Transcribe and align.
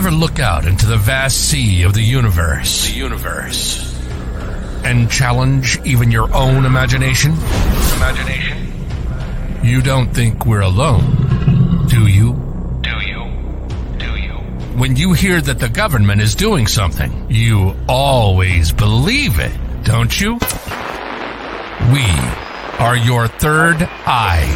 ever 0.00 0.10
look 0.10 0.38
out 0.38 0.64
into 0.64 0.86
the 0.86 0.96
vast 0.96 1.50
sea 1.50 1.82
of 1.82 1.92
the 1.92 2.00
universe? 2.00 2.88
The 2.88 2.94
universe. 2.94 4.00
And 4.82 5.10
challenge 5.10 5.78
even 5.84 6.10
your 6.10 6.34
own 6.34 6.64
imagination? 6.64 7.32
Imagination? 7.96 8.72
You 9.62 9.82
don't 9.82 10.08
think 10.08 10.46
we're 10.46 10.62
alone, 10.62 11.86
do 11.88 12.06
you? 12.06 12.32
Do 12.80 12.98
you? 13.06 13.30
Do 13.98 14.16
you? 14.16 14.32
When 14.80 14.96
you 14.96 15.12
hear 15.12 15.38
that 15.38 15.58
the 15.58 15.68
government 15.68 16.22
is 16.22 16.34
doing 16.34 16.66
something, 16.66 17.26
you 17.28 17.76
always 17.86 18.72
believe 18.72 19.38
it, 19.38 19.52
don't 19.84 20.18
you? 20.18 20.38
We 21.92 22.06
are 22.78 22.96
your 22.96 23.28
third 23.28 23.82
eye. 24.06 24.50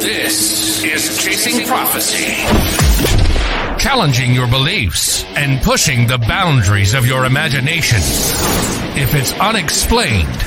This 0.00 0.82
is 0.82 1.22
Chasing 1.22 1.66
Prophecy. 1.66 2.87
Challenging 3.78 4.34
your 4.34 4.48
beliefs 4.48 5.24
and 5.36 5.62
pushing 5.62 6.08
the 6.08 6.18
boundaries 6.18 6.94
of 6.94 7.06
your 7.06 7.24
imagination. 7.24 7.98
If 9.00 9.14
it's 9.14 9.32
unexplained, 9.38 10.44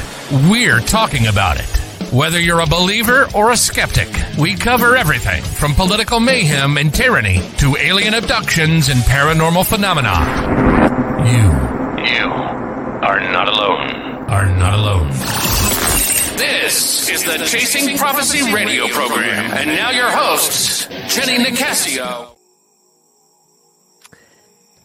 we're 0.49 0.81
talking 0.81 1.27
about 1.27 1.57
it. 1.57 2.11
Whether 2.13 2.41
you're 2.41 2.59
a 2.59 2.65
believer 2.65 3.27
or 3.33 3.51
a 3.51 3.57
skeptic, 3.57 4.09
we 4.37 4.55
cover 4.55 4.97
everything 4.97 5.41
from 5.43 5.73
political 5.75 6.19
mayhem 6.19 6.77
and 6.77 6.93
tyranny 6.93 7.41
to 7.59 7.77
alien 7.77 8.15
abductions 8.15 8.89
and 8.89 8.99
paranormal 9.01 9.65
phenomena. 9.65 10.11
You, 11.25 12.03
you 12.03 12.27
are 12.27 13.19
not 13.31 13.47
alone. 13.47 14.29
Are 14.29 14.45
not 14.57 14.73
alone. 14.73 15.07
This 16.37 17.09
is 17.09 17.23
the 17.23 17.45
Chasing 17.45 17.97
Prophecy 17.97 18.53
radio 18.53 18.87
program. 18.89 19.53
And 19.53 19.69
now 19.69 19.91
your 19.91 20.11
hosts, 20.11 20.85
Jenny 21.07 21.41
Nicasio. 21.41 22.30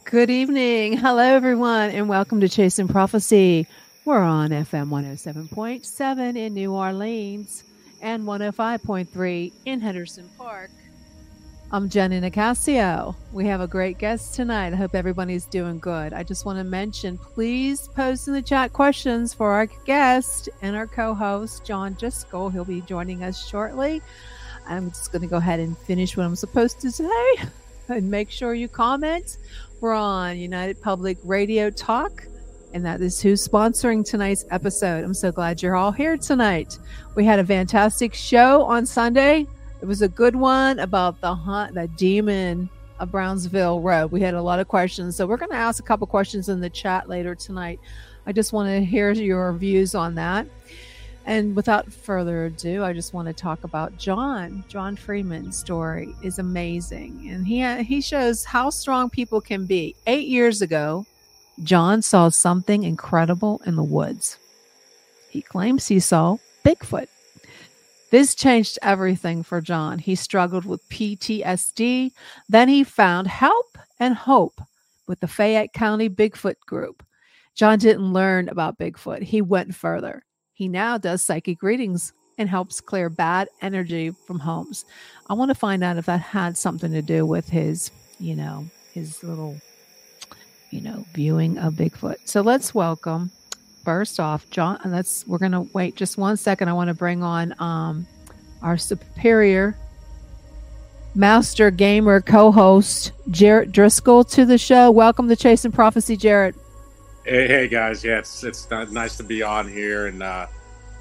Good 0.08 0.30
evening. 0.30 0.96
Hello, 0.96 1.24
everyone, 1.24 1.90
and 1.90 2.08
welcome 2.08 2.40
to 2.40 2.48
Chasing 2.48 2.86
Prophecy. 2.86 3.66
We're 4.04 4.22
on 4.22 4.50
FM 4.50 4.88
107.7 4.88 6.36
in 6.36 6.54
New 6.54 6.72
Orleans 6.72 7.64
and 8.00 8.22
105.3 8.22 9.52
in 9.64 9.80
Henderson 9.80 10.30
Park. 10.38 10.70
I'm 11.72 11.88
Jenny 11.88 12.20
Nicasio. 12.20 13.16
We 13.32 13.46
have 13.46 13.60
a 13.60 13.66
great 13.66 13.98
guest 13.98 14.36
tonight. 14.36 14.72
I 14.72 14.76
hope 14.76 14.94
everybody's 14.94 15.44
doing 15.44 15.80
good. 15.80 16.12
I 16.12 16.22
just 16.22 16.46
want 16.46 16.58
to 16.58 16.64
mention 16.64 17.18
please 17.18 17.88
post 17.88 18.28
in 18.28 18.34
the 18.34 18.42
chat 18.42 18.72
questions 18.72 19.34
for 19.34 19.50
our 19.50 19.66
guest 19.86 20.48
and 20.62 20.76
our 20.76 20.86
co 20.86 21.14
host, 21.14 21.64
John 21.64 21.94
Driscoll. 21.94 22.50
He'll 22.50 22.64
be 22.64 22.80
joining 22.82 23.24
us 23.24 23.44
shortly. 23.44 24.00
I'm 24.68 24.90
just 24.90 25.10
going 25.10 25.22
to 25.22 25.28
go 25.28 25.38
ahead 25.38 25.58
and 25.58 25.76
finish 25.76 26.16
what 26.16 26.26
I'm 26.26 26.36
supposed 26.36 26.80
to 26.82 26.92
say 26.92 27.36
and 27.88 28.10
make 28.10 28.30
sure 28.30 28.54
you 28.54 28.68
comment. 28.68 29.38
We're 29.80 29.94
on 29.94 30.38
United 30.38 30.80
Public 30.80 31.18
Radio 31.24 31.70
Talk 31.70 32.26
and 32.76 32.84
that 32.84 33.00
is 33.00 33.22
who's 33.22 33.46
sponsoring 33.46 34.04
tonight's 34.04 34.44
episode. 34.50 35.02
I'm 35.02 35.14
so 35.14 35.32
glad 35.32 35.62
you're 35.62 35.76
all 35.76 35.92
here 35.92 36.18
tonight. 36.18 36.78
We 37.14 37.24
had 37.24 37.38
a 37.38 37.44
fantastic 37.44 38.12
show 38.12 38.64
on 38.64 38.84
Sunday. 38.84 39.46
It 39.80 39.86
was 39.86 40.02
a 40.02 40.08
good 40.08 40.36
one 40.36 40.78
about 40.80 41.18
the 41.22 41.34
hunt, 41.34 41.74
the 41.74 41.88
demon 41.88 42.68
of 42.98 43.10
Brownsville 43.10 43.80
Road. 43.80 44.10
We 44.12 44.20
had 44.20 44.34
a 44.34 44.42
lot 44.42 44.58
of 44.58 44.68
questions, 44.68 45.16
so 45.16 45.26
we're 45.26 45.38
going 45.38 45.52
to 45.52 45.56
ask 45.56 45.82
a 45.82 45.86
couple 45.86 46.06
questions 46.06 46.50
in 46.50 46.60
the 46.60 46.68
chat 46.68 47.08
later 47.08 47.34
tonight. 47.34 47.80
I 48.26 48.32
just 48.32 48.52
want 48.52 48.68
to 48.68 48.84
hear 48.84 49.10
your 49.12 49.54
views 49.54 49.94
on 49.94 50.14
that. 50.16 50.46
And 51.26 51.56
without 51.56 51.92
further 51.92 52.44
ado, 52.44 52.84
I 52.84 52.92
just 52.92 53.12
want 53.12 53.26
to 53.26 53.34
talk 53.34 53.64
about 53.64 53.98
John. 53.98 54.62
John 54.68 54.94
Freeman's 54.94 55.56
story 55.56 56.14
is 56.22 56.38
amazing, 56.38 57.28
and 57.28 57.44
he 57.44 57.66
he 57.82 58.00
shows 58.00 58.44
how 58.44 58.70
strong 58.70 59.10
people 59.10 59.40
can 59.40 59.66
be. 59.66 59.96
Eight 60.06 60.28
years 60.28 60.62
ago, 60.62 61.04
John 61.64 62.00
saw 62.00 62.28
something 62.28 62.84
incredible 62.84 63.60
in 63.66 63.74
the 63.74 63.82
woods. 63.82 64.38
He 65.28 65.42
claims 65.42 65.88
he 65.88 65.98
saw 65.98 66.36
Bigfoot. 66.64 67.08
This 68.10 68.36
changed 68.36 68.78
everything 68.80 69.42
for 69.42 69.60
John. 69.60 69.98
He 69.98 70.14
struggled 70.14 70.64
with 70.64 70.88
PTSD. 70.90 72.12
Then 72.48 72.68
he 72.68 72.84
found 72.84 73.26
help 73.26 73.76
and 73.98 74.14
hope 74.14 74.60
with 75.08 75.18
the 75.18 75.26
Fayette 75.26 75.72
County 75.72 76.08
Bigfoot 76.08 76.60
Group. 76.66 77.02
John 77.56 77.80
didn't 77.80 78.12
learn 78.12 78.48
about 78.48 78.78
Bigfoot, 78.78 79.22
he 79.22 79.42
went 79.42 79.74
further. 79.74 80.22
He 80.56 80.68
now 80.68 80.96
does 80.96 81.22
psychic 81.22 81.62
readings 81.62 82.14
and 82.38 82.48
helps 82.48 82.80
clear 82.80 83.10
bad 83.10 83.48
energy 83.60 84.10
from 84.26 84.38
homes. 84.38 84.86
I 85.28 85.34
want 85.34 85.50
to 85.50 85.54
find 85.54 85.84
out 85.84 85.98
if 85.98 86.06
that 86.06 86.20
had 86.20 86.56
something 86.56 86.92
to 86.92 87.02
do 87.02 87.26
with 87.26 87.48
his, 87.48 87.90
you 88.18 88.34
know, 88.34 88.64
his 88.94 89.22
little 89.22 89.56
you 90.70 90.80
know, 90.80 91.04
viewing 91.12 91.58
of 91.58 91.74
Bigfoot. 91.74 92.16
So 92.24 92.40
let's 92.40 92.74
welcome 92.74 93.30
first 93.84 94.18
off, 94.18 94.48
John. 94.50 94.78
And 94.82 94.92
let's 94.92 95.26
we're 95.26 95.38
gonna 95.38 95.62
wait 95.74 95.94
just 95.94 96.18
one 96.18 96.38
second. 96.38 96.68
I 96.68 96.72
want 96.72 96.88
to 96.88 96.94
bring 96.94 97.22
on 97.22 97.54
um, 97.60 98.06
our 98.62 98.76
superior 98.76 99.76
master 101.14 101.70
gamer 101.70 102.22
co-host 102.22 103.12
Jarrett 103.30 103.72
Driscoll 103.72 104.24
to 104.24 104.46
the 104.46 104.58
show. 104.58 104.90
Welcome 104.90 105.28
to 105.28 105.36
Chasing 105.36 105.72
Prophecy, 105.72 106.16
Jarrett. 106.16 106.54
Hey, 107.28 107.48
hey 107.48 107.66
guys. 107.66 108.04
Yeah, 108.04 108.18
it's 108.18 108.44
it's 108.44 108.70
nice 108.70 109.16
to 109.16 109.24
be 109.24 109.42
on 109.42 109.68
here, 109.68 110.06
and 110.06 110.22
uh, 110.22 110.46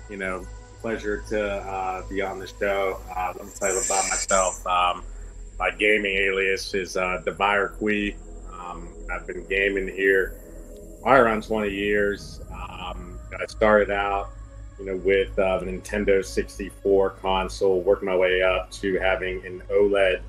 you 0.09 0.17
know, 0.17 0.43
pleasure 0.81 1.23
to 1.29 1.57
uh, 1.57 2.01
be 2.09 2.23
on 2.23 2.39
the 2.39 2.47
show. 2.47 2.99
Uh, 3.15 3.33
let 3.35 3.45
me 3.45 3.51
tell 3.53 3.71
you 3.71 3.77
about 3.77 4.03
myself. 4.09 4.65
Um, 4.65 5.03
my 5.59 5.69
gaming 5.69 6.17
alias 6.17 6.73
is 6.73 6.97
uh, 6.97 7.21
Devire 7.23 7.75
Quee. 7.77 8.15
Um, 8.51 8.89
I've 9.13 9.27
been 9.27 9.45
gaming 9.45 9.87
here 9.87 10.41
around 11.05 11.43
20 11.43 11.69
years. 11.69 12.41
Um, 12.51 13.19
I 13.39 13.45
started 13.45 13.91
out, 13.91 14.31
you 14.79 14.87
know, 14.87 14.97
with 14.97 15.37
uh, 15.37 15.59
Nintendo 15.61 16.25
64 16.25 17.11
console, 17.21 17.81
working 17.83 18.07
my 18.07 18.15
way 18.15 18.41
up 18.41 18.71
to 18.71 18.97
having 18.97 19.45
an 19.45 19.61
OLED, 19.69 20.21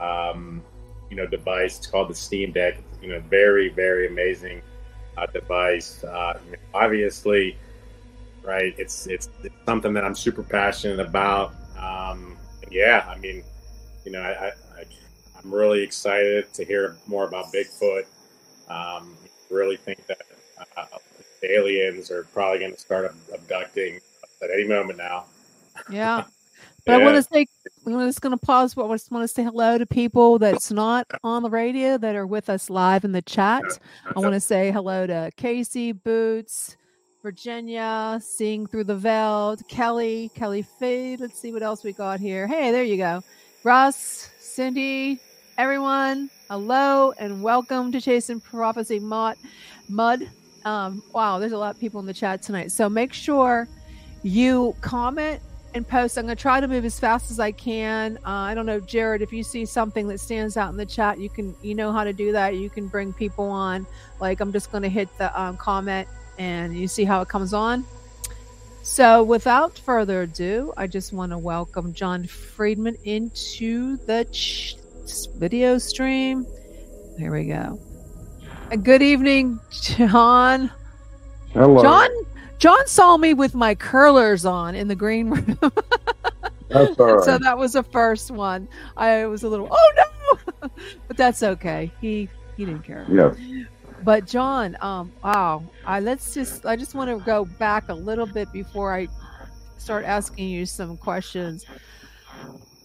um, 0.00 0.64
you 1.10 1.18
know, 1.18 1.26
device. 1.26 1.76
It's 1.76 1.86
called 1.86 2.08
the 2.08 2.14
Steam 2.14 2.50
Deck. 2.50 2.78
You 3.02 3.08
know, 3.08 3.20
very, 3.28 3.68
very 3.68 4.06
amazing 4.06 4.62
uh, 5.16 5.26
device. 5.26 6.04
Uh, 6.04 6.38
obviously, 6.72 7.56
right? 8.42 8.74
It's, 8.78 9.06
it's, 9.06 9.28
it's 9.42 9.54
something 9.66 9.92
that 9.94 10.04
I'm 10.04 10.14
super 10.14 10.42
passionate 10.42 11.00
about. 11.00 11.54
Um, 11.78 12.36
yeah, 12.70 13.06
I 13.08 13.18
mean, 13.18 13.42
you 14.04 14.12
know, 14.12 14.20
I, 14.20 14.52
I, 14.78 14.84
I'm 15.38 15.52
really 15.52 15.82
excited 15.82 16.52
to 16.54 16.64
hear 16.64 16.96
more 17.06 17.26
about 17.26 17.52
Bigfoot. 17.52 18.06
Um, 18.68 19.16
really 19.50 19.76
think 19.76 20.06
that 20.06 20.22
uh, 20.76 20.86
aliens 21.42 22.10
are 22.10 22.24
probably 22.32 22.58
going 22.58 22.72
to 22.72 22.80
start 22.80 23.14
abducting 23.32 24.00
at 24.42 24.50
any 24.50 24.66
moment 24.66 24.98
now. 24.98 25.26
Yeah. 25.90 26.24
But 26.86 26.92
yeah. 26.92 26.98
I 26.98 27.04
want 27.04 27.16
to 27.16 27.22
say, 27.22 27.46
I'm 27.86 27.98
just 28.00 28.20
going 28.20 28.36
to 28.36 28.46
pause. 28.46 28.74
But 28.74 28.86
I 28.86 28.94
just 28.94 29.10
want 29.10 29.24
to 29.24 29.28
say 29.28 29.42
hello 29.42 29.78
to 29.78 29.86
people 29.86 30.38
that's 30.38 30.70
not 30.70 31.06
on 31.22 31.42
the 31.42 31.48
radio 31.48 31.96
that 31.96 32.14
are 32.14 32.26
with 32.26 32.50
us 32.50 32.68
live 32.68 33.04
in 33.04 33.12
the 33.12 33.22
chat. 33.22 33.62
I 34.14 34.20
want 34.20 34.34
to 34.34 34.40
say 34.40 34.70
hello 34.70 35.06
to 35.06 35.30
Casey 35.36 35.92
Boots, 35.92 36.76
Virginia, 37.22 38.20
Seeing 38.22 38.66
Through 38.66 38.84
the 38.84 38.96
Veil, 38.96 39.56
Kelly, 39.68 40.30
Kelly 40.34 40.60
Fade. 40.60 41.20
Let's 41.20 41.38
see 41.38 41.52
what 41.52 41.62
else 41.62 41.84
we 41.84 41.94
got 41.94 42.20
here. 42.20 42.46
Hey, 42.46 42.70
there 42.70 42.84
you 42.84 42.98
go. 42.98 43.22
Russ, 43.62 44.28
Cindy, 44.38 45.18
everyone. 45.56 46.28
Hello 46.50 47.14
and 47.18 47.42
welcome 47.42 47.92
to 47.92 48.00
Chasing 48.00 48.40
Prophecy 48.40 48.98
Mud. 48.98 49.36
Mud. 49.88 50.28
Um, 50.66 51.02
wow, 51.14 51.38
there's 51.38 51.52
a 51.52 51.58
lot 51.58 51.74
of 51.74 51.80
people 51.80 51.98
in 52.00 52.06
the 52.06 52.12
chat 52.12 52.42
tonight. 52.42 52.72
So 52.72 52.90
make 52.90 53.14
sure 53.14 53.68
you 54.22 54.76
comment 54.82 55.40
and 55.74 55.86
post. 55.86 56.16
I'm 56.16 56.24
going 56.24 56.36
to 56.36 56.40
try 56.40 56.60
to 56.60 56.68
move 56.68 56.84
as 56.84 56.98
fast 56.98 57.30
as 57.30 57.40
I 57.40 57.50
can. 57.50 58.16
Uh, 58.18 58.30
I 58.30 58.54
don't 58.54 58.66
know, 58.66 58.80
Jared, 58.80 59.22
if 59.22 59.32
you 59.32 59.42
see 59.42 59.66
something 59.66 60.06
that 60.08 60.18
stands 60.18 60.56
out 60.56 60.70
in 60.70 60.76
the 60.76 60.86
chat, 60.86 61.18
you 61.18 61.28
can, 61.28 61.54
you 61.62 61.74
know 61.74 61.92
how 61.92 62.04
to 62.04 62.12
do 62.12 62.32
that. 62.32 62.56
You 62.56 62.70
can 62.70 62.86
bring 62.86 63.12
people 63.12 63.46
on. 63.46 63.86
Like 64.20 64.40
I'm 64.40 64.52
just 64.52 64.70
going 64.70 64.82
to 64.82 64.88
hit 64.88 65.08
the 65.18 65.38
um, 65.38 65.56
comment 65.56 66.08
and 66.38 66.76
you 66.76 66.88
see 66.88 67.04
how 67.04 67.20
it 67.20 67.28
comes 67.28 67.52
on. 67.52 67.84
So, 68.82 69.22
without 69.22 69.78
further 69.78 70.22
ado, 70.22 70.74
I 70.76 70.86
just 70.86 71.14
want 71.14 71.32
to 71.32 71.38
welcome 71.38 71.94
John 71.94 72.26
Freeman 72.26 72.96
into 73.04 73.96
the 73.96 74.26
ch- 74.30 74.76
video 75.38 75.78
stream. 75.78 76.46
Here 77.18 77.32
we 77.32 77.44
go. 77.44 77.80
Good 78.82 79.00
evening, 79.00 79.58
John. 79.70 80.70
Hello. 81.54 81.82
John 81.82 82.10
John 82.64 82.86
saw 82.86 83.18
me 83.18 83.34
with 83.34 83.54
my 83.54 83.74
curlers 83.74 84.46
on 84.46 84.74
in 84.74 84.88
the 84.88 84.96
green 84.96 85.28
room. 85.28 85.58
that's 86.70 86.98
all 86.98 87.16
right. 87.16 87.22
So 87.22 87.36
that 87.36 87.58
was 87.58 87.74
the 87.74 87.82
first 87.82 88.30
one. 88.30 88.68
I 88.96 89.26
was 89.26 89.42
a 89.42 89.48
little 89.50 89.68
oh 89.70 89.92
no, 90.62 90.70
but 91.06 91.18
that's 91.18 91.42
okay. 91.42 91.92
He 92.00 92.26
he 92.56 92.64
didn't 92.64 92.82
care. 92.82 93.06
Yeah. 93.06 93.34
But 94.02 94.26
John, 94.26 94.78
um, 94.80 95.12
wow. 95.22 95.62
I 95.84 96.00
let's 96.00 96.32
just 96.32 96.64
I 96.64 96.74
just 96.74 96.94
want 96.94 97.10
to 97.10 97.22
go 97.26 97.44
back 97.44 97.90
a 97.90 97.94
little 97.94 98.24
bit 98.24 98.50
before 98.50 98.94
I 98.94 99.08
start 99.76 100.06
asking 100.06 100.48
you 100.48 100.64
some 100.64 100.96
questions. 100.96 101.66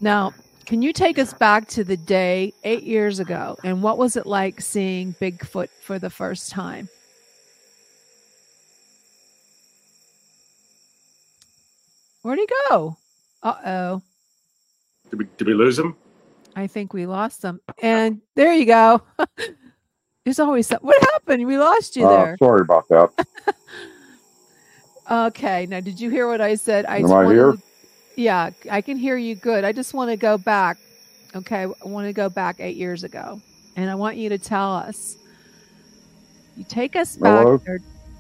Now, 0.02 0.34
Can 0.66 0.82
you 0.82 0.92
take 0.92 1.18
us 1.18 1.34
back 1.34 1.70
to 1.70 1.86
the 1.86 1.96
day 1.96 2.54
eight 2.66 2.84
years 2.84 3.22
ago? 3.22 3.56
And 3.64 3.82
what 3.82 3.98
was 3.98 4.18
it 4.18 4.26
like 4.26 4.60
seeing 4.60 5.14
Bigfoot 5.22 5.70
for 5.82 6.00
the 6.00 6.10
first 6.10 6.52
time? 6.52 6.90
Where'd 12.22 12.40
he 12.40 12.48
go? 12.70 12.98
Uh 13.44 13.56
oh. 13.66 14.02
Did 15.10 15.20
we, 15.20 15.26
did 15.38 15.48
we 15.48 15.54
lose 15.54 15.80
him? 15.80 15.96
I 16.56 16.68
think 16.68 16.94
we 16.94 17.06
lost 17.06 17.44
him. 17.44 17.60
And 17.82 18.22
there 18.36 18.54
you 18.54 18.66
go. 18.66 19.02
There's 20.26 20.40
always 20.40 20.68
some- 20.68 20.80
what 20.82 21.00
happened? 21.14 21.46
We 21.48 21.58
lost 21.58 21.96
you 21.96 22.06
Uh, 22.08 22.10
there. 22.26 22.38
sorry 22.40 22.62
about 22.62 22.88
that. 22.90 23.10
Okay. 25.12 25.66
Now, 25.66 25.80
did 25.80 26.00
you 26.00 26.12
hear 26.12 26.28
what 26.28 26.40
I 26.40 26.54
said? 26.54 26.86
I 26.86 26.98
Am 26.98 27.12
I 27.12 27.26
here? 27.26 27.54
to- 27.54 27.62
yeah, 28.16 28.52
I 28.70 28.82
can 28.82 28.96
hear 28.96 29.18
you 29.18 29.34
good. 29.34 29.64
I 29.64 29.72
just 29.72 29.96
want 29.96 30.12
to 30.12 30.18
go 30.18 30.38
back. 30.38 30.78
Okay. 31.36 31.64
I 31.64 31.88
want 31.88 32.06
to 32.06 32.14
go 32.14 32.30
back 32.30 32.58
eight 32.60 32.76
years 32.78 33.04
ago. 33.04 33.42
And 33.76 33.90
I 33.90 33.96
want 33.96 34.18
you 34.18 34.30
to 34.30 34.38
tell 34.38 34.72
us. 34.76 35.18
You 36.58 36.64
take 36.66 36.96
us 36.96 37.16
back. 37.18 37.44
Hello? 37.44 37.58
there. 37.66 37.80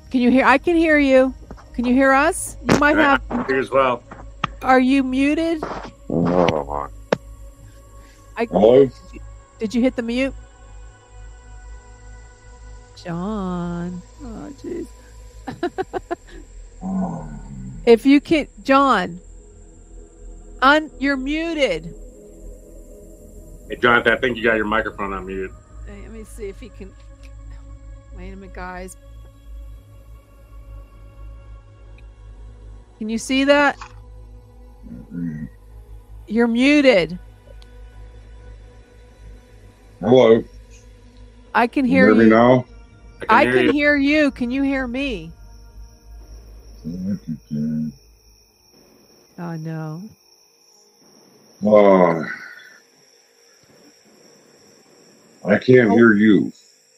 Can 0.10 0.22
you 0.22 0.32
hear? 0.32 0.46
I 0.46 0.58
can 0.58 0.76
hear 0.76 0.98
you. 0.98 1.32
Can 1.80 1.86
you 1.86 1.94
hear 1.94 2.12
us? 2.12 2.58
You 2.70 2.78
might 2.78 2.98
have. 2.98 3.24
Here 3.48 3.58
as 3.58 3.72
well. 3.72 4.04
Are 4.62 4.82
you 4.82 5.02
muted? 5.02 5.64
Oh, 6.10 6.66
my. 6.66 6.90
I, 8.36 8.48
Hello? 8.48 8.92
Did 9.60 9.74
you 9.74 9.82
hit 9.82 9.96
the 9.96 10.02
mute? 10.02 10.34
John. 13.02 14.02
Oh, 14.22 14.54
jeez. 14.62 14.88
If 17.86 18.06
you 18.06 18.20
can, 18.20 18.50
John, 18.62 19.22
un, 20.62 20.92
you're 21.00 21.16
muted. 21.16 21.96
Hey, 23.70 23.78
Jonathan, 23.78 24.12
I 24.12 24.18
think 24.18 24.36
you 24.36 24.44
got 24.44 24.58
your 24.58 24.66
microphone 24.66 25.14
on 25.14 25.26
mute. 25.26 25.54
Hey, 25.88 26.02
Let 26.02 26.12
me 26.12 26.26
see 26.26 26.50
if 26.50 26.60
he 26.60 26.68
can. 26.68 26.92
Wait 28.18 28.34
a 28.34 28.36
minute, 28.36 28.54
guys. 28.54 28.98
Can 33.00 33.10
you 33.10 33.18
see 33.18 33.46
that? 33.46 33.78
You're 36.28 36.48
muted. 36.48 37.18
Hello? 40.02 40.44
I 41.54 41.68
can 41.68 41.86
hear 41.86 41.86
You 41.86 42.00
hear 42.06 42.14
hear 42.14 42.16
me 42.16 42.26
you. 42.26 42.30
now? 42.30 42.66
I 43.30 43.46
hear 43.46 43.56
can 43.56 43.68
you. 43.68 43.74
hear 43.74 43.96
you. 43.96 44.32
Can 44.32 44.52
you 44.52 44.64
hear 44.64 44.88
me? 44.88 45.32
Oh 49.38 49.56
no. 49.56 50.02
Uh, 51.66 52.24
I 55.46 55.58
can't 55.58 55.92
Oh. 55.92 55.94
hear 55.94 56.14
you. 56.14 56.52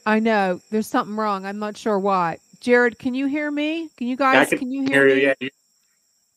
I 0.06 0.20
know. 0.20 0.62
There's 0.72 0.88
something 0.88 1.16
wrong. 1.16 1.46
I'm 1.46 1.60
not 1.60 1.78
sure 1.78 2.00
why. 2.00 2.40
Jared, 2.60 3.00
can 3.00 3.14
you 3.14 3.28
hear 3.28 3.52
me? 3.52 3.90
Can 3.98 4.08
you 4.08 4.16
Yeah, 4.32 4.42
I 4.42 4.46
guys? 4.46 4.46
can 4.46 4.60
can 4.60 4.72
you 4.72 4.84
Hear 4.90 5.04
hear 5.04 5.08
you. 5.08 5.16
me? 5.16 5.34
Yeah, 5.42 5.50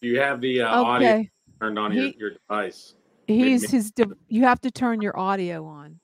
you, 0.04 0.12
you 0.12 0.20
have 0.20 0.40
the 0.40 0.62
uh, 0.62 0.82
audio 0.82 1.24
turned 1.60 1.78
on 1.78 1.92
He- 1.92 1.98
your, 2.00 2.12
your 2.18 2.30
device. 2.30 2.94
He's 3.26 3.62
me- 3.62 3.68
his. 3.68 3.90
de- 3.90 4.04
You 4.28 4.42
have 4.42 4.60
to 4.60 4.70
turn 4.70 5.00
your 5.00 5.18
audio 5.18 5.64
on. 5.64 5.98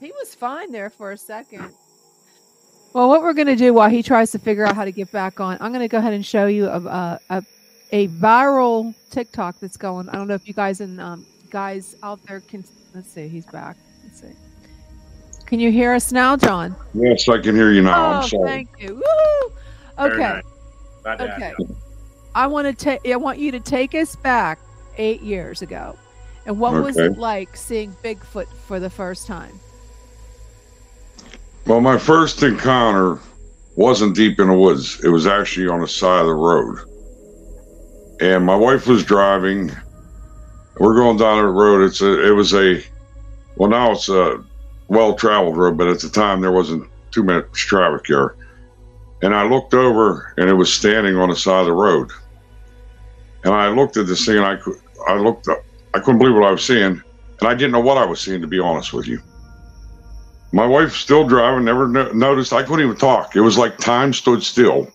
He 0.00 0.12
was 0.12 0.34
fine 0.34 0.70
there 0.72 0.90
for 0.90 1.12
a 1.12 1.16
second. 1.16 1.72
Well, 2.92 3.08
what 3.08 3.22
we're 3.22 3.32
going 3.34 3.46
to 3.46 3.56
do 3.56 3.72
while 3.72 3.88
he 3.88 4.02
tries 4.02 4.32
to 4.32 4.38
figure 4.38 4.64
out 4.66 4.74
how 4.74 4.84
to 4.84 4.92
get 4.92 5.10
back 5.12 5.40
on, 5.40 5.56
I'm 5.60 5.70
going 5.72 5.80
to 5.82 5.88
go 5.88 5.98
ahead 5.98 6.12
and 6.12 6.24
show 6.24 6.46
you 6.46 6.66
a 6.66 6.78
a, 6.80 7.20
a, 7.30 7.42
a 7.92 8.08
viral 8.08 8.94
TikTok 9.10 9.56
that's 9.60 9.76
going. 9.76 10.08
I 10.08 10.12
don't 10.16 10.28
know 10.28 10.34
if 10.34 10.46
you 10.48 10.54
guys 10.54 10.80
and 10.80 11.00
um, 11.00 11.26
guys 11.50 11.96
out 12.02 12.20
there 12.26 12.40
can. 12.40 12.64
Let's 12.94 13.10
see. 13.10 13.28
He's 13.28 13.46
back. 13.46 13.76
Let's 14.04 14.20
see. 14.20 14.32
Can 15.46 15.58
you 15.60 15.70
hear 15.72 15.92
us 15.94 16.12
now, 16.12 16.36
John? 16.36 16.74
Yes, 16.94 17.28
I 17.28 17.38
can 17.40 17.54
hear 17.54 17.70
you 17.72 17.82
now. 17.82 17.98
oh, 17.98 18.14
I'm 18.20 18.28
sorry. 18.28 18.46
thank 18.48 18.68
you. 18.78 18.94
Woo! 18.96 19.52
Very 19.98 20.12
Okay. 20.12 20.18
nice. 20.22 20.42
Glad 21.02 21.18
to 21.18 21.34
Okay. 21.34 21.54
I 22.34 22.46
want 22.46 22.66
to 22.66 22.72
take. 22.72 23.06
I 23.08 23.16
want 23.16 23.38
you 23.38 23.50
to 23.52 23.60
take 23.60 23.94
us 23.94 24.14
back 24.16 24.60
eight 24.96 25.20
years 25.20 25.62
ago, 25.62 25.96
and 26.46 26.60
what 26.60 26.74
was 26.74 26.96
it 26.96 27.18
like 27.18 27.56
seeing 27.56 27.92
Bigfoot 28.04 28.46
for 28.46 28.78
the 28.78 28.90
first 28.90 29.26
time? 29.26 29.58
Well, 31.66 31.80
my 31.80 31.98
first 31.98 32.42
encounter 32.42 33.18
wasn't 33.76 34.14
deep 34.14 34.38
in 34.40 34.48
the 34.48 34.54
woods. 34.54 35.02
It 35.04 35.08
was 35.08 35.26
actually 35.26 35.68
on 35.68 35.80
the 35.80 35.88
side 35.88 36.20
of 36.20 36.26
the 36.26 36.34
road. 36.34 36.78
And 38.20 38.44
my 38.44 38.56
wife 38.56 38.86
was 38.86 39.04
driving. 39.04 39.70
We're 40.78 40.94
going 40.94 41.16
down 41.16 41.42
the 41.42 41.48
road. 41.48 41.84
It's 41.84 42.00
a 42.00 42.26
it 42.26 42.32
was 42.32 42.54
a 42.54 42.82
well 43.56 43.70
now 43.70 43.92
it's 43.92 44.08
a 44.08 44.44
well 44.88 45.14
traveled 45.14 45.56
road, 45.56 45.78
but 45.78 45.88
at 45.88 46.00
the 46.00 46.08
time 46.08 46.40
there 46.40 46.52
wasn't 46.52 46.88
too 47.10 47.22
much 47.22 47.52
traffic 47.52 48.06
there. 48.06 48.36
And 49.22 49.34
I 49.34 49.44
looked 49.44 49.74
over 49.74 50.34
and 50.36 50.48
it 50.48 50.54
was 50.54 50.72
standing 50.72 51.16
on 51.16 51.28
the 51.28 51.36
side 51.36 51.60
of 51.60 51.66
the 51.66 51.72
road. 51.72 52.10
And 53.44 53.54
I 53.54 53.68
looked 53.68 53.96
at 53.96 54.06
this 54.06 54.24
thing 54.24 54.38
and 54.38 54.46
I 54.46 54.58
I 55.08 55.16
looked 55.16 55.48
up 55.48 55.62
I 55.94 55.98
couldn't 55.98 56.18
believe 56.18 56.34
what 56.34 56.44
I 56.44 56.52
was 56.52 56.64
seeing. 56.64 57.02
And 57.40 57.48
I 57.48 57.54
didn't 57.54 57.72
know 57.72 57.80
what 57.80 57.98
I 57.98 58.04
was 58.04 58.20
seeing 58.20 58.40
to 58.40 58.46
be 58.46 58.60
honest 58.60 58.92
with 58.92 59.06
you. 59.06 59.20
My 60.52 60.66
wife 60.66 60.92
still 60.92 61.26
driving, 61.26 61.64
never 61.64 61.86
no- 61.86 62.12
noticed. 62.12 62.52
I 62.52 62.62
couldn't 62.62 62.84
even 62.84 62.96
talk. 62.96 63.36
It 63.36 63.40
was 63.40 63.56
like 63.56 63.78
time 63.78 64.12
stood 64.12 64.42
still. 64.42 64.92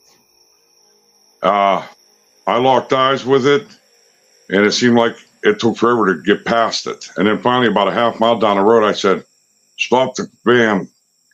Uh, 1.41 1.85
I 2.47 2.57
locked 2.57 2.91
eyes 2.91 3.25
with 3.25 3.47
it, 3.47 3.67
and 4.49 4.65
it 4.65 4.71
seemed 4.73 4.97
like 4.97 5.15
it 5.43 5.59
took 5.59 5.77
forever 5.77 6.13
to 6.13 6.21
get 6.23 6.43
past 6.43 6.87
it. 6.87 7.09
And 7.17 7.27
then 7.27 7.41
finally, 7.41 7.67
about 7.67 7.87
a 7.87 7.91
half 7.91 8.19
mile 8.19 8.37
down 8.37 8.57
the 8.57 8.63
road, 8.63 8.83
I 8.83 8.91
said, 8.91 9.23
"Stop 9.77 10.15
the 10.15 10.29
van! 10.43 10.89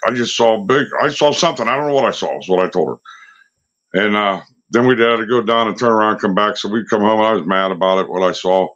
I 0.06 0.12
just 0.12 0.36
saw 0.36 0.62
a 0.62 0.66
big. 0.66 0.88
I 1.02 1.10
saw 1.10 1.32
something. 1.32 1.68
I 1.68 1.76
don't 1.76 1.88
know 1.88 1.94
what 1.94 2.06
I 2.06 2.12
saw." 2.12 2.38
Is 2.40 2.50
what 2.50 2.66
I 2.66 2.70
told 2.70 2.88
her. 2.90 4.02
And 4.06 4.16
uh, 4.16 4.42
then 4.70 4.88
we 4.88 4.98
had 4.98 5.18
to 5.18 5.26
go 5.26 5.42
down 5.42 5.68
and 5.68 5.78
turn 5.78 5.92
around, 5.92 6.14
and 6.14 6.22
come 6.22 6.36
back. 6.36 6.58
So 6.58 6.70
we 6.70 6.86
come 6.86 7.02
home. 7.02 7.20
And 7.20 7.28
I 7.28 7.34
was 7.34 7.46
mad 7.46 7.72
about 7.72 8.00
it, 8.00 8.10
what 8.10 8.24
I 8.24 8.32
saw, 8.32 8.70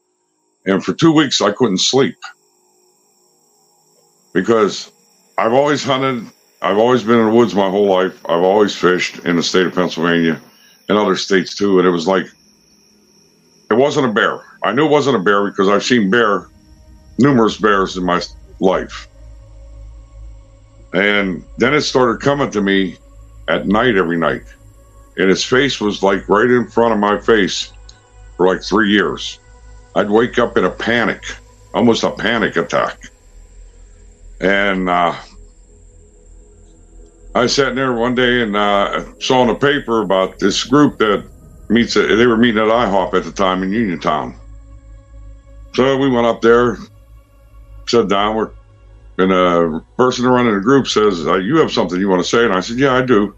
and 0.66 0.84
for 0.84 0.94
two 0.94 1.12
weeks 1.12 1.42
I 1.42 1.52
couldn't 1.52 1.80
sleep 1.80 2.16
because 4.34 4.92
I've 5.38 5.54
always 5.54 5.84
hunted. 5.84 6.30
I've 6.62 6.78
always 6.78 7.04
been 7.04 7.20
in 7.20 7.26
the 7.28 7.34
woods 7.34 7.56
my 7.56 7.70
whole 7.70 7.86
life. 7.88 8.20
I've 8.26 8.44
always 8.44 8.76
fished 8.76 9.20
in 9.20 9.36
the 9.36 9.44
state 9.44 9.66
of 9.66 9.74
Pennsylvania 9.76 10.42
and 10.90 10.98
other 10.98 11.16
states 11.16 11.56
too. 11.56 11.80
And 11.80 11.88
it 11.88 11.92
was 11.92 12.08
like, 12.08 12.26
it 13.70 13.76
wasn't 13.76 14.08
a 14.08 14.12
bear. 14.12 14.40
I 14.64 14.74
knew 14.74 14.86
it 14.86 14.92
wasn't 14.92 15.18
a 15.18 15.20
bear 15.20 15.50
because 15.50 15.70
I've 15.70 15.84
seen 15.84 16.10
bear, 16.10 16.48
numerous 17.20 17.58
bears 17.58 17.98
in 17.98 18.04
my 18.04 18.22
life. 18.60 19.08
And 20.96 21.44
then 21.58 21.74
it 21.74 21.82
started 21.82 22.22
coming 22.22 22.50
to 22.52 22.62
me 22.62 22.98
at 23.50 23.68
night 23.68 23.98
every 23.98 24.18
night. 24.18 24.44
And 25.18 25.30
his 25.30 25.44
face 25.44 25.82
was 25.82 26.02
like 26.02 26.28
right 26.30 26.50
in 26.50 26.68
front 26.68 26.94
of 26.94 27.00
my 27.00 27.20
face 27.20 27.74
for 28.38 28.48
like 28.48 28.64
three 28.64 28.92
years. 28.92 29.40
I'd 29.94 30.10
wake 30.10 30.40
up 30.40 30.58
in 30.58 30.64
a 30.64 30.70
panic, 30.70 31.24
almost 31.74 32.04
a 32.04 32.12
panic 32.12 32.56
attack. 32.56 33.12
And 34.40 34.90
uh, 34.90 35.16
I 37.36 37.48
sat 37.48 37.76
there 37.76 37.92
one 37.92 38.16
day 38.16 38.42
and 38.42 38.56
uh, 38.56 39.04
saw 39.20 39.42
in 39.42 39.50
the 39.50 39.56
paper 39.56 40.02
about 40.02 40.40
this 40.40 40.64
group 40.64 40.98
that 41.00 41.28
meets. 41.68 41.98
At, 41.98 42.08
they 42.08 42.26
were 42.26 42.38
meeting 42.38 42.62
at 42.62 42.70
IHOP 42.70 43.14
at 43.16 43.26
the 43.26 43.34
time 43.34 43.64
in 43.64 43.74
Uniontown. 43.74 44.40
So 45.74 45.98
we 45.98 46.10
went 46.10 46.26
up 46.26 46.42
there, 46.42 46.78
sat 47.86 48.08
down. 48.08 48.38
We're, 48.38 48.52
and 49.18 49.32
a 49.32 49.82
person 49.98 50.26
running 50.26 50.56
the 50.56 50.62
group 50.62 50.88
says, 50.88 51.26
uh, 51.26 51.36
"You 51.36 51.58
have 51.58 51.72
something 51.72 52.00
you 52.00 52.10
want 52.10 52.24
to 52.24 52.30
say?" 52.30 52.44
And 52.46 52.54
I 52.54 52.60
said, 52.60 52.78
"Yeah, 52.78 52.94
I 52.94 53.02
do." 53.02 53.36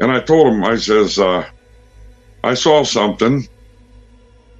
And 0.00 0.10
I 0.10 0.20
told 0.20 0.48
him, 0.48 0.64
I 0.64 0.76
says, 0.76 1.18
uh, 1.18 1.44
"I 2.44 2.54
saw 2.54 2.84
something." 2.84 3.46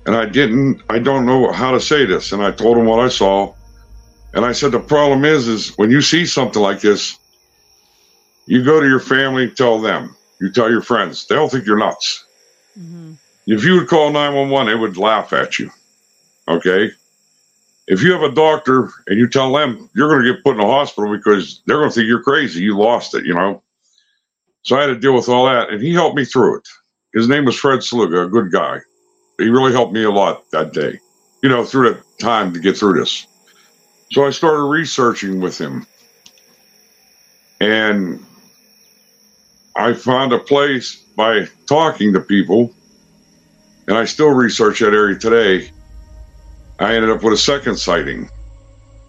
And 0.06 0.16
I 0.16 0.24
didn't, 0.24 0.80
I 0.88 0.98
don't 1.00 1.26
know 1.26 1.52
how 1.52 1.72
to 1.72 1.80
say 1.80 2.06
this. 2.06 2.32
And 2.32 2.42
I 2.42 2.50
told 2.50 2.78
him 2.78 2.86
what 2.86 2.98
I 2.98 3.08
saw. 3.08 3.54
And 4.32 4.42
I 4.42 4.52
said, 4.52 4.72
the 4.72 4.80
problem 4.80 5.26
is, 5.26 5.48
is 5.48 5.76
when 5.76 5.90
you 5.90 6.00
see 6.00 6.24
something 6.24 6.62
like 6.62 6.80
this, 6.80 7.18
you 8.46 8.64
go 8.64 8.80
to 8.80 8.88
your 8.88 9.00
family, 9.00 9.50
tell 9.50 9.78
them, 9.80 10.16
you 10.40 10.50
tell 10.50 10.70
your 10.70 10.80
friends, 10.80 11.26
they'll 11.26 11.50
think 11.50 11.66
you're 11.66 11.78
nuts. 11.78 12.24
hmm 12.74 13.12
If 13.46 13.64
you 13.64 13.74
would 13.74 13.88
call 13.88 14.10
911, 14.10 14.66
they 14.66 14.80
would 14.80 14.96
laugh 14.96 15.34
at 15.34 15.58
you. 15.58 15.70
Okay. 16.48 16.90
If 17.88 18.02
you 18.02 18.12
have 18.12 18.22
a 18.22 18.34
doctor 18.34 18.90
and 19.06 19.18
you 19.18 19.26
tell 19.26 19.50
them 19.52 19.88
you're 19.94 20.10
going 20.10 20.22
to 20.22 20.32
get 20.34 20.44
put 20.44 20.56
in 20.56 20.60
a 20.60 20.66
hospital 20.66 21.10
because 21.10 21.62
they're 21.64 21.78
going 21.78 21.88
to 21.88 21.94
think 21.94 22.06
you're 22.06 22.22
crazy, 22.22 22.62
you 22.62 22.76
lost 22.76 23.14
it, 23.14 23.24
you 23.24 23.34
know? 23.34 23.62
So 24.62 24.76
I 24.76 24.82
had 24.82 24.88
to 24.88 24.98
deal 24.98 25.14
with 25.14 25.30
all 25.30 25.46
that. 25.46 25.70
And 25.70 25.82
he 25.82 25.94
helped 25.94 26.14
me 26.14 26.26
through 26.26 26.58
it. 26.58 26.68
His 27.14 27.28
name 27.28 27.46
was 27.46 27.56
Fred 27.56 27.78
Sluga, 27.78 28.26
a 28.26 28.28
good 28.28 28.52
guy. 28.52 28.80
He 29.38 29.48
really 29.48 29.72
helped 29.72 29.94
me 29.94 30.04
a 30.04 30.10
lot 30.10 30.50
that 30.50 30.74
day, 30.74 30.98
you 31.42 31.48
know, 31.48 31.64
through 31.64 31.94
the 31.94 32.02
time 32.20 32.52
to 32.52 32.60
get 32.60 32.76
through 32.76 33.00
this. 33.00 33.26
So 34.12 34.26
I 34.26 34.30
started 34.30 34.64
researching 34.64 35.40
with 35.40 35.58
him. 35.58 35.86
And 37.60 38.24
I 39.76 39.94
found 39.94 40.32
a 40.32 40.38
place 40.38 40.96
by 41.16 41.46
talking 41.66 42.12
to 42.12 42.20
people, 42.20 42.74
and 43.86 43.96
I 43.96 44.04
still 44.04 44.30
research 44.30 44.80
that 44.80 44.92
area 44.92 45.18
today. 45.18 45.70
I 46.78 46.94
ended 46.94 47.10
up 47.10 47.22
with 47.22 47.34
a 47.34 47.38
second 47.38 47.76
sighting, 47.76 48.30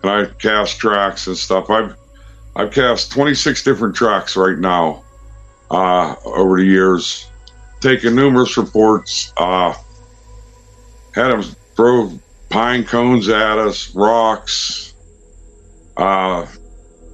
and 0.03 0.11
I 0.11 0.25
cast 0.25 0.79
tracks 0.79 1.27
and 1.27 1.37
stuff. 1.37 1.69
I've 1.69 1.95
I've 2.55 2.71
cast 2.71 3.11
26 3.11 3.63
different 3.63 3.95
tracks 3.95 4.35
right 4.35 4.57
now 4.57 5.03
uh, 5.69 6.15
over 6.25 6.57
the 6.57 6.65
years, 6.65 7.29
taken 7.79 8.15
numerous 8.15 8.57
reports. 8.57 9.33
Uh, 9.37 9.73
had 11.13 11.29
them 11.29 11.43
throw 11.75 12.19
pine 12.49 12.83
cones 12.83 13.29
at 13.29 13.57
us, 13.57 13.93
rocks. 13.95 14.93
Uh, 15.95 16.45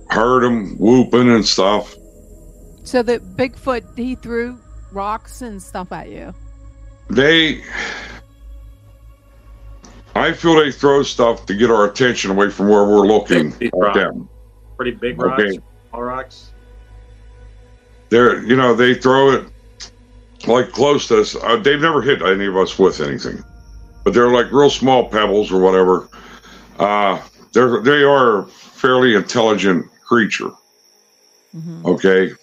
heard 0.09 0.43
them 0.43 0.77
whooping 0.77 1.29
and 1.29 1.45
stuff. 1.45 1.95
So 2.83 3.01
that 3.03 3.21
Bigfoot 3.35 3.97
he 3.97 4.15
threw 4.15 4.59
rocks 4.91 5.41
and 5.41 5.61
stuff 5.61 5.91
at 5.91 6.09
you. 6.09 6.33
They, 7.09 7.63
I 10.15 10.31
feel 10.31 10.55
they 10.55 10.71
throw 10.71 11.03
stuff 11.03 11.45
to 11.47 11.53
get 11.53 11.69
our 11.69 11.85
attention 11.85 12.31
away 12.31 12.49
from 12.49 12.69
where 12.69 12.85
we're 12.85 13.05
looking 13.05 13.51
Big 13.51 13.67
at 13.73 13.79
rock. 13.79 13.95
them. 13.95 14.29
Pretty 14.77 14.91
big 14.91 15.19
Okay. 15.21 15.43
rocks, 15.43 15.57
small 15.89 16.03
rocks. 16.03 16.51
They're, 18.09 18.41
you 18.43 18.55
know, 18.55 18.73
they 18.73 18.93
throw 18.93 19.31
it 19.31 19.45
like 20.47 20.71
close 20.71 21.07
to 21.09 21.19
us. 21.21 21.35
Uh, 21.35 21.57
they've 21.57 21.81
never 21.81 22.01
hit 22.01 22.21
any 22.21 22.45
of 22.45 22.55
us 22.55 22.79
with 22.79 23.01
anything, 23.01 23.43
but 24.03 24.13
they're 24.13 24.29
like 24.29 24.51
real 24.51 24.69
small 24.69 25.09
pebbles 25.09 25.51
or 25.51 25.59
whatever. 25.59 26.07
Uh, 26.79 27.19
they're 27.53 27.81
they 27.81 28.03
are 28.03 28.39
a 28.39 28.45
fairly 28.45 29.15
intelligent 29.15 29.85
creature. 30.03 30.51
Mhm. 31.57 31.85
Okay. 31.85 32.33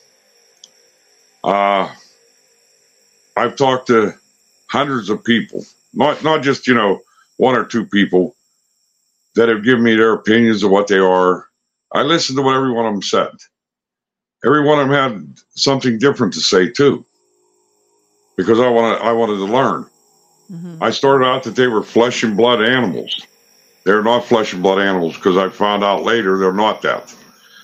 Uh, 1.45 1.88
I've 3.37 3.57
talked 3.57 3.87
to 3.88 4.14
hundreds 4.69 5.09
of 5.11 5.23
people, 5.25 5.64
not 5.95 6.23
not 6.25 6.43
just 6.43 6.67
you 6.67 6.75
know 6.75 7.00
one 7.37 7.55
or 7.57 7.65
two 7.65 7.87
people 7.87 8.37
that 9.35 9.49
have 9.49 9.65
given 9.65 9.83
me 9.83 9.95
their 9.95 10.12
opinions 10.12 10.62
of 10.62 10.71
what 10.71 10.87
they 10.89 10.99
are. 10.99 11.49
I 11.93 12.03
listened 12.03 12.37
to 12.39 12.43
what 12.43 12.57
every 12.57 12.73
one 12.73 12.87
of 12.87 12.93
them 12.95 13.03
said. 13.03 13.31
Every 14.45 14.65
one 14.65 14.79
of 14.81 14.89
them 14.89 14.95
had 15.27 15.39
something 15.55 15.99
different 15.99 16.33
to 16.35 16.41
say 16.41 16.69
too, 16.69 17.05
because 18.37 18.61
I 18.61 18.69
wanted 18.69 19.01
I 19.03 19.12
wanted 19.12 19.37
to 19.37 19.45
learn. 19.45 19.87
Mhm. 20.53 20.79
I 20.81 20.91
started 20.91 21.25
out 21.25 21.43
that 21.45 21.55
they 21.57 21.69
were 21.69 21.83
flesh 21.83 22.23
and 22.25 22.37
blood 22.37 22.61
animals. 22.62 23.27
They're 23.85 24.03
not 24.03 24.25
flesh 24.25 24.53
and 24.53 24.62
blood 24.62 24.79
animals 24.81 25.15
because 25.17 25.37
I 25.37 25.49
found 25.49 25.83
out 25.85 26.03
later 26.03 26.39
they're 26.39 26.53
not 26.53 26.83
that. 26.83 27.15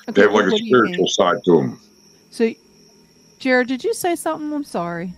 Okay, 0.09 0.13
They 0.13 0.23
have 0.23 0.33
like 0.33 0.47
a 0.47 0.51
what 0.51 0.57
do 0.59 0.65
you 0.65 0.73
mean? 0.75 0.85
spiritual 0.85 1.09
side 1.09 1.37
to 1.45 1.57
them. 1.59 1.81
So, 2.31 2.53
Jared, 3.39 3.69
did 3.69 3.85
you 3.85 3.93
say 3.95 4.15
something? 4.17 4.53
I'm 4.53 4.65
sorry. 4.65 5.15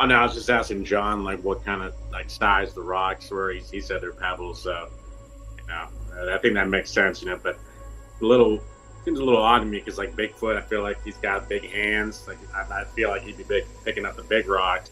Oh 0.00 0.06
no, 0.06 0.14
I 0.16 0.22
was 0.24 0.34
just 0.34 0.50
asking 0.50 0.84
John 0.84 1.24
like 1.24 1.42
what 1.42 1.64
kind 1.64 1.82
of 1.82 1.94
like 2.12 2.30
size 2.30 2.74
the 2.74 2.82
rocks 2.82 3.30
were. 3.30 3.50
He, 3.50 3.60
he 3.60 3.80
said 3.80 4.00
they're 4.00 4.12
pebbles, 4.12 4.62
so 4.62 4.88
you 5.60 5.66
know 5.68 5.88
uh, 6.16 6.34
I 6.34 6.38
think 6.38 6.54
that 6.54 6.68
makes 6.68 6.90
sense. 6.90 7.22
You 7.22 7.30
know, 7.30 7.40
but 7.42 7.58
a 8.20 8.24
little 8.24 8.60
seems 9.04 9.18
a 9.18 9.24
little 9.24 9.42
odd 9.42 9.60
to 9.60 9.64
me 9.64 9.78
because 9.78 9.98
like 9.98 10.14
Bigfoot, 10.14 10.56
I 10.56 10.60
feel 10.60 10.82
like 10.82 11.02
he's 11.04 11.16
got 11.16 11.48
big 11.48 11.64
hands. 11.70 12.26
Like 12.28 12.38
I, 12.54 12.82
I 12.82 12.84
feel 12.84 13.08
like 13.10 13.22
he'd 13.22 13.36
be 13.36 13.44
big 13.44 13.64
picking 13.84 14.04
up 14.04 14.16
the 14.16 14.22
big 14.24 14.48
rocks. 14.48 14.90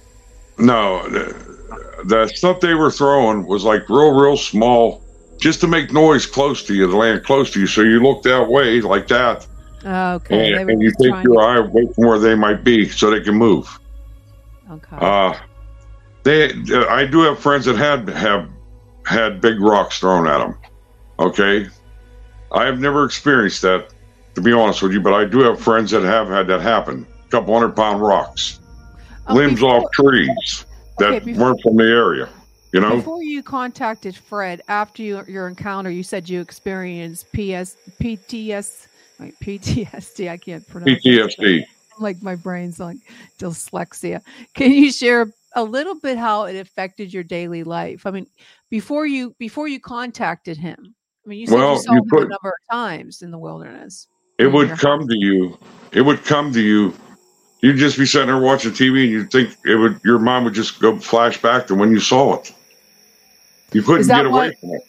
No, 0.59 1.07
the, 1.09 2.03
the 2.05 2.27
stuff 2.29 2.61
they 2.61 2.75
were 2.75 2.91
throwing 2.91 3.47
was 3.47 3.63
like 3.65 3.89
real, 3.91 4.13
real 4.13 4.39
small, 4.39 5.05
just 5.39 5.61
to 5.61 5.67
make 5.67 5.93
noise 5.93 6.25
close 6.25 6.63
to 6.65 6.75
you, 6.75 6.87
to 6.87 6.97
land 6.97 7.25
close 7.25 7.51
to 7.53 7.61
you. 7.61 7.67
So 7.67 7.83
you 7.83 8.01
look 8.01 8.23
that 8.23 8.49
way, 8.49 8.81
like 8.81 9.07
that, 9.09 9.47
Okay, 9.85 10.55
and, 10.55 10.71
and 10.71 10.83
you 10.83 10.91
take 10.93 11.23
your 11.25 11.35
to- 11.35 11.41
eye 11.41 11.57
away 11.59 11.87
from 11.95 12.07
where 12.07 12.19
they 12.19 12.35
might 12.35 12.65
be, 12.65 12.89
so 12.89 13.11
they 13.11 13.21
can 13.21 13.35
move. 13.35 13.69
Okay. 14.71 14.97
Uh, 15.01 15.35
they, 16.25 16.51
I 16.89 17.07
do 17.07 17.21
have 17.21 17.39
friends 17.39 17.65
that 17.67 17.77
had 17.77 18.09
have 18.11 18.49
had 19.05 19.41
big 19.41 19.61
rocks 19.61 20.01
thrown 20.01 20.27
at 20.27 20.39
them. 20.39 20.59
Okay, 21.19 21.69
I 22.53 22.65
have 22.65 22.81
never 22.81 23.05
experienced 23.05 23.63
that, 23.63 23.95
to 24.35 24.41
be 24.41 24.53
honest 24.53 24.83
with 24.83 24.93
you, 24.93 25.01
but 25.01 25.15
I 25.15 25.25
do 25.25 25.39
have 25.41 25.61
friends 25.61 25.91
that 25.93 26.03
have 26.03 26.29
had 26.29 26.47
that 26.49 26.61
happen. 26.61 27.07
A 27.27 27.29
couple 27.31 27.55
hundred 27.55 27.77
pound 27.77 28.03
rocks, 28.03 28.61
Um, 29.27 29.37
limbs 29.37 29.55
before- 29.61 29.85
off 29.85 29.93
trees 29.93 30.67
that 30.99 31.09
Okay, 31.11 31.25
before- 31.25 31.47
weren't 31.51 31.61
from 31.63 31.77
the 31.77 31.85
area. 31.85 32.29
You 32.73 32.81
know, 32.81 32.97
Before 32.97 33.23
you 33.23 33.43
contacted 33.43 34.17
Fred, 34.17 34.61
after 34.69 35.03
you, 35.03 35.23
your 35.29 35.47
encounter, 35.49 35.89
you 35.91 36.03
said 36.03 36.29
you 36.29 36.41
experienced 36.41 37.27
PS, 37.33 37.77
PTS, 38.01 38.89
wait, 39.21 39.35
PTSD. 39.41 40.29
I 40.29 40.37
can't 40.37 40.67
pronounce 40.69 40.91
it. 40.91 41.03
PTSD. 41.05 41.65
Like 42.01 42.23
my 42.23 42.35
brain's 42.37 42.79
like 42.79 42.99
dyslexia. 43.39 44.21
Can 44.55 44.71
you 44.73 44.93
share 44.93 45.31
a 45.55 45.65
little 45.65 45.95
bit 45.95 46.19
how 46.19 46.45
it 46.45 46.57
affected 46.57 47.13
your 47.13 47.23
daily 47.25 47.65
life? 47.65 48.05
I 48.07 48.11
mean, 48.11 48.27
before 48.71 49.07
you 49.07 49.35
before 49.39 49.69
you 49.69 49.81
contacted 49.81 50.57
him. 50.57 50.95
I 51.25 51.29
mean, 51.29 51.41
you 51.41 51.47
said 51.47 51.57
Well, 51.57 51.73
you 51.75 51.79
saw 51.83 51.93
you 51.95 51.99
him 52.03 52.09
a 52.13 52.21
number 52.29 52.49
of 52.49 52.71
times 52.71 53.23
in 53.23 53.31
the 53.31 53.39
wilderness. 53.39 54.07
It 54.39 54.49
would 54.49 54.71
come 54.79 55.09
to 55.09 55.15
you. 55.17 55.59
It 55.93 56.03
would 56.03 56.23
come 56.25 56.53
to 56.53 56.61
you. 56.61 56.93
You'd 57.63 57.79
just 57.79 57.99
be 57.99 58.05
sitting 58.05 58.27
there 58.29 58.39
watching 58.39 58.71
TV, 58.73 59.05
and 59.05 59.11
you'd 59.11 59.31
think 59.33 59.57
it 59.65 59.77
would. 59.77 59.99
Your 60.05 60.19
mind 60.19 60.45
would 60.45 60.55
just 60.55 60.79
go 60.79 60.99
flash 60.99 61.41
back 61.41 61.67
to 61.69 61.75
when 61.75 61.91
you 61.91 61.99
saw 62.01 62.35
it. 62.35 62.53
You 63.73 63.83
couldn't 63.83 64.07
get 64.07 64.27
away 64.27 64.51
why- 64.51 64.55
from 64.61 64.71
it. 64.75 64.83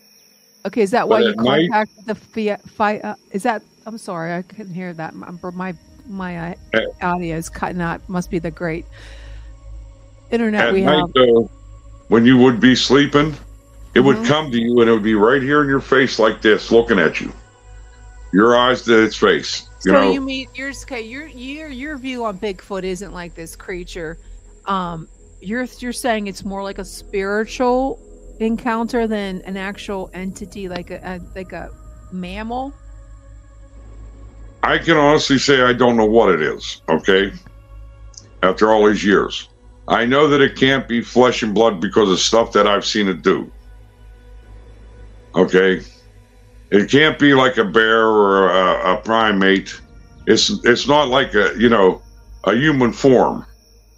Okay, 0.65 0.81
is 0.81 0.91
that 0.91 1.03
But 1.03 1.09
why 1.09 1.19
you 1.21 1.29
at 1.29 1.37
night- 1.37 1.71
contacted 1.71 2.05
the 2.05 2.15
Fiat? 2.15 2.69
Fi, 2.69 2.97
uh, 2.99 3.15
is 3.31 3.43
that? 3.43 3.63
I'm 3.85 3.97
sorry, 3.97 4.33
I 4.33 4.41
couldn't 4.41 4.73
hear 4.73 4.93
that. 4.93 5.15
My 5.15 5.31
my, 5.51 5.73
my 6.07 6.51
uh, 6.51 6.53
Eh. 6.73 6.85
audio 7.01 7.35
is 7.37 7.49
cutting 7.49 7.81
out. 7.81 8.01
Must 8.07 8.29
be 8.29 8.39
the 8.39 8.51
great 8.51 8.85
internet 10.31 10.67
At 10.67 10.73
we 10.73 10.81
night, 10.81 10.97
have. 10.99 11.13
though, 11.13 11.49
when 12.09 12.25
you 12.25 12.37
would 12.37 12.59
be 12.59 12.75
sleeping, 12.75 13.35
it 13.93 14.01
would 14.01 14.17
Mhm. 14.17 14.27
come 14.27 14.51
to 14.51 14.57
you, 14.59 14.79
and 14.81 14.89
it 14.89 14.93
would 14.93 15.03
be 15.03 15.15
right 15.15 15.41
here 15.41 15.61
in 15.61 15.69
your 15.69 15.79
face, 15.79 16.19
like 16.19 16.41
this, 16.41 16.71
looking 16.71 16.99
at 16.99 17.19
you. 17.21 17.31
Your 18.33 18.57
eyes 18.57 18.81
to 18.83 19.03
its 19.03 19.15
face. 19.15 19.63
You 19.85 19.91
so 19.91 20.01
know, 20.01 20.11
you 20.11 20.21
mean 20.21 20.47
yours? 20.53 20.83
Okay, 20.83 21.01
your 21.01 21.27
your 21.27 21.69
your 21.69 21.97
view 21.97 22.25
on 22.25 22.37
Bigfoot 22.37 22.83
isn't 22.83 23.13
like 23.13 23.35
this 23.35 23.55
creature. 23.55 24.17
Um, 24.65 25.07
you're 25.39 25.65
you're 25.79 25.93
saying 25.93 26.27
it's 26.27 26.43
more 26.43 26.61
like 26.61 26.77
a 26.77 26.83
spiritual 26.85 27.99
encounter 28.39 29.07
than 29.07 29.41
an 29.45 29.55
actual 29.55 30.09
entity, 30.13 30.67
like 30.67 30.91
a, 30.91 30.97
a 30.97 31.19
like 31.35 31.53
a 31.53 31.69
mammal. 32.11 32.73
I 34.67 34.77
can 34.77 34.97
honestly 34.97 35.38
say 35.38 35.62
I 35.62 35.71
don't 35.71 35.95
know 35.95 36.05
what 36.05 36.27
it 36.27 36.41
is. 36.41 36.81
Okay, 36.89 37.31
after 38.43 38.69
all 38.69 38.86
these 38.86 39.03
years, 39.03 39.47
I 39.88 40.05
know 40.05 40.27
that 40.27 40.41
it 40.41 40.57
can't 40.57 40.89
be 40.89 41.01
flesh 41.01 41.41
and 41.41 41.53
blood 41.53 41.79
because 41.79 42.12
of 42.12 42.19
stuff 42.19 42.51
that 42.51 42.67
I've 42.67 42.86
seen 42.86 43.07
it 43.07 43.21
do. 43.21 43.50
Okay, 45.36 45.81
it 46.69 46.91
can't 46.91 47.17
be 47.17 47.33
like 47.33 47.55
a 47.57 47.63
bear 47.63 48.07
or 48.07 48.50
a, 48.50 48.95
a 48.95 48.97
primate. 48.97 49.79
It's 50.25 50.50
it's 50.65 50.86
not 50.86 51.07
like 51.07 51.33
a 51.33 51.53
you 51.57 51.69
know 51.69 52.01
a 52.43 52.53
human 52.53 52.91
form. 52.91 53.45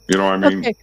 You 0.08 0.20
know 0.20 0.26
what 0.26 0.36
I 0.36 0.50
mean? 0.50 0.60
Okay. 0.60 0.76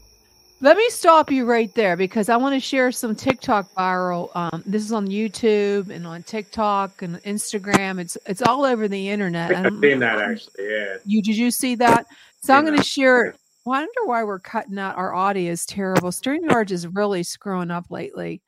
Let 0.60 0.78
me 0.78 0.88
stop 0.88 1.30
you 1.30 1.44
right 1.44 1.72
there 1.74 1.98
because 1.98 2.30
I 2.30 2.36
want 2.38 2.54
to 2.54 2.60
share 2.60 2.90
some 2.90 3.14
TikTok 3.14 3.74
viral. 3.74 4.34
Um, 4.34 4.62
this 4.64 4.82
is 4.82 4.90
on 4.90 5.06
YouTube 5.06 5.90
and 5.90 6.06
on 6.06 6.22
TikTok 6.22 7.02
and 7.02 7.22
Instagram. 7.24 8.00
It's 8.00 8.16
it's 8.24 8.40
all 8.40 8.64
over 8.64 8.88
the 8.88 9.10
internet. 9.10 9.54
I 9.54 9.66
I've 9.66 9.78
seen 9.80 9.98
that 9.98 10.18
actually. 10.18 10.64
Yeah. 10.66 10.96
You 11.04 11.20
did 11.20 11.36
you 11.36 11.50
see 11.50 11.74
that? 11.76 12.06
So 12.40 12.54
I'm 12.54 12.64
going 12.64 12.76
to 12.76 12.84
share. 12.84 13.34
Wonder 13.66 13.90
why 14.04 14.22
we're 14.22 14.38
cutting 14.38 14.78
out 14.78 14.96
our 14.96 15.12
audio 15.12 15.50
is 15.50 15.66
terrible. 15.66 16.10
StreamYard 16.10 16.70
is 16.70 16.86
really 16.86 17.22
screwing 17.24 17.70
up 17.70 17.90
lately. 17.90 18.40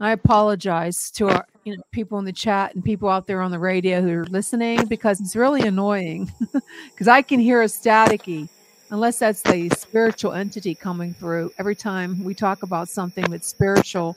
I 0.00 0.10
apologize 0.10 1.10
to 1.12 1.28
our 1.28 1.46
you 1.64 1.76
know, 1.76 1.82
people 1.92 2.18
in 2.18 2.24
the 2.24 2.32
chat 2.32 2.74
and 2.74 2.84
people 2.84 3.08
out 3.08 3.26
there 3.26 3.42
on 3.42 3.50
the 3.50 3.58
radio 3.58 4.02
who 4.02 4.10
are 4.10 4.24
listening 4.24 4.86
because 4.86 5.20
it's 5.20 5.36
really 5.36 5.62
annoying 5.62 6.32
because 6.90 7.06
I 7.06 7.22
can 7.22 7.38
hear 7.38 7.62
a 7.62 7.66
staticky 7.66 8.48
unless 8.90 9.18
that's 9.18 9.42
the 9.42 9.68
spiritual 9.70 10.32
entity 10.32 10.74
coming 10.74 11.14
through. 11.14 11.52
Every 11.58 11.74
time 11.76 12.22
we 12.24 12.34
talk 12.34 12.62
about 12.62 12.88
something 12.88 13.24
that's 13.30 13.48
spiritual, 13.48 14.16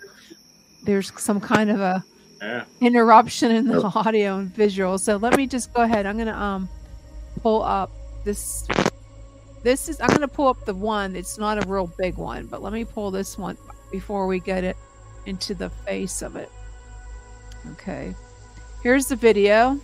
there's 0.84 1.12
some 1.22 1.40
kind 1.40 1.70
of 1.70 1.80
a 1.80 2.04
Yeah. 2.42 2.66
interruption 2.82 3.52
in 3.52 3.68
the 3.68 3.82
audio 3.96 4.38
and 4.40 4.54
visual. 4.54 4.98
So 4.98 5.18
let 5.18 5.38
me 5.38 5.48
just 5.48 5.74
go 5.74 5.82
ahead. 5.84 6.06
I'm 6.06 6.18
gonna 6.18 6.34
um 6.38 6.68
pull 7.42 7.64
up 7.64 7.92
this. 8.26 8.68
This 9.64 9.88
is 9.88 10.02
I'm 10.02 10.10
gonna 10.10 10.28
pull 10.28 10.48
up 10.50 10.66
the 10.66 10.74
one. 10.74 11.16
It's 11.16 11.38
not 11.38 11.64
a 11.64 11.68
real 11.68 11.88
big 11.98 12.18
one, 12.18 12.48
but 12.48 12.62
let 12.62 12.74
me 12.74 12.84
pull 12.84 13.12
this 13.12 13.38
one 13.38 13.58
before 13.92 14.28
we 14.28 14.40
get 14.40 14.64
it 14.64 14.76
into 15.26 15.54
the 15.54 15.70
face 15.70 16.22
of 16.22 16.36
it. 16.36 16.52
Okay, 17.74 18.14
here's 18.82 19.08
the 19.08 19.16
video. 19.16 19.80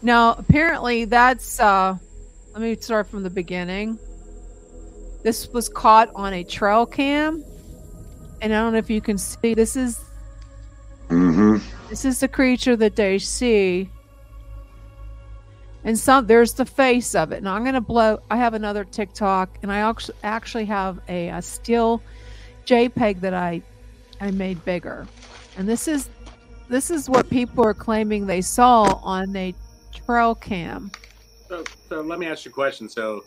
Now 0.00 0.32
apparently 0.32 1.04
that's 1.04 1.60
uh 1.60 1.96
let 2.52 2.60
me 2.62 2.76
start 2.76 3.06
from 3.06 3.22
the 3.22 3.30
beginning. 3.30 3.98
This 5.22 5.48
was 5.48 5.68
caught 5.68 6.10
on 6.14 6.34
a 6.34 6.44
trail 6.44 6.84
cam. 6.84 7.44
And 8.40 8.52
I 8.52 8.60
don't 8.60 8.72
know 8.72 8.78
if 8.78 8.90
you 8.90 9.00
can 9.00 9.16
see 9.18 9.54
this 9.54 9.76
is 9.76 10.00
hmm 11.08 11.58
this 11.88 12.04
is 12.04 12.20
the 12.20 12.28
creature 12.28 12.74
that 12.76 12.96
they 12.96 13.18
see. 13.18 13.90
And 15.84 15.98
some 15.98 16.26
there's 16.26 16.54
the 16.54 16.64
face 16.64 17.14
of 17.14 17.32
it. 17.32 17.42
Now 17.42 17.54
I'm 17.54 17.64
gonna 17.64 17.80
blow. 17.80 18.20
I 18.30 18.36
have 18.36 18.54
another 18.54 18.84
TikTok, 18.84 19.58
and 19.62 19.72
I 19.72 19.78
actu- 19.78 20.12
actually 20.22 20.64
have 20.66 21.00
a, 21.08 21.28
a 21.28 21.42
still 21.42 22.02
JPEG 22.66 23.20
that 23.20 23.34
I 23.34 23.62
I 24.20 24.30
made 24.30 24.64
bigger. 24.64 25.06
And 25.56 25.68
this 25.68 25.88
is 25.88 26.08
this 26.68 26.90
is 26.90 27.10
what 27.10 27.28
people 27.28 27.64
are 27.64 27.74
claiming 27.74 28.26
they 28.26 28.40
saw 28.40 28.84
on 29.02 29.34
a 29.36 29.54
trail 29.92 30.34
cam. 30.34 30.90
So, 31.52 31.68
so 31.90 32.00
let 32.00 32.18
me 32.18 32.26
ask 32.26 32.46
you 32.46 32.50
a 32.50 32.54
question. 32.54 32.88
So, 32.88 33.24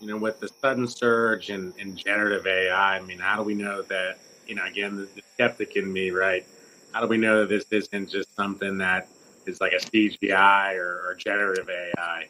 you 0.00 0.08
know, 0.08 0.16
with 0.16 0.40
the 0.40 0.48
sudden 0.60 0.88
surge 0.88 1.50
in, 1.50 1.72
in 1.78 1.94
generative 1.94 2.44
AI, 2.44 2.96
I 2.96 3.00
mean, 3.00 3.20
how 3.20 3.36
do 3.36 3.44
we 3.44 3.54
know 3.54 3.82
that, 3.82 4.18
you 4.48 4.56
know, 4.56 4.64
again, 4.64 4.96
the, 4.96 5.02
the 5.14 5.22
skeptic 5.34 5.76
in 5.76 5.92
me, 5.92 6.10
right? 6.10 6.44
How 6.90 7.00
do 7.00 7.06
we 7.06 7.16
know 7.16 7.46
that 7.46 7.48
this 7.48 7.66
isn't 7.70 8.10
just 8.10 8.34
something 8.34 8.76
that 8.78 9.06
is 9.46 9.60
like 9.60 9.72
a 9.72 9.76
CGI 9.76 10.74
or, 10.78 11.10
or 11.10 11.14
generative 11.14 11.70
AI? 11.70 12.26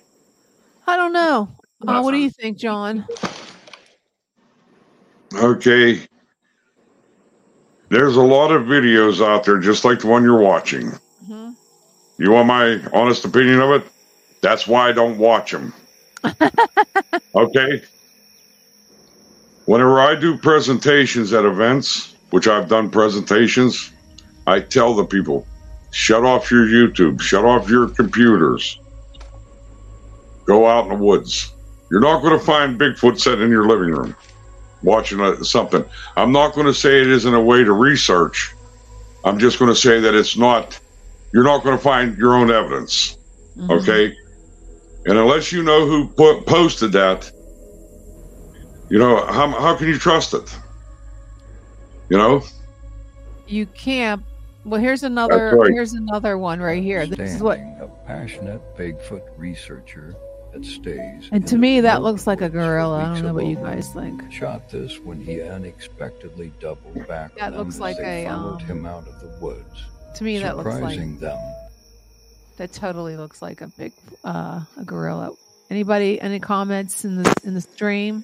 I 0.87 0.97
don't 0.99 1.14
know. 1.14 1.49
Uh, 1.88 2.02
what 2.02 2.12
do 2.12 2.18
you 2.18 2.28
think, 2.28 2.59
John? 2.59 3.06
Okay. 5.37 6.02
There's 7.88 8.16
a 8.16 8.23
lot 8.23 8.52
of 8.52 8.64
videos 8.64 9.26
out 9.26 9.44
there, 9.44 9.59
just 9.59 9.87
like 9.87 10.00
the 10.00 10.06
one 10.06 10.23
you're 10.23 10.38
watching. 10.38 10.92
hmm 11.26 11.52
You 12.18 12.30
want 12.30 12.47
my 12.47 12.78
honest 12.92 13.25
opinion 13.25 13.61
of 13.61 13.70
it? 13.80 13.90
That's 14.40 14.66
why 14.66 14.88
I 14.88 14.92
don't 14.92 15.18
watch 15.18 15.52
them. 15.52 15.73
okay. 17.35 17.82
Whenever 19.66 20.00
I 20.00 20.14
do 20.14 20.37
presentations 20.37 21.32
at 21.32 21.44
events, 21.44 22.14
which 22.30 22.49
I've 22.49 22.68
done 22.68 22.90
presentations, 22.90 23.92
I 24.47 24.61
tell 24.61 24.94
the 24.94 25.04
people, 25.04 25.47
shut 25.90 26.25
off 26.25 26.50
your 26.50 26.66
YouTube, 26.66 27.20
shut 27.20 27.44
off 27.44 27.68
your 27.68 27.88
computers, 27.88 28.78
go 30.47 30.66
out 30.66 30.85
in 30.85 30.99
the 30.99 31.04
woods. 31.04 31.52
You're 31.90 32.00
not 32.00 32.23
going 32.23 32.38
to 32.38 32.44
find 32.44 32.80
Bigfoot 32.80 33.20
sitting 33.20 33.44
in 33.44 33.50
your 33.50 33.66
living 33.66 33.90
room 33.90 34.16
watching 34.82 35.20
a, 35.20 35.44
something. 35.44 35.85
I'm 36.16 36.32
not 36.32 36.54
going 36.54 36.66
to 36.66 36.75
say 36.75 37.00
it 37.00 37.09
isn't 37.09 37.35
a 37.35 37.40
way 37.40 37.64
to 37.64 37.73
research. 37.73 38.54
I'm 39.25 39.38
just 39.38 39.59
going 39.59 39.70
to 39.70 39.76
say 39.78 40.00
that 40.00 40.14
it's 40.14 40.37
not, 40.37 40.78
you're 41.32 41.44
not 41.44 41.62
going 41.62 41.76
to 41.76 41.82
find 41.82 42.16
your 42.16 42.35
own 42.35 42.50
evidence. 42.50 43.18
Mhm. 43.56 43.82
Okay. 43.82 44.16
And 45.07 45.19
unless 45.19 45.50
you 45.52 45.62
know 45.62 45.87
who 45.87 46.09
put, 46.09 46.47
posted 46.47 46.92
that, 46.92 47.30
you 48.90 48.99
know, 48.99 49.25
how, 49.26 49.49
how 49.49 49.76
can 49.76 49.88
you 49.88 49.99
trust 49.99 50.35
it? 50.35 50.57
You 52.11 52.19
know? 52.19 52.42
You 53.47 53.66
can't. 53.66 54.23
Well, 54.64 54.80
here's 54.80 55.02
another. 55.02 55.57
right. 55.57 55.73
Here's 55.73 55.95
another 55.95 56.37
one 56.37 56.61
right 56.61 56.83
here. 56.83 57.07
This 57.07 57.35
is 57.35 57.42
what. 57.42 57.59
A 57.59 57.90
passionate 58.07 58.61
Bigfoot 58.76 59.23
researcher 59.38 60.14
that 60.52 60.64
stays. 60.64 61.28
And 61.33 61.47
to 61.49 61.57
me, 61.57 61.80
that 61.80 62.02
looks 62.02 62.26
like 62.26 62.40
a 62.40 62.49
woods 62.49 62.54
gorilla. 62.54 62.99
I 62.99 63.14
don't 63.14 63.25
know 63.25 63.33
what 63.33 63.47
you 63.47 63.57
guys 63.57 63.88
think. 63.92 64.30
Shot 64.33 64.69
this 64.69 64.99
when 65.00 65.21
he 65.21 65.40
unexpectedly 65.40 66.52
doubled 66.61 67.07
back. 67.07 67.35
That 67.37 67.57
looks 67.57 67.78
like 67.78 67.97
they 67.97 68.26
a, 68.26 68.28
followed 68.28 68.61
um, 68.62 68.66
him 68.66 68.87
out 68.87 69.07
of 69.09 69.21
the 69.21 69.28
woods, 69.40 69.84
To 70.17 70.25
me, 70.25 70.39
that 70.41 70.56
looks 70.56 70.67
like 70.67 70.76
surprising 70.76 71.19
them. 71.19 71.39
That 72.60 72.75
totally 72.75 73.16
looks 73.16 73.40
like 73.40 73.62
a 73.62 73.68
big 73.68 73.94
uh, 74.23 74.60
a 74.76 74.84
gorilla. 74.84 75.32
Anybody? 75.70 76.20
Any 76.20 76.38
comments 76.38 77.06
in 77.06 77.23
the 77.23 77.34
in 77.42 77.54
the 77.54 77.60
stream? 77.62 78.23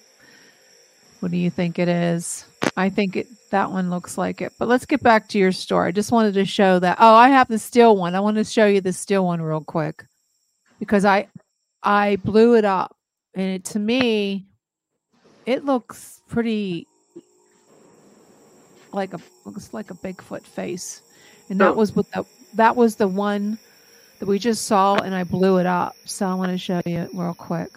What 1.20 1.32
do 1.32 1.38
you 1.38 1.48
think 1.48 1.78
it 1.78 1.88
is? 1.88 2.44
I 2.76 2.90
think 2.90 3.16
it 3.16 3.28
that 3.50 3.70
one 3.70 3.88
looks 3.88 4.18
like 4.18 4.42
it. 4.42 4.52
But 4.58 4.68
let's 4.68 4.84
get 4.84 5.02
back 5.02 5.26
to 5.28 5.38
your 5.38 5.52
story. 5.52 5.88
I 5.88 5.90
just 5.90 6.12
wanted 6.12 6.34
to 6.34 6.44
show 6.44 6.78
that. 6.80 6.98
Oh, 7.00 7.14
I 7.14 7.30
have 7.30 7.48
the 7.48 7.58
steel 7.58 7.96
one. 7.96 8.14
I 8.14 8.20
want 8.20 8.36
to 8.36 8.44
show 8.44 8.66
you 8.66 8.82
the 8.82 8.92
steel 8.92 9.24
one 9.24 9.40
real 9.40 9.64
quick 9.64 10.04
because 10.80 11.06
I 11.06 11.28
I 11.82 12.16
blew 12.16 12.56
it 12.56 12.66
up 12.66 12.94
and 13.34 13.52
it, 13.52 13.64
to 13.66 13.78
me 13.78 14.48
it 15.46 15.64
looks 15.64 16.20
pretty 16.28 16.86
like 18.92 19.14
a 19.14 19.20
looks 19.46 19.72
like 19.72 19.90
a 19.90 19.94
Bigfoot 19.94 20.42
face. 20.42 21.00
And 21.48 21.58
that 21.62 21.74
was 21.74 21.96
what 21.96 22.12
the 22.12 22.26
that 22.52 22.76
was 22.76 22.96
the 22.96 23.08
one 23.08 23.58
that 24.18 24.26
we 24.26 24.38
just 24.38 24.64
saw 24.66 24.96
and 24.96 25.14
I 25.14 25.24
blew 25.24 25.58
it 25.58 25.66
up. 25.66 25.96
So 26.04 26.26
I 26.26 26.34
want 26.34 26.52
to 26.52 26.58
show 26.58 26.80
you 26.86 26.98
it 27.00 27.10
real 27.14 27.34
quick. 27.34 27.70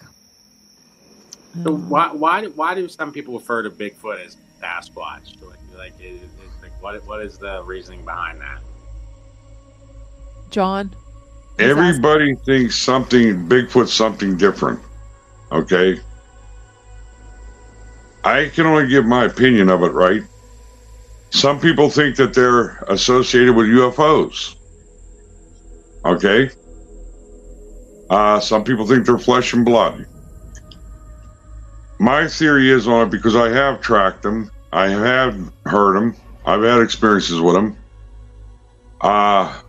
So 1.62 1.74
Um, 1.74 1.88
why, 1.88 2.12
why, 2.12 2.40
do- 2.42 2.52
why 2.54 2.74
do 2.74 2.88
some 2.88 3.12
people 3.12 3.34
refer 3.38 3.62
to 3.62 3.70
Bigfoot 3.70 4.24
as 4.24 4.36
Sasquatch? 4.62 5.40
Like, 5.42 5.58
like, 5.76 5.92
is, 6.00 6.22
is, 6.22 6.30
like 6.62 6.72
what, 6.82 7.04
what 7.06 7.20
is 7.22 7.38
the 7.38 7.62
reasoning 7.64 8.04
behind 8.04 8.40
that? 8.40 8.60
John? 10.50 10.94
He's 11.58 11.66
asking- 11.70 11.78
Everybody 11.78 12.34
thinks 12.46 12.76
something, 12.76 13.48
Bigfoot's 13.48 13.92
something 13.92 14.36
different. 14.36 14.80
Okay. 15.52 16.00
I 18.22 18.50
can 18.54 18.66
only 18.66 18.86
give 18.88 19.06
my 19.06 19.24
opinion 19.24 19.68
of 19.70 19.82
it, 19.82 19.92
right? 19.92 20.22
Some 21.30 21.58
people 21.60 21.88
think 21.90 22.16
that 22.16 22.34
they're 22.34 22.76
associated 22.88 23.54
with 23.54 23.66
UFOs. 23.66 24.56
Okay. 26.04 26.50
Uh, 28.08 28.40
some 28.40 28.64
people 28.64 28.86
think 28.86 29.06
they're 29.06 29.18
flesh 29.18 29.52
and 29.52 29.64
blood. 29.64 30.06
My 31.98 32.26
theory 32.26 32.70
is 32.70 32.88
on 32.88 33.06
it 33.06 33.10
because 33.10 33.36
I 33.36 33.50
have 33.50 33.80
tracked 33.80 34.22
them, 34.22 34.50
I 34.72 34.88
have 34.88 35.52
heard 35.66 35.96
them, 35.96 36.16
I've 36.46 36.62
had 36.62 36.80
experiences 36.80 37.40
with 37.40 37.54
them. 37.54 37.76
Uh, 39.00 39.60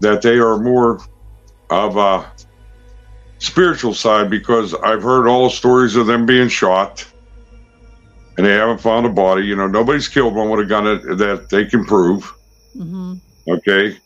that 0.00 0.22
they 0.22 0.38
are 0.38 0.58
more 0.58 1.00
of 1.70 1.96
a 1.96 2.30
spiritual 3.38 3.94
side 3.94 4.30
because 4.30 4.74
I've 4.74 5.02
heard 5.02 5.26
all 5.26 5.48
stories 5.50 5.96
of 5.96 6.06
them 6.06 6.26
being 6.26 6.48
shot 6.48 7.06
and 8.36 8.46
they 8.46 8.52
haven't 8.52 8.78
found 8.78 9.04
a 9.06 9.08
body. 9.08 9.44
You 9.44 9.56
know, 9.56 9.66
nobody's 9.66 10.08
killed 10.08 10.34
one 10.34 10.48
with 10.50 10.60
a 10.60 10.64
gun 10.64 10.84
that, 10.84 11.18
that 11.18 11.50
they 11.50 11.64
can 11.64 11.84
prove. 11.84 12.32
Mhm. 12.76 13.20
Okay. 13.48 13.98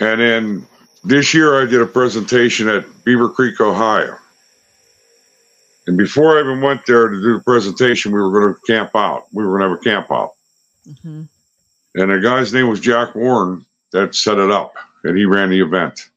And 0.00 0.20
then 0.20 0.66
this 1.04 1.32
year 1.32 1.60
I 1.60 1.66
did 1.66 1.80
a 1.80 1.86
presentation 1.86 2.68
at 2.68 3.04
Beaver 3.04 3.30
Creek, 3.30 3.60
Ohio. 3.60 4.18
And 5.86 5.96
before 5.96 6.36
I 6.36 6.40
even 6.40 6.60
went 6.60 6.84
there 6.86 7.08
to 7.08 7.20
do 7.20 7.34
the 7.34 7.44
presentation, 7.44 8.12
we 8.12 8.20
were 8.20 8.32
going 8.32 8.54
to 8.54 8.60
camp 8.66 8.90
out. 8.94 9.26
We 9.32 9.44
were 9.44 9.58
going 9.58 9.62
to 9.62 9.68
have 9.70 9.80
a 9.80 9.84
camp 9.84 10.10
out. 10.10 10.32
Mhm. 10.88 11.28
And 11.94 12.10
the 12.10 12.20
guy's 12.20 12.52
name 12.52 12.68
was 12.68 12.80
Jack 12.80 13.14
Warren 13.14 13.64
that 13.92 14.14
set 14.14 14.38
it 14.38 14.50
up, 14.50 14.74
and 15.04 15.16
he 15.16 15.24
ran 15.24 15.50
the 15.50 15.60
event. 15.60 16.10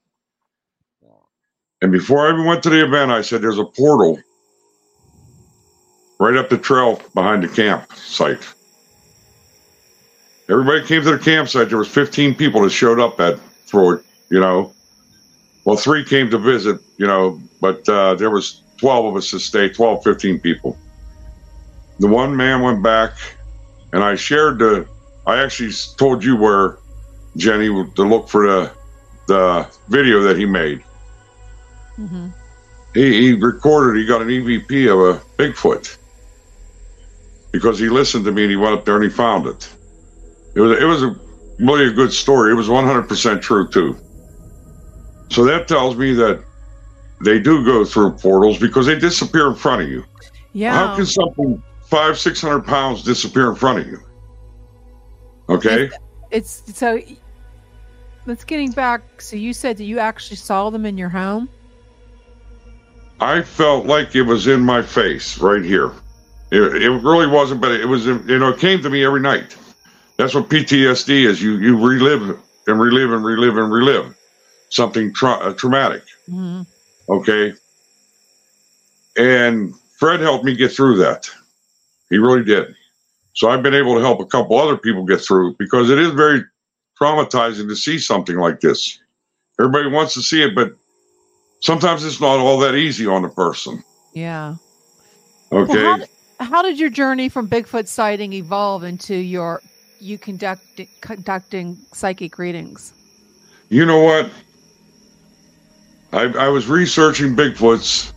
And 1.81 1.91
before 1.91 2.27
I 2.27 2.33
even 2.33 2.45
went 2.45 2.63
to 2.63 2.69
the 2.69 2.83
event, 2.83 3.11
I 3.11 3.21
said, 3.21 3.41
"There's 3.41 3.59
a 3.59 3.63
portal 3.63 4.19
right 6.19 6.35
up 6.35 6.49
the 6.49 6.57
trail 6.57 7.01
behind 7.13 7.43
the 7.43 7.47
campsite." 7.47 8.45
Everybody 10.49 10.85
came 10.85 11.03
to 11.03 11.11
the 11.11 11.19
campsite. 11.19 11.69
There 11.69 11.77
was 11.77 11.87
15 11.87 12.35
people 12.35 12.63
that 12.63 12.71
showed 12.71 12.99
up 12.99 13.19
at 13.21 13.39
for 13.69 13.95
it. 13.95 14.05
You 14.29 14.39
know, 14.39 14.73
well, 15.65 15.77
three 15.77 16.03
came 16.03 16.29
to 16.31 16.37
visit. 16.37 16.79
You 16.97 17.07
know, 17.07 17.41
but 17.61 17.87
uh, 17.89 18.15
there 18.15 18.29
was 18.29 18.63
12 18.77 19.05
of 19.05 19.15
us 19.15 19.29
to 19.31 19.39
stay, 19.39 19.69
12, 19.69 20.03
15 20.03 20.39
people. 20.39 20.77
The 21.99 22.07
one 22.07 22.35
man 22.35 22.61
went 22.61 22.81
back, 22.81 23.13
and 23.93 24.03
I 24.03 24.15
shared 24.15 24.59
the. 24.59 24.87
I 25.27 25.41
actually 25.43 25.71
told 25.97 26.23
you 26.23 26.35
where 26.35 26.77
Jenny 27.37 27.67
to 27.67 28.03
look 28.03 28.29
for 28.29 28.47
the 28.47 28.71
the 29.27 29.67
video 29.89 30.21
that 30.21 30.37
he 30.37 30.45
made. 30.45 30.83
Mhm. 31.99 32.33
He, 32.93 33.21
he 33.21 33.33
recorded. 33.33 33.99
He 33.99 34.05
got 34.07 34.21
an 34.21 34.29
EVP 34.29 34.87
of 34.87 35.15
a 35.15 35.21
Bigfoot 35.37 35.97
because 37.51 37.77
he 37.77 37.89
listened 37.89 38.25
to 38.25 38.31
me 38.31 38.43
and 38.43 38.51
he 38.51 38.57
went 38.57 38.73
up 38.73 38.85
there 38.85 38.95
and 38.95 39.03
he 39.03 39.09
found 39.09 39.45
it. 39.45 39.69
It 40.55 40.61
was 40.61 40.79
it 40.79 40.85
was 40.85 41.03
a 41.03 41.15
really 41.59 41.87
a 41.87 41.91
good 41.91 42.13
story. 42.13 42.51
It 42.51 42.55
was 42.55 42.67
100% 42.67 43.41
true 43.41 43.67
too. 43.67 43.97
So 45.29 45.45
that 45.45 45.67
tells 45.67 45.95
me 45.95 46.13
that 46.13 46.43
they 47.23 47.39
do 47.39 47.63
go 47.63 47.85
through 47.85 48.13
portals 48.13 48.57
because 48.57 48.85
they 48.85 48.97
disappear 48.97 49.47
in 49.47 49.55
front 49.55 49.83
of 49.83 49.89
you. 49.89 50.03
Yeah. 50.53 50.73
How 50.73 50.95
can 50.95 51.05
something 51.05 51.61
five 51.83 52.17
six 52.17 52.41
hundred 52.41 52.65
pounds 52.65 53.03
disappear 53.03 53.49
in 53.49 53.55
front 53.55 53.79
of 53.79 53.87
you? 53.87 53.99
Okay. 55.49 55.89
it's 56.31 56.63
so 56.77 56.99
let's 58.25 58.43
getting 58.43 58.71
back 58.71 59.21
so 59.21 59.35
you 59.35 59.53
said 59.53 59.77
that 59.77 59.85
you 59.85 59.97
actually 59.97 60.37
saw 60.37 60.69
them 60.69 60.85
in 60.85 60.95
your 60.95 61.09
home 61.09 61.49
I 63.21 63.41
felt 63.41 63.85
like 63.85 64.15
it 64.15 64.21
was 64.21 64.47
in 64.47 64.61
my 64.61 64.81
face 64.81 65.39
right 65.39 65.63
here. 65.63 65.91
It, 66.51 66.83
it 66.83 66.89
really 66.89 67.27
wasn't, 67.27 67.61
but 67.61 67.71
it 67.71 67.85
was. 67.85 68.05
You 68.05 68.39
know, 68.39 68.49
it 68.49 68.59
came 68.59 68.81
to 68.81 68.89
me 68.89 69.03
every 69.03 69.19
night. 69.19 69.55
That's 70.19 70.35
what 70.35 70.49
PTSD 70.49 71.23
is. 71.25 71.41
You 71.41 71.53
you 71.59 71.77
relive 71.77 72.37
and 72.67 72.79
relive 72.79 73.13
and 73.13 73.23
relive 73.23 73.57
and 73.57 73.71
relive 73.71 74.13
something 74.69 75.13
tra- 75.13 75.39
uh, 75.39 75.53
traumatic. 75.53 76.03
Mhm. 76.29 76.67
Okay. 77.07 77.53
And 79.17 79.73
Fred 79.97 80.19
helped 80.19 80.43
me 80.43 80.55
get 80.55 80.73
through 80.73 80.97
that. 80.97 81.29
He 82.09 82.17
really 82.17 82.43
did. 82.43 82.75
So 83.33 83.49
I've 83.49 83.63
been 83.63 83.73
able 83.73 83.95
to 83.95 84.01
help 84.01 84.19
a 84.19 84.25
couple 84.25 84.57
other 84.59 84.75
people 84.75 85.05
get 85.05 85.21
through 85.21 85.55
because 85.57 85.89
it 85.89 85.97
is 85.97 86.11
very 86.11 86.43
traumatizing 87.01 87.69
to 87.69 87.75
see 87.75 87.97
something 87.97 88.35
like 88.37 88.59
this. 88.59 88.99
Everybody 89.57 89.87
wants 89.89 90.13
to 90.15 90.21
see 90.21 90.41
it, 90.43 90.53
but 90.53 90.73
sometimes 91.61 92.03
it's 92.03 92.19
not 92.19 92.39
all 92.39 92.59
that 92.59 92.75
easy 92.75 93.07
on 93.07 93.21
the 93.21 93.29
person. 93.29 93.81
yeah 94.13 94.55
Okay. 95.51 95.81
how, 95.83 95.97
how 96.39 96.61
did 96.61 96.77
your 96.77 96.89
journey 96.89 97.29
from 97.29 97.47
Bigfoot 97.47 97.87
sighting 97.87 98.33
evolve 98.33 98.83
into 98.83 99.15
your 99.15 99.61
you 100.01 100.17
conduct, 100.17 100.81
conducting 101.01 101.77
psychic 101.93 102.37
readings? 102.37 102.93
You 103.69 103.85
know 103.85 104.01
what? 104.01 104.31
I, 106.11 106.23
I 106.45 106.47
was 106.49 106.67
researching 106.67 107.35
Bigfoots 107.35 108.13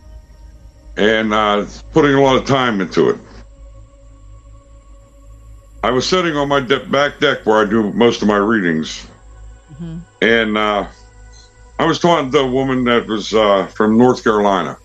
and 0.97 1.33
uh, 1.33 1.65
putting 1.91 2.13
a 2.15 2.21
lot 2.21 2.35
of 2.37 2.45
time 2.45 2.81
into 2.81 3.09
it. 3.09 3.17
I 5.83 5.91
was 5.91 6.07
sitting 6.07 6.35
on 6.35 6.47
my 6.47 6.59
de- 6.61 6.85
back 6.85 7.19
deck 7.19 7.45
where 7.45 7.65
I 7.65 7.69
do 7.69 7.91
most 7.93 8.21
of 8.21 8.27
my 8.27 8.37
readings, 8.37 9.07
Mm-hmm. 9.73 9.97
and 10.21 10.57
uh, 10.57 10.87
I 11.79 11.85
was 11.85 11.99
talking 11.99 12.31
to 12.31 12.39
a 12.39 12.47
woman 12.49 12.83
that 12.85 13.07
was 13.07 13.33
uh, 13.33 13.65
from 13.67 13.97
North 13.97 14.23
Carolina. 14.23 14.77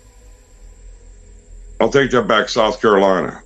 I'll 1.79 1.89
take 1.89 2.11
that 2.11 2.27
back, 2.27 2.49
South 2.49 2.81
Carolina. 2.81 3.41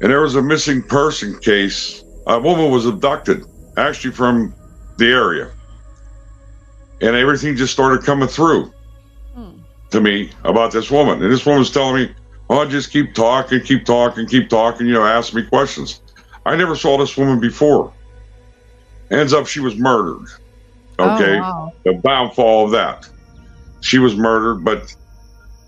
And 0.00 0.10
there 0.10 0.20
was 0.22 0.36
a 0.36 0.42
missing 0.42 0.82
person 0.82 1.38
case. 1.40 2.04
A 2.30 2.38
woman 2.38 2.70
was 2.70 2.86
abducted, 2.86 3.44
actually 3.76 4.12
from 4.12 4.54
the 4.98 5.06
area. 5.06 5.50
And 7.00 7.16
everything 7.16 7.56
just 7.56 7.72
started 7.72 8.04
coming 8.04 8.28
through 8.28 8.72
Hmm. 9.34 9.58
to 9.90 10.00
me 10.00 10.30
about 10.44 10.70
this 10.70 10.90
woman. 10.90 11.22
And 11.22 11.32
this 11.32 11.44
woman 11.44 11.58
was 11.58 11.70
telling 11.72 11.96
me, 11.96 12.14
oh, 12.48 12.64
just 12.66 12.92
keep 12.92 13.14
talking, 13.14 13.60
keep 13.60 13.84
talking, 13.84 14.26
keep 14.26 14.48
talking, 14.48 14.86
you 14.86 14.92
know, 14.92 15.04
ask 15.04 15.34
me 15.34 15.42
questions. 15.42 16.02
I 16.46 16.54
never 16.54 16.76
saw 16.76 16.98
this 16.98 17.16
woman 17.16 17.40
before. 17.40 17.92
Ends 19.10 19.32
up 19.32 19.46
she 19.48 19.60
was 19.60 19.76
murdered. 19.76 20.26
Okay. 21.00 21.36
Oh, 21.36 21.40
wow. 21.40 21.72
The 21.84 21.94
downfall 21.94 22.66
of 22.66 22.70
that. 22.72 23.08
She 23.80 23.98
was 23.98 24.14
murdered, 24.14 24.64
but 24.64 24.94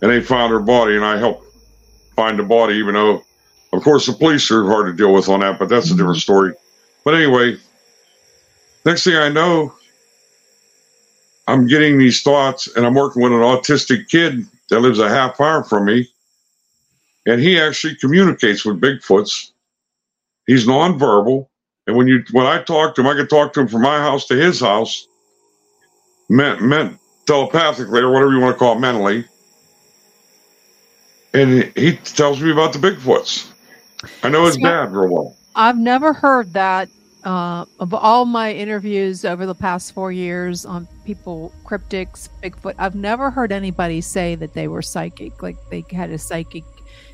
and 0.01 0.11
they 0.11 0.20
found 0.20 0.53
her 0.53 0.61
body, 0.61 0.94
and 0.94 1.05
I 1.05 1.16
helped 1.18 1.46
find 2.14 2.38
the 2.38 2.42
body, 2.44 2.75
even 2.75 2.94
though, 2.94 3.25
of 3.73 3.83
course, 3.83 4.07
the 4.07 4.13
police 4.13 4.51
are 4.51 4.67
hard 4.67 4.87
to 4.87 4.93
deal 4.93 5.13
with 5.13 5.29
on 5.29 5.41
that, 5.41 5.59
but 5.59 5.69
that's 5.69 5.91
a 5.91 5.97
different 5.97 6.19
story. 6.19 6.53
But 7.05 7.15
anyway, 7.15 7.57
next 8.85 9.05
thing 9.05 9.17
I 9.17 9.29
know, 9.29 9.75
I'm 11.49 11.67
getting 11.67 11.99
these 11.99 12.23
thoughts, 12.23 12.69
and 12.77 12.87
I'm 12.87 12.95
working 12.95 13.23
with 13.23 13.33
an 13.33 13.39
autistic 13.39 14.09
kid 14.09 14.47
that 14.69 14.81
lives 14.81 14.99
a 14.99 15.09
half 15.09 15.41
hour 15.41 15.65
from 15.65 15.87
me, 15.87 16.09
and 17.27 17.41
he 17.41 17.59
actually 17.59 17.97
communicates 17.97 18.65
with 18.65 18.81
Bigfoots. 18.81 19.51
He's 20.47 20.67
nonverbal, 20.67 21.49
and 21.87 21.97
when 21.97 22.07
you 22.09 22.25
when 22.33 22.47
I 22.47 22.63
talk 22.63 22.95
to 22.95 23.01
him, 23.01 23.07
I 23.07 23.15
can 23.15 23.29
talk 23.29 23.53
to 23.55 23.61
him 23.61 23.69
from 23.69 23.83
my 23.83 23.99
house 23.99 24.27
to 24.27 24.35
his 24.35 24.61
house, 24.61 25.07
meant 26.29 26.63
meant 26.63 26.99
telepathically 27.27 28.01
or 28.01 28.13
whatever 28.13 28.33
you 28.33 28.41
want 28.41 28.55
to 28.55 28.59
call 28.59 28.77
it 28.77 28.81
mentally. 28.81 29.25
And 31.35 31.73
he 31.77 31.97
tells 31.97 32.41
me 32.41 32.51
about 32.53 32.73
the 32.73 32.79
Bigfoots. 32.79 33.52
I 34.23 34.29
know 34.29 34.45
his 34.45 34.55
See, 34.55 34.62
dad 34.62 34.93
real 34.93 35.09
well. 35.12 35.37
I've 35.55 35.79
never 35.79 36.12
heard 36.12 36.53
that. 36.55 36.88
Uh, 37.25 37.65
of 37.79 37.95
all 37.95 38.25
my 38.25 38.53
interviews 38.53 39.25
over 39.25 39.47
the 39.47 39.55
past 39.55 39.95
four 39.95 40.11
years 40.11 40.67
on 40.67 40.88
people, 41.05 41.53
cryptics, 41.65 42.29
Bigfoot, 42.43 42.75
I've 42.79 42.97
never 42.97 43.31
heard 43.31 43.53
anybody 43.53 44.01
say 44.01 44.35
that 44.35 44.55
they 44.55 44.67
were 44.67 44.83
psychic, 44.83 45.41
like 45.41 45.55
they 45.71 45.85
had 45.93 46.11
a 46.11 46.19
psychic, 46.19 46.65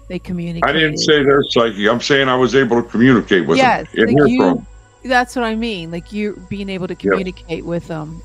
they 0.08 0.18
communicated. 0.18 0.66
I 0.66 0.72
didn't 0.72 0.96
say 0.96 1.22
they're 1.22 1.42
psychic. 1.50 1.86
I'm 1.86 2.00
saying 2.00 2.30
I 2.30 2.36
was 2.36 2.54
able 2.54 2.82
to 2.82 2.88
communicate 2.88 3.46
with 3.46 3.58
Yes, 3.58 3.86
them 3.92 4.08
and 4.08 4.18
like 4.18 4.30
you- 4.32 4.66
That's 5.04 5.36
what 5.36 5.44
I 5.44 5.54
mean. 5.54 5.90
Like 5.90 6.10
you 6.10 6.42
being 6.48 6.70
able 6.70 6.88
to 6.88 6.94
communicate 6.94 7.66
with 7.66 7.86
them, 7.88 8.22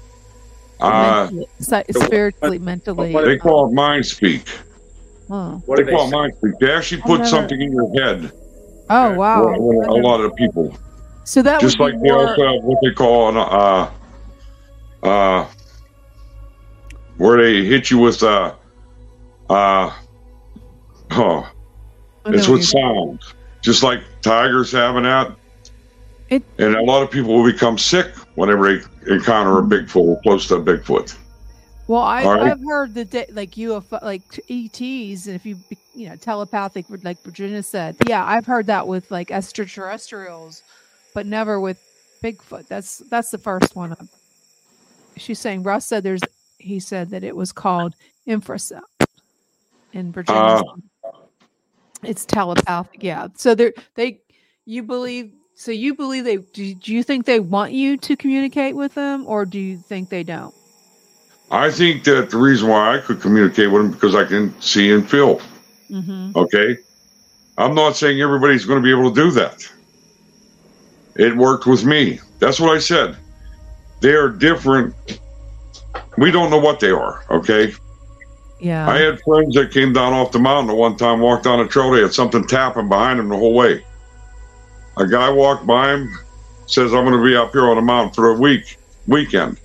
Uh, 0.79 1.27
mentally, 1.31 1.47
si- 1.59 1.83
spiritually, 2.05 2.59
mentally. 2.59 3.11
what- 3.13 3.25
they 3.25 3.37
call 3.37 3.67
it 3.67 3.73
mind 3.73 4.05
speak. 4.05 4.47
oh. 5.29 5.61
What 5.65 5.79
They 5.79 5.83
do 5.83 5.91
call 5.91 6.07
it 6.07 6.11
mind 6.11 6.33
speak. 6.37 6.53
They 6.61 6.71
actually 6.71 7.01
put 7.01 7.17
never- 7.17 7.25
something 7.29 7.61
in 7.61 7.73
your 7.73 7.91
head. 8.01 8.31
Oh 8.89 9.13
wow! 9.15 9.47
with- 9.47 9.77
with 9.79 9.87
a 9.87 9.93
lot 9.93 10.19
of 10.21 10.35
people. 10.35 10.75
So 11.25 11.41
that 11.41 11.61
Just 11.61 11.79
like 11.79 11.93
be 11.93 11.99
they 12.09 12.11
more, 12.11 12.27
also 12.29 12.53
have 12.55 12.63
what 12.63 12.79
they 12.83 12.91
call 12.91 13.29
an 13.29 13.37
uh 13.37 13.89
uh 15.07 15.45
where 17.17 17.41
they 17.41 17.63
hit 17.63 17.89
you 17.89 17.99
with 17.99 18.21
uh 18.23 18.53
uh 19.49 19.93
oh 21.11 21.49
it's 22.25 22.47
what 22.47 22.55
with 22.59 22.65
sound. 22.65 23.19
Just 23.61 23.83
like 23.83 24.01
tigers 24.21 24.71
having 24.71 25.03
that. 25.03 25.31
It- 26.29 26.43
and 26.57 26.75
a 26.75 26.83
lot 26.83 27.03
of 27.03 27.11
people 27.11 27.33
will 27.35 27.49
become 27.49 27.77
sick 27.77 28.13
whenever 28.35 28.75
they 28.77 28.83
encounter 29.13 29.59
a 29.59 29.61
Bigfoot 29.61 29.95
or 29.95 30.21
close 30.23 30.47
to 30.47 30.55
a 30.55 30.61
Bigfoot. 30.61 31.15
Well, 31.87 32.01
I, 32.01 32.23
right. 32.23 32.51
I've 32.51 32.63
heard 32.63 32.93
that 32.95 33.35
like 33.35 33.51
UFO, 33.51 34.01
like 34.01 34.21
ETs, 34.49 35.27
and 35.27 35.35
if 35.35 35.45
you 35.45 35.57
you 35.93 36.09
know 36.09 36.15
telepathic, 36.15 36.85
like 37.03 37.21
Virginia 37.23 37.61
said, 37.61 37.97
yeah, 38.07 38.25
I've 38.25 38.45
heard 38.45 38.67
that 38.67 38.87
with 38.87 39.11
like 39.11 39.31
extraterrestrials, 39.31 40.63
but 41.13 41.25
never 41.25 41.59
with 41.59 41.81
Bigfoot. 42.23 42.67
That's 42.67 42.99
that's 43.09 43.31
the 43.31 43.37
first 43.37 43.75
one. 43.75 43.95
She's 45.17 45.39
saying 45.39 45.63
Russ 45.63 45.85
said 45.85 46.03
there's. 46.03 46.21
He 46.57 46.79
said 46.79 47.09
that 47.09 47.25
it 47.25 47.35
was 47.35 47.51
called 47.51 47.95
infrasound 48.25 48.81
in 49.91 50.13
Virginia. 50.13 50.41
Uh, 51.03 51.11
it's 52.03 52.25
telepathic, 52.25 53.03
yeah. 53.03 53.27
So 53.35 53.55
they 53.55 53.73
they 53.95 54.21
you 54.65 54.83
believe. 54.83 55.33
So 55.55 55.71
you 55.71 55.95
believe 55.95 56.23
they? 56.23 56.37
Do, 56.37 56.73
do 56.75 56.93
you 56.93 57.03
think 57.03 57.25
they 57.25 57.41
want 57.41 57.73
you 57.73 57.97
to 57.97 58.15
communicate 58.15 58.75
with 58.75 58.93
them, 58.95 59.25
or 59.27 59.45
do 59.45 59.59
you 59.59 59.77
think 59.77 60.09
they 60.09 60.23
don't? 60.23 60.55
I 61.51 61.69
think 61.69 62.03
that 62.05 62.29
the 62.29 62.37
reason 62.37 62.69
why 62.69 62.95
I 62.95 62.99
could 62.99 63.21
communicate 63.21 63.71
with 63.71 63.83
them 63.83 63.91
because 63.91 64.15
I 64.15 64.25
can 64.25 64.59
see 64.61 64.91
and 64.91 65.07
feel. 65.07 65.39
Mm-hmm. 65.89 66.31
Okay. 66.35 66.77
I'm 67.57 67.75
not 67.75 67.95
saying 67.95 68.19
everybody's 68.21 68.65
going 68.65 68.81
to 68.81 68.83
be 68.83 68.91
able 68.91 69.13
to 69.13 69.15
do 69.15 69.31
that. 69.31 69.69
It 71.15 71.35
worked 71.35 71.67
with 71.67 71.85
me. 71.85 72.19
That's 72.39 72.59
what 72.59 72.75
I 72.75 72.79
said. 72.79 73.17
They 74.01 74.13
are 74.13 74.29
different. 74.29 74.95
We 76.17 76.31
don't 76.31 76.49
know 76.49 76.59
what 76.59 76.79
they 76.79 76.89
are. 76.89 77.23
Okay. 77.29 77.73
Yeah. 78.59 78.89
I 78.89 78.97
had 78.97 79.21
friends 79.21 79.55
that 79.55 79.71
came 79.71 79.93
down 79.93 80.13
off 80.13 80.31
the 80.31 80.39
mountain 80.39 80.71
at 80.71 80.77
one 80.77 80.97
time, 80.97 81.19
walked 81.19 81.43
down 81.43 81.59
a 81.59 81.67
trail. 81.67 81.91
They 81.91 82.01
had 82.01 82.13
something 82.13 82.47
tapping 82.47 82.89
behind 82.89 83.19
them 83.19 83.29
the 83.29 83.37
whole 83.37 83.53
way. 83.53 83.85
A 84.97 85.07
guy 85.07 85.29
walked 85.29 85.67
by 85.67 85.93
him, 85.93 86.17
says, 86.65 86.93
I'm 86.93 87.05
going 87.05 87.17
to 87.17 87.23
be 87.23 87.35
up 87.35 87.51
here 87.51 87.69
on 87.69 87.75
the 87.75 87.81
mountain 87.81 88.13
for 88.13 88.29
a 88.29 88.39
week, 88.39 88.77
weekend. 89.07 89.59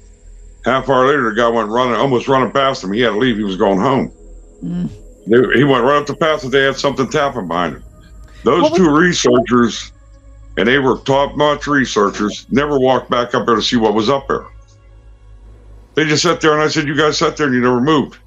Half 0.69 0.89
hour 0.91 1.07
later, 1.07 1.31
the 1.31 1.37
guy 1.37 1.49
went 1.49 1.69
running, 1.71 1.95
almost 1.95 2.29
running 2.29 2.51
past 2.53 2.85
him. 2.85 2.93
He 2.93 3.01
had 3.01 3.11
to 3.11 3.19
leave. 3.19 3.37
He 3.37 3.43
was 3.45 3.57
going 3.57 3.81
home. 3.81 4.13
Mm. 4.63 4.91
They- 5.27 5.59
He 5.59 5.65
went 5.65 5.85
right 5.85 5.97
up 5.97 6.07
the 6.07 6.15
path 6.15 6.43
that 6.43 6.51
they 6.51 6.63
had 6.63 6.77
something 6.77 7.09
tapping 7.09 7.49
behind 7.49 7.77
him. 7.77 7.85
Those 8.45 8.63
two 8.77 8.91
researchers, 8.91 9.93
and 10.57 10.69
they 10.69 10.79
were 10.79 10.99
top 10.99 11.37
notch 11.37 11.67
researchers, 11.67 12.47
never 12.51 12.79
walked 12.79 13.11
back 13.11 13.35
up 13.35 13.47
there 13.47 13.57
to 13.57 13.63
see 13.63 13.77
what 13.77 13.95
was 13.95 14.09
up 14.11 14.29
there. 14.29 14.47
They 15.95 16.05
just 16.05 16.23
sat 16.23 16.41
there, 16.41 16.53
and 16.53 16.63
I 16.63 16.69
said, 16.69 16.87
You 16.87 16.95
guys 16.97 17.19
sat 17.19 17.37
there 17.37 17.47
and 17.47 17.55
you 17.55 17.61
never 17.61 17.81
moved. 17.81 18.19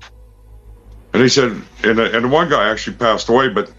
And 1.13 1.21
they 1.21 1.29
said, 1.29 1.51
and, 1.83 1.99
and 1.99 2.25
the 2.25 2.27
one 2.27 2.49
guy 2.49 2.69
actually 2.69 2.95
passed 2.97 3.29
away, 3.29 3.49
but 3.49 3.71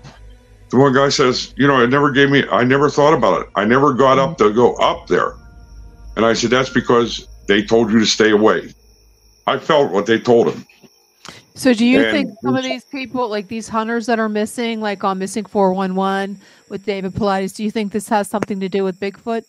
the 0.71 0.77
one 0.79 0.93
guy 0.95 1.09
says, 1.09 1.53
You 1.57 1.67
know, 1.67 1.83
it 1.83 1.89
never 1.91 2.11
gave 2.11 2.31
me, 2.31 2.45
I 2.51 2.63
never 2.65 2.89
thought 2.89 3.15
about 3.15 3.43
it. 3.43 3.49
I 3.55 3.65
never 3.65 3.93
got 3.93 4.19
up 4.19 4.39
to 4.39 4.53
go 4.53 4.75
up 4.77 5.07
there. 5.09 5.35
And 6.17 6.25
I 6.25 6.33
said, 6.35 6.51
That's 6.51 6.71
because 6.71 7.29
they 7.47 7.63
told 7.63 7.93
you 7.93 8.01
to 8.01 8.07
stay 8.07 8.31
away. 8.31 8.73
I 9.47 9.59
felt 9.59 9.93
what 9.93 10.07
they 10.07 10.19
told 10.19 10.49
him. 10.53 10.67
So 11.55 11.75
do 11.75 11.85
you 11.85 12.01
And 12.01 12.11
think 12.11 12.39
some 12.43 12.57
of 12.57 12.63
these 12.63 12.85
people, 12.85 13.29
like 13.29 13.49
these 13.49 13.69
hunters 13.69 14.07
that 14.07 14.19
are 14.19 14.29
missing, 14.29 14.81
like 14.81 15.05
on 15.05 15.19
Missing 15.19 15.45
411 15.45 16.41
with 16.71 16.85
David 16.87 17.13
Paulides, 17.13 17.55
do 17.55 17.63
you 17.65 17.71
think 17.71 17.93
this 17.93 18.09
has 18.09 18.29
something 18.29 18.59
to 18.61 18.69
do 18.69 18.85
with 18.85 18.99
Bigfoot? 18.99 19.45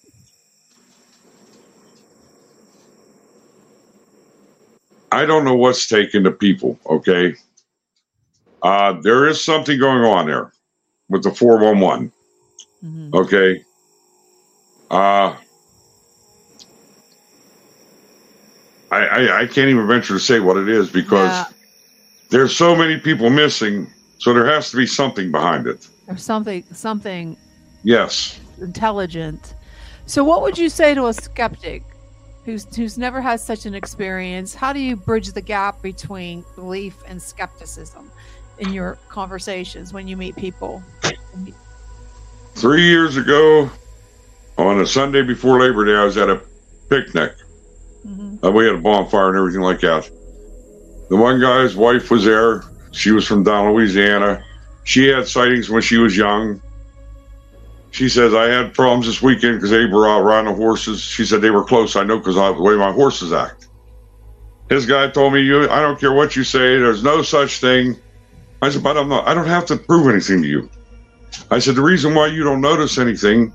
I 5.11 5.25
don't 5.25 5.45
know 5.45 5.55
what's 5.55 5.87
taking 5.87 6.23
the 6.23 6.31
people, 6.31 6.77
okay? 6.87 7.35
Uh, 8.63 8.93
there 9.01 9.27
is 9.27 9.43
something 9.43 9.79
going 9.79 10.03
on 10.03 10.25
there 10.25 10.51
with 11.09 11.23
the 11.23 11.31
411, 11.31 12.11
Mhm. 12.83 13.13
okay? 13.13 13.63
Uh, 14.89 15.35
I, 18.93 19.05
I, 19.05 19.39
I 19.41 19.45
can't 19.47 19.69
even 19.69 19.87
venture 19.87 20.13
to 20.13 20.19
say 20.19 20.39
what 20.39 20.57
it 20.57 20.69
is 20.69 20.89
because 20.89 21.31
Yeah. 21.31 21.45
there's 22.29 22.55
so 22.55 22.75
many 22.75 22.97
people 22.97 23.29
missing, 23.29 23.91
so 24.19 24.33
there 24.33 24.45
has 24.45 24.69
to 24.71 24.77
be 24.77 24.85
something 24.85 25.31
behind 25.31 25.67
it. 25.67 25.87
Or 26.07 26.17
something, 26.17 26.63
something 26.71 27.37
Yes. 27.83 28.39
intelligent. 28.61 29.55
So 30.05 30.23
what 30.23 30.41
would 30.41 30.57
you 30.57 30.69
say 30.69 30.93
to 30.93 31.07
a 31.07 31.13
skeptic 31.13 31.81
who's 32.45 32.65
who's 32.75 32.97
never 32.97 33.21
had 33.21 33.39
such 33.39 33.65
an 33.65 33.73
experience? 33.73 34.53
How 34.53 34.73
do 34.73 34.79
you 34.79 34.95
bridge 34.95 35.31
the 35.31 35.41
gap 35.41 35.81
between 35.81 36.43
belief 36.55 36.95
and 37.07 37.21
skepticism 37.21 38.11
in 38.59 38.71
your 38.73 38.97
conversations 39.09 39.93
when 39.93 40.07
you 40.07 40.17
meet 40.17 40.35
people? 40.35 40.83
Three 42.55 42.83
years 42.83 43.17
ago, 43.17 43.69
on 44.57 44.79
a 44.81 44.85
Sunday 44.85 45.23
before 45.23 45.59
Labor 45.59 45.85
Day, 45.85 45.95
I 45.95 46.03
was 46.03 46.17
at 46.17 46.29
a 46.29 46.41
picnic. 46.89 47.33
Mhm. 48.07 48.43
Uh, 48.43 48.51
we 48.51 48.65
had 48.65 48.75
a 48.75 48.79
bonfire 48.79 49.29
and 49.29 49.37
everything 49.37 49.61
like 49.61 49.79
that. 49.81 50.09
The 51.09 51.15
one 51.15 51.39
guy's 51.39 51.75
wife 51.75 52.11
was 52.11 52.25
there. 52.25 52.63
She 52.91 53.11
was 53.11 53.25
from 53.25 53.43
down 53.43 53.73
Louisiana. 53.73 54.43
She 54.83 55.07
had 55.07 55.27
sightings 55.27 55.69
when 55.69 55.81
she 55.81 55.97
was 55.97 56.15
young. 56.15 56.61
She 57.91 58.09
says, 58.09 58.33
I 58.33 58.45
had 58.45 58.73
problems 58.73 59.05
this 59.05 59.21
weekend 59.21 59.57
because 59.57 59.69
they 59.69 59.85
were 59.85 60.07
out 60.09 60.21
riding 60.21 60.51
the 60.51 60.55
horses. 60.55 61.01
She 61.01 61.25
said 61.25 61.41
they 61.41 61.51
were 61.51 61.63
close. 61.63 61.95
I 61.95 62.03
know 62.03 62.17
because 62.17 62.37
of 62.37 62.57
the 62.57 62.63
way 62.63 62.75
my 62.75 62.91
horses 62.91 63.31
act. 63.31 63.67
His 64.69 64.85
guy 64.85 65.09
told 65.09 65.33
me, 65.33 65.41
"You, 65.41 65.69
I 65.69 65.81
don't 65.81 65.99
care 65.99 66.13
what 66.13 66.35
you 66.35 66.43
say. 66.43 66.79
There's 66.79 67.03
no 67.03 67.21
such 67.21 67.59
thing." 67.59 67.97
I 68.61 68.69
said, 68.69 68.81
"But 68.81 68.97
I'm 68.97 69.09
not. 69.09 69.27
I 69.27 69.33
don't 69.33 69.45
have 69.47 69.65
to 69.67 69.75
prove 69.77 70.07
anything 70.07 70.41
to 70.41 70.47
you." 70.47 70.69
I 71.51 71.59
said, 71.59 71.75
"The 71.75 71.81
reason 71.81 72.15
why 72.15 72.27
you 72.27 72.43
don't 72.43 72.61
notice 72.61 72.97
anything 72.97 73.53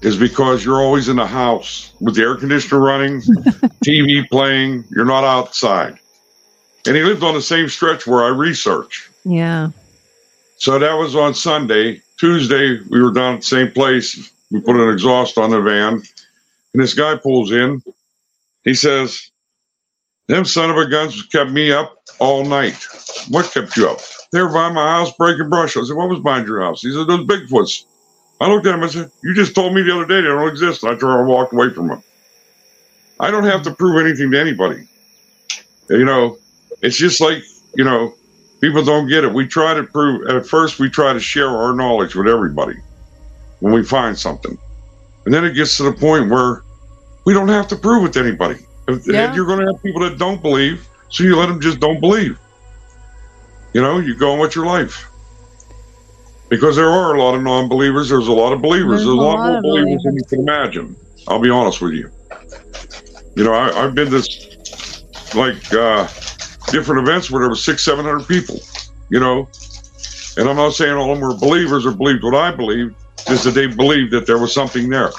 is 0.00 0.16
because 0.16 0.64
you're 0.64 0.80
always 0.80 1.08
in 1.08 1.16
the 1.16 1.26
house 1.26 1.92
with 2.00 2.14
the 2.14 2.22
air 2.22 2.36
conditioner 2.36 2.80
running, 2.80 3.20
TV 3.84 4.28
playing. 4.28 4.84
You're 4.90 5.04
not 5.04 5.24
outside." 5.24 5.98
And 6.86 6.96
he 6.96 7.02
lived 7.02 7.22
on 7.22 7.34
the 7.34 7.42
same 7.42 7.68
stretch 7.68 8.06
where 8.06 8.24
I 8.24 8.28
research. 8.28 9.10
Yeah. 9.24 9.70
So 10.56 10.78
that 10.78 10.94
was 10.94 11.14
on 11.14 11.34
Sunday. 11.34 12.02
Tuesday, 12.18 12.80
we 12.88 13.02
were 13.02 13.12
down 13.12 13.34
at 13.34 13.40
the 13.40 13.46
same 13.46 13.70
place. 13.70 14.32
We 14.50 14.60
put 14.60 14.76
an 14.76 14.88
exhaust 14.88 15.38
on 15.38 15.50
the 15.50 15.60
van, 15.60 15.94
and 15.94 16.82
this 16.82 16.94
guy 16.94 17.16
pulls 17.16 17.52
in. 17.52 17.82
He 18.64 18.74
says, 18.74 19.30
them 20.28 20.44
son 20.44 20.68
of 20.70 20.76
a 20.76 20.86
guns 20.86 21.22
kept 21.24 21.50
me 21.50 21.72
up 21.72 21.96
all 22.18 22.44
night. 22.44 22.86
What 23.28 23.50
kept 23.50 23.76
you 23.76 23.88
up? 23.88 24.00
They 24.30 24.42
were 24.42 24.52
by 24.52 24.70
my 24.70 24.86
house 24.86 25.10
breaking 25.16 25.48
brush. 25.48 25.76
I 25.76 25.82
said, 25.82 25.96
What 25.96 26.10
was 26.10 26.20
behind 26.20 26.46
your 26.46 26.60
house? 26.60 26.82
He 26.82 26.92
said, 26.92 27.06
Those 27.06 27.26
Bigfoots. 27.26 27.84
I 28.40 28.48
looked 28.48 28.66
at 28.66 28.74
him 28.74 28.82
and 28.82 28.92
said, 28.92 29.10
You 29.22 29.34
just 29.34 29.54
told 29.54 29.74
me 29.74 29.82
the 29.82 29.94
other 29.94 30.06
day 30.06 30.20
they 30.20 30.28
don't 30.28 30.48
exist. 30.48 30.84
I 30.84 30.96
turned 30.96 31.20
and 31.20 31.28
walked 31.28 31.52
away 31.52 31.70
from 31.70 31.90
him. 31.90 32.02
I 33.20 33.30
don't 33.30 33.44
have 33.44 33.62
to 33.62 33.74
prove 33.74 34.04
anything 34.04 34.30
to 34.30 34.40
anybody. 34.40 34.86
You 35.90 36.04
know, 36.04 36.38
it's 36.82 36.96
just 36.96 37.20
like, 37.20 37.42
you 37.74 37.84
know, 37.84 38.14
people 38.60 38.84
don't 38.84 39.08
get 39.08 39.24
it. 39.24 39.32
We 39.32 39.46
try 39.46 39.74
to 39.74 39.82
prove, 39.82 40.28
at 40.28 40.46
first, 40.46 40.78
we 40.78 40.88
try 40.88 41.12
to 41.12 41.20
share 41.20 41.48
our 41.48 41.74
knowledge 41.74 42.14
with 42.14 42.28
everybody 42.28 42.76
when 43.60 43.72
we 43.72 43.82
find 43.82 44.16
something. 44.16 44.56
And 45.24 45.34
then 45.34 45.44
it 45.44 45.54
gets 45.54 45.76
to 45.78 45.82
the 45.82 45.92
point 45.92 46.30
where 46.30 46.62
we 47.24 47.34
don't 47.34 47.48
have 47.48 47.66
to 47.68 47.76
prove 47.76 48.04
it 48.04 48.12
to 48.14 48.20
anybody. 48.20 48.60
Yeah. 49.04 49.34
You're 49.34 49.46
going 49.46 49.60
to 49.60 49.72
have 49.72 49.82
people 49.82 50.00
that 50.02 50.16
don't 50.18 50.40
believe, 50.40 50.88
so 51.08 51.24
you 51.24 51.36
let 51.36 51.46
them 51.46 51.60
just 51.60 51.80
don't 51.80 52.00
believe. 52.00 52.38
You 53.74 53.82
know, 53.82 53.98
you 53.98 54.14
go 54.14 54.32
on 54.32 54.38
with 54.38 54.54
your 54.54 54.64
life. 54.66 55.10
Because 56.48 56.76
there 56.76 56.88
are 56.88 57.14
a 57.14 57.22
lot 57.22 57.34
of 57.34 57.42
non 57.42 57.68
believers, 57.68 58.08
there's 58.08 58.28
a 58.28 58.32
lot 58.32 58.52
of 58.52 58.62
believers. 58.62 59.00
There's, 59.00 59.06
there's 59.06 59.18
a 59.18 59.20
lot, 59.20 59.38
lot 59.38 59.52
more 59.52 59.62
believers, 59.62 60.02
believers 60.02 60.02
than 60.04 60.16
you 60.16 60.24
can 60.24 60.40
imagine. 60.40 60.96
I'll 61.26 61.40
be 61.40 61.50
honest 61.50 61.80
with 61.82 61.92
you. 61.92 62.10
You 63.36 63.44
know, 63.44 63.54
I, 63.54 63.72
have 63.72 63.94
been 63.94 64.10
this 64.10 65.04
like 65.34 65.72
uh, 65.72 66.06
different 66.70 67.06
events 67.06 67.30
where 67.30 67.40
there 67.40 67.48
were 67.50 67.56
six, 67.56 67.84
seven 67.84 68.04
hundred 68.04 68.26
people. 68.26 68.58
You 69.10 69.20
know, 69.20 69.48
and 70.36 70.48
I'm 70.48 70.56
not 70.56 70.74
saying 70.74 70.92
all 70.92 71.12
of 71.12 71.18
them 71.18 71.28
were 71.28 71.36
believers 71.36 71.84
or 71.86 71.92
believed 71.92 72.24
what 72.24 72.34
I 72.34 72.50
believed, 72.50 72.94
just 73.26 73.44
that 73.44 73.52
they 73.52 73.66
believed 73.66 74.12
that 74.12 74.26
there 74.26 74.38
was 74.38 74.52
something 74.52 74.88
there. 74.88 75.10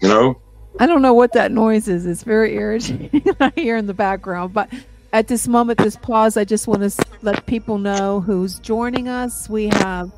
You 0.00 0.08
know, 0.08 0.40
I 0.80 0.86
don't 0.86 1.02
know 1.02 1.14
what 1.14 1.32
that 1.32 1.52
noise 1.52 1.88
is. 1.88 2.06
It's 2.06 2.22
very 2.22 2.54
irritating. 2.54 3.24
I 3.40 3.52
hear 3.54 3.76
in 3.76 3.86
the 3.86 3.94
background. 3.94 4.52
But 4.52 4.70
at 5.14 5.28
this 5.28 5.46
moment, 5.46 5.78
this 5.78 5.94
pause, 5.94 6.36
I 6.36 6.42
just 6.42 6.66
want 6.66 6.82
to 6.82 7.04
let 7.22 7.46
people 7.46 7.78
know 7.78 8.20
who's 8.20 8.58
joining 8.58 9.08
us. 9.08 9.48
We 9.48 9.68
have 9.68 10.10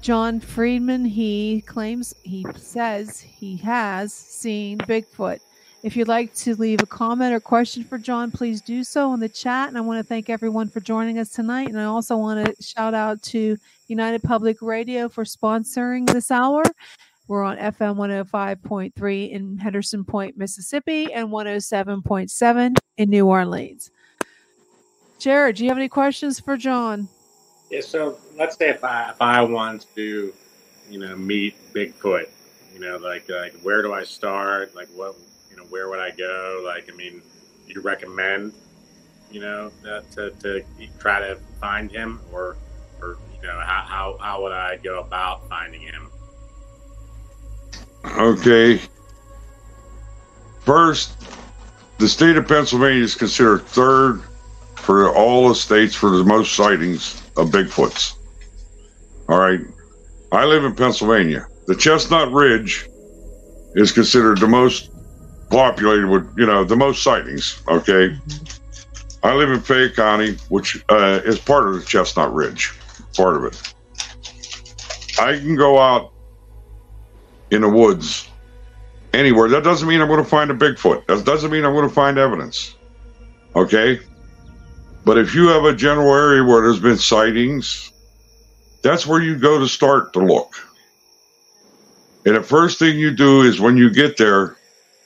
John 0.00 0.38
Freeman. 0.38 1.04
He 1.04 1.64
claims, 1.66 2.14
he 2.22 2.46
says 2.54 3.18
he 3.18 3.56
has 3.56 4.12
seen 4.12 4.78
Bigfoot. 4.78 5.40
If 5.82 5.96
you'd 5.96 6.06
like 6.06 6.32
to 6.36 6.54
leave 6.54 6.84
a 6.84 6.86
comment 6.86 7.34
or 7.34 7.40
question 7.40 7.82
for 7.82 7.98
John, 7.98 8.30
please 8.30 8.60
do 8.60 8.84
so 8.84 9.12
in 9.12 9.18
the 9.18 9.28
chat. 9.28 9.68
And 9.68 9.76
I 9.76 9.80
want 9.80 9.98
to 9.98 10.08
thank 10.08 10.30
everyone 10.30 10.68
for 10.68 10.78
joining 10.78 11.18
us 11.18 11.30
tonight. 11.30 11.68
And 11.68 11.80
I 11.80 11.84
also 11.84 12.16
want 12.16 12.46
to 12.46 12.62
shout 12.62 12.94
out 12.94 13.20
to 13.24 13.56
United 13.88 14.22
Public 14.22 14.62
Radio 14.62 15.08
for 15.08 15.24
sponsoring 15.24 16.08
this 16.08 16.30
hour. 16.30 16.62
We're 17.26 17.42
on 17.42 17.56
FM 17.56 17.96
105.3 17.96 19.30
in 19.32 19.58
Henderson 19.58 20.04
Point, 20.04 20.38
Mississippi, 20.38 21.12
and 21.12 21.28
107.7 21.28 22.76
in 22.98 23.10
New 23.10 23.26
Orleans. 23.26 23.90
Jared, 25.18 25.56
do 25.56 25.64
you 25.64 25.70
have 25.70 25.78
any 25.78 25.88
questions 25.88 26.38
for 26.38 26.56
John? 26.56 27.08
Yeah, 27.70 27.80
so 27.80 28.18
let's 28.36 28.56
say 28.56 28.70
if 28.70 28.84
I 28.84 29.10
if 29.10 29.20
I 29.20 29.42
want 29.42 29.86
to, 29.96 30.32
you 30.88 30.98
know, 30.98 31.16
meet 31.16 31.56
Bigfoot, 31.72 32.28
you 32.72 32.80
know, 32.80 32.96
like 32.98 33.28
like 33.28 33.54
where 33.62 33.82
do 33.82 33.92
I 33.92 34.04
start? 34.04 34.74
Like 34.74 34.88
what 34.94 35.16
you 35.50 35.56
know, 35.56 35.64
where 35.64 35.88
would 35.88 35.98
I 35.98 36.10
go? 36.10 36.62
Like, 36.64 36.90
I 36.92 36.96
mean, 36.96 37.22
you 37.66 37.80
recommend, 37.80 38.52
you 39.30 39.40
know, 39.40 39.72
that 39.82 40.10
to, 40.12 40.30
to 40.30 40.64
try 40.98 41.20
to 41.20 41.36
find 41.60 41.90
him, 41.90 42.20
or 42.32 42.56
or 43.00 43.16
you 43.34 43.42
know, 43.46 43.58
how 43.58 43.84
how, 43.88 44.16
how 44.20 44.42
would 44.42 44.52
I 44.52 44.76
go 44.76 45.00
about 45.00 45.48
finding 45.48 45.80
him? 45.80 46.10
Okay. 48.04 48.80
First, 50.60 51.16
the 51.98 52.08
state 52.08 52.36
of 52.36 52.46
Pennsylvania 52.46 53.02
is 53.02 53.14
considered 53.14 53.64
third 53.66 54.22
for 54.86 55.12
all 55.12 55.48
the 55.48 55.54
states 55.56 55.96
for 55.96 56.10
the 56.10 56.22
most 56.22 56.54
sightings 56.54 57.20
of 57.36 57.48
Bigfoots. 57.50 58.14
All 59.28 59.36
right. 59.36 59.58
I 60.30 60.44
live 60.44 60.64
in 60.64 60.76
Pennsylvania. 60.76 61.48
The 61.66 61.74
Chestnut 61.74 62.30
Ridge 62.30 62.88
is 63.74 63.90
considered 63.90 64.38
the 64.38 64.46
most 64.46 64.92
populated 65.50 66.06
with, 66.06 66.32
you 66.38 66.46
know, 66.46 66.62
the 66.62 66.76
most 66.76 67.02
sightings. 67.02 67.60
Okay. 67.66 68.16
I 69.24 69.34
live 69.34 69.50
in 69.50 69.58
Fayette 69.58 69.96
County, 69.96 70.36
which 70.50 70.84
uh, 70.88 71.20
is 71.24 71.40
part 71.40 71.66
of 71.66 71.74
the 71.74 71.84
Chestnut 71.84 72.32
Ridge, 72.32 72.72
part 73.16 73.34
of 73.34 73.44
it. 73.44 73.74
I 75.18 75.36
can 75.36 75.56
go 75.56 75.80
out 75.80 76.12
in 77.50 77.62
the 77.62 77.68
woods 77.68 78.28
anywhere. 79.12 79.48
That 79.48 79.64
doesn't 79.64 79.88
mean 79.88 80.00
I'm 80.00 80.06
going 80.06 80.22
to 80.22 80.30
find 80.30 80.48
a 80.52 80.54
Bigfoot. 80.54 81.06
That 81.06 81.24
doesn't 81.24 81.50
mean 81.50 81.64
I'm 81.64 81.74
going 81.74 81.88
to 81.88 81.94
find 81.94 82.18
evidence. 82.18 82.76
Okay? 83.56 83.98
But 85.06 85.18
if 85.18 85.36
you 85.36 85.46
have 85.46 85.64
a 85.64 85.72
general 85.72 86.12
area 86.12 86.42
where 86.42 86.62
there's 86.62 86.80
been 86.80 86.98
sightings, 86.98 87.92
that's 88.82 89.06
where 89.06 89.22
you 89.22 89.38
go 89.38 89.56
to 89.56 89.68
start 89.68 90.12
to 90.14 90.18
look. 90.18 90.56
And 92.26 92.34
the 92.34 92.42
first 92.42 92.80
thing 92.80 92.98
you 92.98 93.12
do 93.12 93.42
is 93.42 93.60
when 93.60 93.76
you 93.76 93.88
get 93.88 94.16
there, 94.16 94.56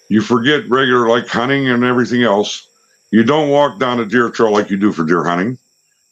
you 0.09 0.23
forget 0.23 0.67
regular 0.71 1.07
like 1.07 1.29
hunting 1.29 1.69
and 1.69 1.85
everything 1.85 2.23
else. 2.23 2.67
You 3.11 3.25
don't 3.25 3.51
walk 3.51 3.79
down 3.79 4.01
a 4.01 4.07
deer 4.07 4.31
trail 4.31 4.53
like 4.53 4.71
you 4.71 4.79
do 4.79 4.91
for 4.91 5.05
deer 5.05 5.23
hunting. 5.23 5.59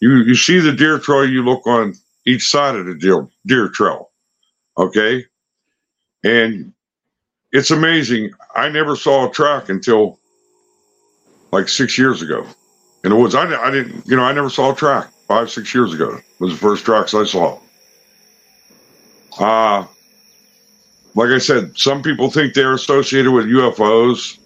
You 0.01 0.17
you 0.17 0.35
see 0.35 0.59
the 0.59 0.73
deer 0.73 0.99
trail, 0.99 1.27
you 1.27 1.43
look 1.43 1.67
on 1.67 1.95
each 2.27 2.47
side 2.47 2.77
of 2.77 2.85
the 2.85 2.95
deer, 2.95 3.27
deer 3.47 3.71
trail. 3.71 4.11
Okay? 4.77 5.25
And 6.25 6.75
it's 7.53 7.71
amazing. 7.71 8.33
I 8.55 8.69
never 8.69 8.97
saw 8.97 9.31
a 9.31 9.33
track 9.33 9.71
until 9.71 10.19
like 11.53 11.71
six 11.71 11.97
years 11.97 12.21
ago 12.21 12.47
in 13.05 13.11
the 13.11 13.17
woods. 13.17 13.35
I, 13.35 13.45
I 13.45 13.71
didn't, 13.71 14.07
you 14.07 14.17
know, 14.17 14.23
I 14.23 14.33
never 14.33 14.51
saw 14.51 14.73
a 14.73 14.75
track 14.75 15.11
five, 15.27 15.51
six 15.51 15.75
years 15.75 15.95
ago. 15.95 16.17
It 16.17 16.25
was 16.41 16.53
the 16.53 16.59
first 16.59 16.85
tracks 16.85 17.15
I 17.15 17.25
saw. 17.25 17.59
Uh, 19.39 19.87
like 21.15 21.31
I 21.31 21.39
said, 21.39 21.79
some 21.79 22.03
people 22.03 22.31
think 22.31 22.55
they're 22.55 22.75
associated 22.75 23.33
with 23.33 23.47
UFOs. 23.47 24.39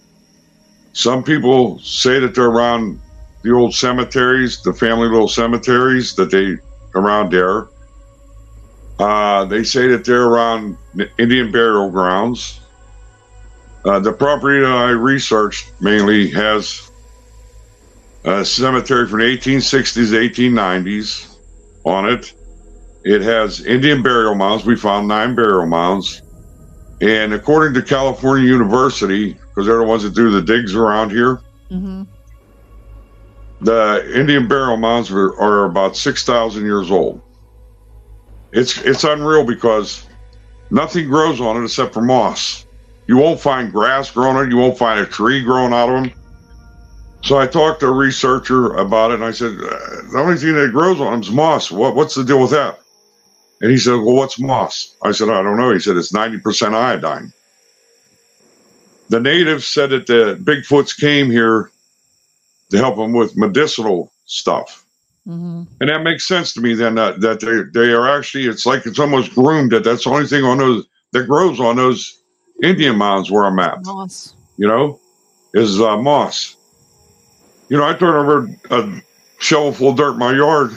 Some 0.93 1.23
people 1.23 1.79
say 1.79 2.19
that 2.19 2.35
they're 2.35 2.47
around 2.47 3.01
the 3.43 3.53
old 3.53 3.75
cemeteries, 3.75 4.63
the 4.63 4.73
family 4.73 5.09
little 5.09 5.29
cemeteries 5.29 6.15
that 6.15 6.31
they 6.31 6.57
around 6.95 7.33
there. 7.33 7.69
Uh, 8.99 9.45
they 9.47 9.65
say 9.65 9.89
that 9.89 10.05
they're 10.05 10.25
around 10.25 10.77
Indian 11.19 11.51
burial 11.51 11.91
grounds. 11.91 12.61
Uh, 13.85 13.99
the 13.99 14.13
property 14.13 14.61
that 14.61 14.71
I 14.71 14.91
researched 14.91 15.73
mainly 15.81 16.31
has 16.31 16.92
a 18.25 18.45
cemetery 18.45 19.09
from 19.09 19.21
the 19.21 19.25
1860s, 19.25 20.13
1890s 20.13 21.37
on 21.85 22.09
it. 22.09 22.35
It 23.05 23.21
has 23.23 23.65
Indian 23.67 24.03
burial 24.03 24.35
mounds. 24.35 24.65
We 24.65 24.77
found 24.77 25.09
nine 25.09 25.35
burial 25.35 25.67
mounds. 25.67 26.23
And 27.01 27.35
according 27.35 27.75
to 27.75 27.83
California 27.83 28.47
University, 28.47 29.33
because 29.33 29.67
they're 29.67 29.79
the 29.79 29.85
ones 29.85 30.05
that 30.05 30.15
do 30.15 30.31
the 30.31 30.41
digs 30.41 30.77
around 30.77 31.11
here, 31.11 31.41
mm-hmm. 31.69 32.05
the 33.61 34.13
Indian 34.15 34.47
burial 34.47 34.77
mounds 34.77 35.11
are, 35.11 35.37
are 35.41 35.65
about 35.65 35.97
6,000 35.97 36.65
years 36.65 36.93
old. 36.93 37.21
It's 38.53 38.79
it's 38.83 39.03
unreal 39.05 39.45
because 39.45 40.07
nothing 40.71 41.09
grows 41.09 41.41
on 41.41 41.57
it 41.57 41.65
except 41.65 41.95
for 41.95 42.03
moss. 42.03 42.67
You 43.07 43.17
won't 43.17 43.41
find 43.41 43.73
grass 43.73 44.11
growing 44.11 44.37
on 44.37 44.47
it. 44.47 44.51
You 44.51 44.59
won't 44.59 44.79
find 44.79 45.01
a 45.01 45.07
tree 45.07 45.43
growing 45.43 45.73
out 45.73 45.89
of 45.89 46.03
them. 46.05 46.22
So 47.25 47.39
I 47.39 47.47
talked 47.47 47.81
to 47.81 47.87
a 47.87 47.93
researcher 47.93 48.75
about 48.75 49.13
it, 49.13 49.15
and 49.15 49.25
I 49.25 49.31
said, 49.31 49.53
uh, 49.53 50.03
the 50.11 50.19
only 50.19 50.37
thing 50.37 50.55
that 50.55 50.73
grows 50.73 51.01
on 51.01 51.13
them 51.13 51.21
is 51.21 51.31
moss. 51.31 51.71
What, 51.71 51.95
what's 51.95 52.15
the 52.17 52.25
deal 52.25 52.41
with 52.41 52.51
that? 52.51 52.81
And 53.61 53.71
he 53.71 53.77
said, 53.79 53.93
well, 53.93 54.17
what's 54.17 54.41
moss? 54.41 54.97
I 55.05 55.13
said, 55.13 55.29
I 55.29 55.41
don't 55.43 55.57
know. 55.57 55.73
He 55.73 55.79
said, 55.79 55.97
it's 55.97 56.11
90% 56.11 56.75
iodine. 56.75 57.33
The 59.09 59.21
natives 59.21 59.67
said 59.67 59.91
that 59.91 60.07
the 60.09 60.37
Bigfoots 60.43 60.99
came 60.99 61.31
here 61.31 61.71
to 62.71 62.79
help 62.79 62.97
them 62.97 63.13
with 63.13 63.37
medicinal 63.37 64.13
stuff. 64.25 64.85
hmm 65.25 65.63
And 65.81 65.91
that 65.91 66.03
makes 66.03 66.27
sense 66.27 66.53
to 66.55 66.61
me 66.61 66.75
then 66.75 66.97
that, 66.97 67.21
that 67.21 67.39
they, 67.39 67.63
they 67.73 67.93
are 67.93 68.09
actually, 68.09 68.47
it's 68.47 68.67
like 68.67 68.85
it's 68.85 68.99
almost 68.99 69.33
groomed 69.35 69.71
that 69.73 69.85
that's 69.85 70.05
the 70.05 70.11
only 70.11 70.27
thing 70.27 70.45
on 70.45 70.59
those 70.59 70.87
that 71.13 71.29
grows 71.29 71.61
on 71.61 71.77
those 71.77 72.21
Indian 72.63 72.97
mounds 72.97 73.31
where 73.31 73.45
I'm 73.45 73.59
at, 73.61 73.85
Moss. 73.85 74.35
you 74.57 74.67
know, 74.67 74.99
is 75.55 75.81
uh, 75.81 75.97
moss. 75.99 76.57
You 77.73 77.79
know, 77.79 77.85
I 77.89 77.95
turn 77.95 78.15
over 78.15 78.51
a 78.71 79.03
shovel 79.39 79.73
full 79.73 79.89
of 79.93 79.97
dirt 79.97 80.13
in 80.13 80.19
my 80.19 80.35
yard, 80.37 80.73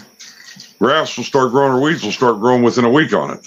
grass 0.79 1.17
will 1.17 1.25
start 1.25 1.51
growing 1.51 1.73
or 1.73 1.81
weeds 1.81 2.01
will 2.05 2.13
start 2.13 2.39
growing 2.39 2.63
within 2.63 2.85
a 2.85 2.89
week 2.89 3.11
on 3.11 3.31
it. 3.31 3.45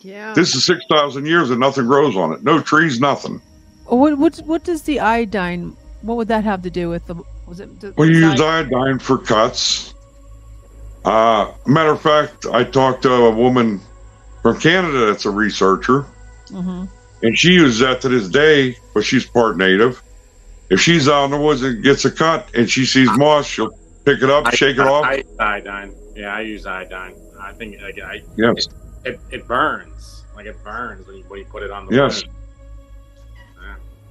Yeah. 0.00 0.32
This 0.32 0.54
is 0.54 0.64
6,000 0.64 1.26
years 1.26 1.50
and 1.50 1.60
nothing 1.60 1.84
grows 1.84 2.16
on 2.16 2.32
it. 2.32 2.42
No 2.42 2.62
trees, 2.62 3.00
nothing. 3.00 3.42
what 3.84 4.16
what 4.16 4.38
what 4.46 4.64
does 4.64 4.80
the 4.84 4.98
iodine? 4.98 5.76
What 6.00 6.16
would 6.16 6.28
that 6.28 6.44
have 6.44 6.62
to 6.62 6.70
do 6.70 6.88
with 6.88 7.06
the? 7.06 7.16
Was 7.46 7.60
it? 7.60 7.80
the- 7.80 7.92
Well, 7.98 8.08
you 8.08 8.16
use 8.30 8.40
iodine 8.40 8.98
for 8.98 9.18
cuts. 9.18 9.92
Uh, 11.04 11.52
matter 11.66 11.90
of 11.90 12.00
fact, 12.00 12.46
I 12.46 12.64
talked 12.64 13.02
to 13.02 13.12
a 13.12 13.30
woman 13.30 13.78
from 14.40 14.58
Canada 14.58 15.04
that's 15.04 15.26
a 15.26 15.30
researcher, 15.30 16.06
Mhm. 16.50 16.88
and 17.22 17.38
she 17.38 17.52
uses 17.52 17.80
that 17.80 18.00
to 18.00 18.08
this 18.08 18.26
day, 18.30 18.78
but 18.94 19.04
she's 19.04 19.26
part 19.26 19.58
native. 19.58 20.02
If 20.70 20.80
she's 20.80 21.08
out 21.08 21.26
in 21.26 21.30
the 21.32 21.38
woods 21.38 21.62
and 21.62 21.82
gets 21.82 22.04
a 22.04 22.10
cut 22.10 22.48
and 22.54 22.68
she 22.70 22.84
sees 22.86 23.08
moss, 23.16 23.46
she'll 23.46 23.70
pick 24.04 24.22
it 24.22 24.30
up, 24.30 24.46
I- 24.46 24.50
shake 24.52 24.76
it 24.78 24.86
I, 24.86 24.88
off. 24.88 25.04
I 25.04 25.14
use 25.16 25.26
iodine. 25.38 25.94
Yeah, 26.16 26.34
I 26.34 26.40
use 26.40 26.66
iodine. 26.66 27.14
I 27.40 27.52
think 27.52 27.80
like, 27.82 27.98
I, 28.00 28.22
yes. 28.36 28.68
it, 29.04 29.20
it 29.30 29.46
burns. 29.46 30.24
Like 30.34 30.46
it 30.46 30.62
burns 30.64 31.06
when 31.06 31.16
you, 31.18 31.24
when 31.24 31.40
you 31.40 31.46
put 31.46 31.62
it 31.62 31.70
on 31.70 31.86
the 31.86 31.94
Yes. 31.94 32.24
wound. 32.24 32.34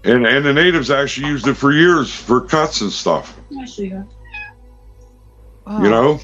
And, 0.06 0.28
and 0.28 0.46
the 0.46 0.54
natives 0.54 0.92
actually 0.92 1.28
used 1.28 1.48
it 1.48 1.54
for 1.54 1.72
years 1.72 2.14
for 2.14 2.42
cuts 2.42 2.82
and 2.82 2.92
stuff, 2.92 3.40
Wow. 3.50 3.66
you 5.82 5.90
know? 5.90 6.20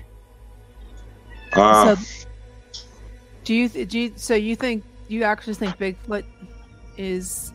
Uh, 1.54 1.96
so, 1.96 2.26
do 3.46 3.56
you 3.56 3.70
th- 3.70 3.88
do 3.90 3.98
you, 4.00 4.12
so 4.18 4.36
you 4.36 4.58
think 4.58 4.84
you 5.08 5.24
actually 5.24 5.54
think 5.54 5.78
Bigfoot 5.78 6.26
is 6.98 7.54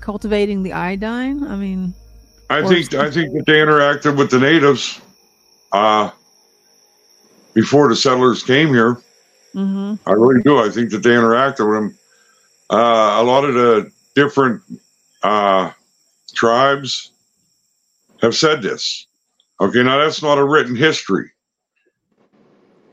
cultivating 0.00 0.62
the 0.62 0.72
iodine? 0.72 1.44
I 1.44 1.56
mean, 1.56 1.94
I 2.48 2.66
think 2.66 2.94
I 2.94 3.10
think 3.10 3.32
that 3.34 3.46
they 3.46 3.58
interacted 3.58 4.16
with 4.16 4.30
the 4.30 4.40
natives 4.40 5.00
uh, 5.72 6.10
before 7.54 7.88
the 7.88 7.96
settlers 7.96 8.42
came 8.42 8.68
here. 8.68 8.98
hmm 9.52 9.94
I 10.06 10.12
really 10.12 10.42
do. 10.42 10.58
I 10.58 10.68
think 10.70 10.90
that 10.90 11.02
they 11.02 11.10
interacted 11.10 11.66
with 11.66 11.80
them. 11.80 11.98
Uh, 12.70 13.16
a 13.20 13.24
lot 13.24 13.44
of 13.44 13.54
the 13.54 13.90
different 14.14 14.62
uh, 15.22 15.70
tribes 16.34 17.10
have 18.22 18.34
said 18.34 18.62
this. 18.62 19.06
Okay, 19.60 19.82
now 19.82 19.98
that's 19.98 20.22
not 20.22 20.38
a 20.38 20.44
written 20.44 20.74
history. 20.76 21.30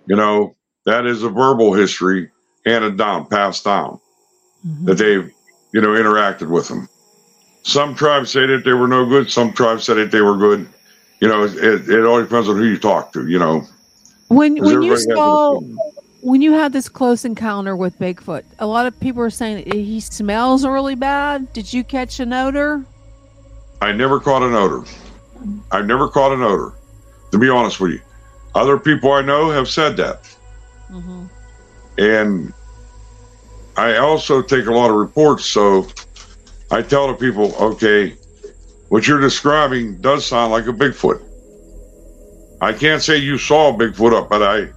You 0.08 0.16
know, 0.16 0.56
that 0.86 1.06
is 1.06 1.24
a 1.24 1.30
verbal 1.30 1.74
history 1.74 2.32
handed 2.66 2.98
down, 2.98 3.28
passed 3.28 3.64
down, 3.66 4.00
that 4.84 4.98
they've, 4.98 5.32
you 5.74 5.82
know, 5.82 5.90
interacted 5.90 6.50
with 6.50 6.68
them. 6.68 6.90
Some 7.68 7.96
tribes 7.96 8.32
say 8.32 8.46
that 8.46 8.64
they 8.64 8.72
were 8.72 8.88
no 8.88 9.06
good. 9.06 9.30
Some 9.30 9.52
tribes 9.52 9.84
said 9.84 9.96
that 9.96 10.10
they 10.10 10.22
were 10.22 10.38
good. 10.38 10.66
You 11.20 11.28
know, 11.28 11.44
it, 11.44 11.90
it 11.90 12.06
all 12.06 12.22
depends 12.22 12.48
on 12.48 12.56
who 12.56 12.64
you 12.64 12.78
talk 12.78 13.12
to, 13.12 13.28
you 13.28 13.38
know. 13.38 13.68
when 14.30 14.56
when 14.56 14.56
you 14.56 14.72
everybody 14.72 14.88
has 14.88 15.06
an 15.06 15.16
saw 15.18 15.60
when 16.22 16.42
you 16.42 16.54
had 16.54 16.72
this 16.72 16.88
close 16.88 17.26
encounter 17.26 17.76
with 17.76 18.00
Bigfoot, 18.00 18.46
a 18.60 18.66
lot 18.66 18.86
of 18.86 18.98
people 19.02 19.22
are 19.22 19.30
saying 19.30 19.70
he 19.70 20.00
smells 20.00 20.66
really 20.66 20.96
bad. 20.96 21.52
Did 21.52 21.74
you 21.74 21.84
catch 21.84 22.22
an 22.22 22.32
odor? 22.32 22.86
I 23.82 23.92
never 23.92 24.22
caught 24.22 24.44
an 24.44 24.54
odor. 24.54 24.86
I've 25.70 25.88
never 25.88 26.08
caught 26.08 26.32
an 26.32 26.44
odor, 26.44 26.74
to 27.32 27.38
be 27.38 27.50
honest 27.50 27.82
with 27.82 27.92
you. 27.92 28.02
Other 28.56 28.80
people 28.80 29.12
I 29.12 29.22
know 29.22 29.50
have 29.50 29.68
said 29.68 29.98
that. 29.98 30.24
Mm-hmm. 30.90 31.26
And 31.98 32.54
I 33.76 33.98
also 33.98 34.42
take 34.42 34.68
a 34.68 34.74
lot 34.74 34.90
of 34.90 34.96
reports. 34.96 35.46
So 35.46 35.88
I 36.72 36.82
tell 36.82 37.08
the 37.08 37.14
people, 37.14 37.56
okay, 37.56 38.16
what 38.90 39.08
you're 39.08 39.20
describing 39.22 39.98
does 39.98 40.26
sound 40.26 40.52
like 40.52 40.68
a 40.68 40.74
Bigfoot. 40.74 41.24
I 42.62 42.74
can't 42.74 43.02
say 43.02 43.18
you 43.18 43.38
saw 43.38 43.74
a 43.74 43.78
Bigfoot 43.78 44.14
up, 44.14 44.30
but 44.30 44.44
I 44.44 44.72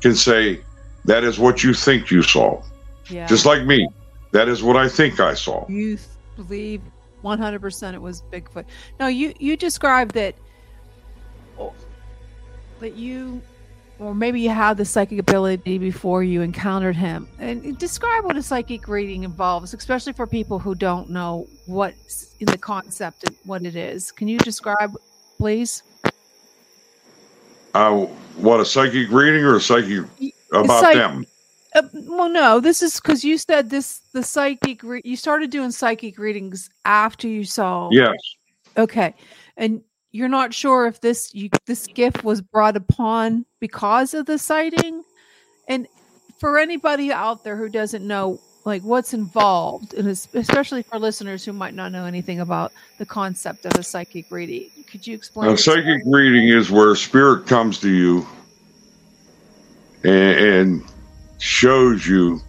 can 0.00 0.14
say 0.14 0.60
that 1.04 1.24
is 1.24 1.38
what 1.38 1.62
you 1.62 1.74
think 1.74 2.10
you 2.10 2.22
saw. 2.22 2.62
Yeah. 3.10 3.26
Just 3.26 3.44
like 3.46 3.64
me. 3.64 3.88
That 4.32 4.48
is 4.48 4.62
what 4.62 4.76
I 4.76 4.88
think 4.88 5.20
I 5.20 5.34
saw. 5.34 5.66
you 5.68 5.98
believe 6.36 6.82
100% 7.22 7.94
it 7.94 8.02
was 8.02 8.22
Bigfoot. 8.32 8.64
No, 8.98 9.06
you 9.06 9.32
you 9.38 9.56
described 9.56 10.14
that 10.14 10.34
that 12.80 12.94
you 12.94 13.40
or 13.98 14.14
maybe 14.14 14.40
you 14.40 14.50
had 14.50 14.76
the 14.76 14.84
psychic 14.84 15.18
ability 15.18 15.78
before 15.78 16.22
you 16.22 16.42
encountered 16.42 16.96
him. 16.96 17.28
And 17.38 17.78
describe 17.78 18.24
what 18.24 18.36
a 18.36 18.42
psychic 18.42 18.88
reading 18.88 19.24
involves, 19.24 19.74
especially 19.74 20.12
for 20.12 20.26
people 20.26 20.58
who 20.58 20.74
don't 20.74 21.10
know 21.10 21.46
what's 21.66 22.34
in 22.40 22.46
the 22.46 22.58
concept 22.58 23.24
and 23.24 23.36
what 23.44 23.64
it 23.64 23.76
is. 23.76 24.10
Can 24.10 24.28
you 24.28 24.38
describe, 24.38 24.92
please? 25.38 25.82
Uh, 27.74 28.06
what, 28.36 28.60
a 28.60 28.64
psychic 28.64 29.10
reading 29.10 29.44
or 29.44 29.56
a 29.56 29.60
psychic 29.60 30.04
about 30.52 30.80
psych- 30.80 30.96
them? 30.96 31.26
Uh, 31.74 31.82
well, 31.92 32.28
no, 32.28 32.60
this 32.60 32.82
is 32.82 33.00
because 33.00 33.24
you 33.24 33.36
said 33.36 33.68
this. 33.68 34.00
The 34.12 34.22
psychic. 34.22 34.82
Re- 34.84 35.02
you 35.04 35.16
started 35.16 35.50
doing 35.50 35.72
psychic 35.72 36.18
readings 36.18 36.70
after 36.84 37.26
you 37.26 37.44
saw. 37.44 37.88
Yes. 37.90 38.14
Okay, 38.76 39.14
and 39.56 39.82
you're 40.14 40.28
not 40.28 40.54
sure 40.54 40.86
if 40.86 41.00
this 41.00 41.34
you 41.34 41.50
this 41.66 41.88
gift 41.88 42.22
was 42.22 42.40
brought 42.40 42.76
upon 42.76 43.44
because 43.58 44.14
of 44.14 44.26
the 44.26 44.38
sighting, 44.38 45.02
and 45.66 45.88
for 46.38 46.56
anybody 46.56 47.12
out 47.12 47.42
there 47.42 47.56
who 47.56 47.68
doesn't 47.68 48.06
know 48.06 48.38
like 48.64 48.82
what's 48.82 49.12
involved, 49.12 49.92
and 49.92 50.06
especially 50.06 50.84
for 50.84 51.00
listeners 51.00 51.44
who 51.44 51.52
might 51.52 51.74
not 51.74 51.90
know 51.90 52.04
anything 52.04 52.38
about 52.38 52.72
the 52.98 53.04
concept 53.04 53.66
of 53.66 53.74
a 53.74 53.82
psychic 53.82 54.30
reading, 54.30 54.70
could 54.88 55.04
you 55.04 55.16
explain? 55.16 55.50
A 55.50 55.56
psychic 55.56 56.02
reading 56.06 56.46
is 56.46 56.70
where 56.70 56.94
spirit 56.94 57.48
comes 57.48 57.80
to 57.80 57.90
you 57.90 58.24
and, 60.04 60.38
and 60.38 60.84
shows 61.38 62.06
you 62.06 62.40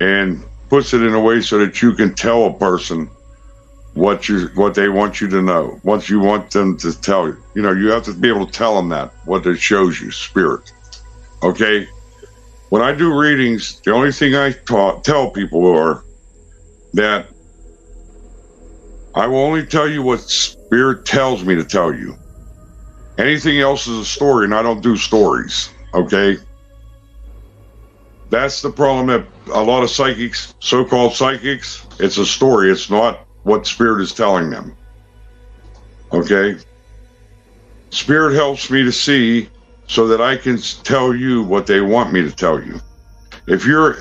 and 0.00 0.42
puts 0.70 0.94
it 0.94 1.02
in 1.02 1.12
a 1.12 1.20
way 1.20 1.42
so 1.42 1.58
that 1.58 1.82
you 1.82 1.92
can 1.92 2.14
tell 2.14 2.46
a 2.46 2.54
person 2.54 3.10
what 3.94 4.28
you 4.28 4.48
what 4.54 4.74
they 4.74 4.88
want 4.88 5.20
you 5.20 5.28
to 5.28 5.42
know, 5.42 5.78
what 5.82 6.08
you 6.08 6.18
want 6.18 6.50
them 6.50 6.76
to 6.78 6.98
tell 6.98 7.26
you. 7.26 7.42
You 7.54 7.62
know, 7.62 7.72
you 7.72 7.90
have 7.90 8.04
to 8.04 8.14
be 8.14 8.28
able 8.28 8.46
to 8.46 8.52
tell 8.52 8.74
them 8.76 8.88
that 8.90 9.12
what 9.24 9.46
it 9.46 9.58
shows 9.58 10.00
you, 10.00 10.10
spirit. 10.10 10.72
Okay. 11.42 11.88
When 12.70 12.80
I 12.80 12.92
do 12.92 13.12
readings, 13.14 13.80
the 13.80 13.92
only 13.92 14.12
thing 14.12 14.34
I 14.34 14.52
taught, 14.52 15.04
tell 15.04 15.30
people 15.30 15.66
are 15.66 16.04
that 16.94 17.26
I 19.14 19.26
will 19.26 19.40
only 19.40 19.66
tell 19.66 19.88
you 19.88 20.02
what 20.02 20.20
spirit 20.20 21.04
tells 21.04 21.44
me 21.44 21.54
to 21.54 21.64
tell 21.64 21.92
you. 21.92 22.16
Anything 23.18 23.60
else 23.60 23.86
is 23.86 23.98
a 23.98 24.04
story, 24.06 24.46
and 24.46 24.54
I 24.54 24.62
don't 24.62 24.82
do 24.82 24.96
stories. 24.96 25.68
Okay. 25.92 26.38
That's 28.30 28.62
the 28.62 28.70
problem 28.70 29.08
that 29.08 29.26
a 29.52 29.62
lot 29.62 29.82
of 29.82 29.90
psychics, 29.90 30.54
so 30.60 30.82
called 30.82 31.12
psychics, 31.12 31.86
it's 31.98 32.16
a 32.16 32.24
story. 32.24 32.70
It's 32.70 32.88
not 32.88 33.26
what 33.44 33.66
spirit 33.66 34.02
is 34.02 34.12
telling 34.12 34.50
them. 34.50 34.76
Okay. 36.12 36.58
Spirit 37.90 38.34
helps 38.34 38.70
me 38.70 38.82
to 38.82 38.92
see 38.92 39.48
so 39.86 40.06
that 40.06 40.20
I 40.20 40.36
can 40.36 40.58
tell 40.58 41.14
you 41.14 41.42
what 41.42 41.66
they 41.66 41.80
want 41.80 42.12
me 42.12 42.22
to 42.22 42.30
tell 42.30 42.62
you. 42.62 42.80
If 43.46 43.66
your 43.66 43.98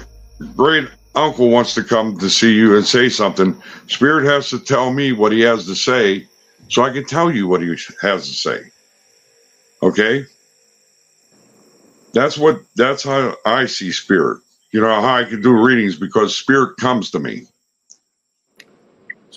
great 0.56 0.88
uncle 1.16 1.50
wants 1.50 1.74
to 1.76 1.84
come 1.84 2.18
to 2.20 2.30
see 2.30 2.54
you 2.54 2.78
and 2.78 2.86
say 2.86 3.10
something, 3.10 3.62
Spirit 3.88 4.26
has 4.26 4.50
to 4.50 4.60
tell 4.60 4.94
me 4.94 5.12
what 5.12 5.32
he 5.32 5.42
has 5.42 5.66
to 5.66 5.76
say 5.76 6.28
so 6.70 6.84
I 6.84 6.92
can 6.92 7.06
tell 7.06 7.30
you 7.30 7.48
what 7.48 7.62
he 7.62 7.68
has 8.02 8.28
to 8.28 8.34
say. 8.34 8.72
Okay? 9.84 10.26
That's 12.14 12.38
what 12.38 12.62
that's 12.76 13.04
how 13.04 13.36
I 13.46 13.66
see 13.66 13.92
spirit. 13.92 14.42
You 14.72 14.82
know 14.82 15.02
how 15.02 15.16
I 15.16 15.24
can 15.24 15.42
do 15.42 15.52
readings 15.52 15.98
because 15.98 16.38
spirit 16.38 16.78
comes 16.78 17.12
to 17.12 17.20
me. 17.20 17.44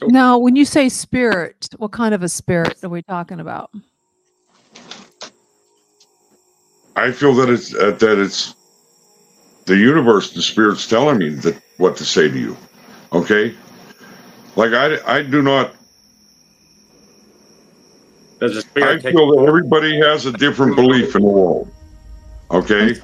Now, 0.02 0.38
when 0.38 0.56
you 0.56 0.64
say 0.64 0.88
spirit, 0.88 1.68
what 1.78 1.92
kind 1.92 2.14
of 2.14 2.22
a 2.22 2.28
spirit 2.28 2.82
are 2.82 2.88
we 2.88 3.02
talking 3.02 3.40
about? 3.40 3.70
I 6.96 7.10
feel 7.12 7.34
that 7.34 7.48
it's 7.48 7.74
uh, 7.74 7.92
that 7.92 8.18
it's 8.18 8.54
the 9.66 9.76
universe, 9.76 10.32
the 10.32 10.42
spirit's 10.42 10.86
telling 10.86 11.18
me 11.18 11.30
that 11.30 11.60
what 11.78 11.96
to 11.96 12.04
say 12.04 12.28
to 12.28 12.38
you. 12.38 12.56
Okay? 13.12 13.54
Like 14.56 14.72
I 14.72 14.98
I 15.06 15.22
do 15.22 15.42
not 15.42 15.74
Does 18.40 18.64
the 18.64 18.84
I 18.84 18.98
take? 18.98 19.14
feel 19.14 19.34
that 19.36 19.44
everybody 19.48 19.96
has 20.00 20.26
a 20.26 20.32
different 20.32 20.76
belief 20.76 21.16
in 21.16 21.22
the 21.22 21.28
world. 21.28 21.70
Okay? 22.50 22.94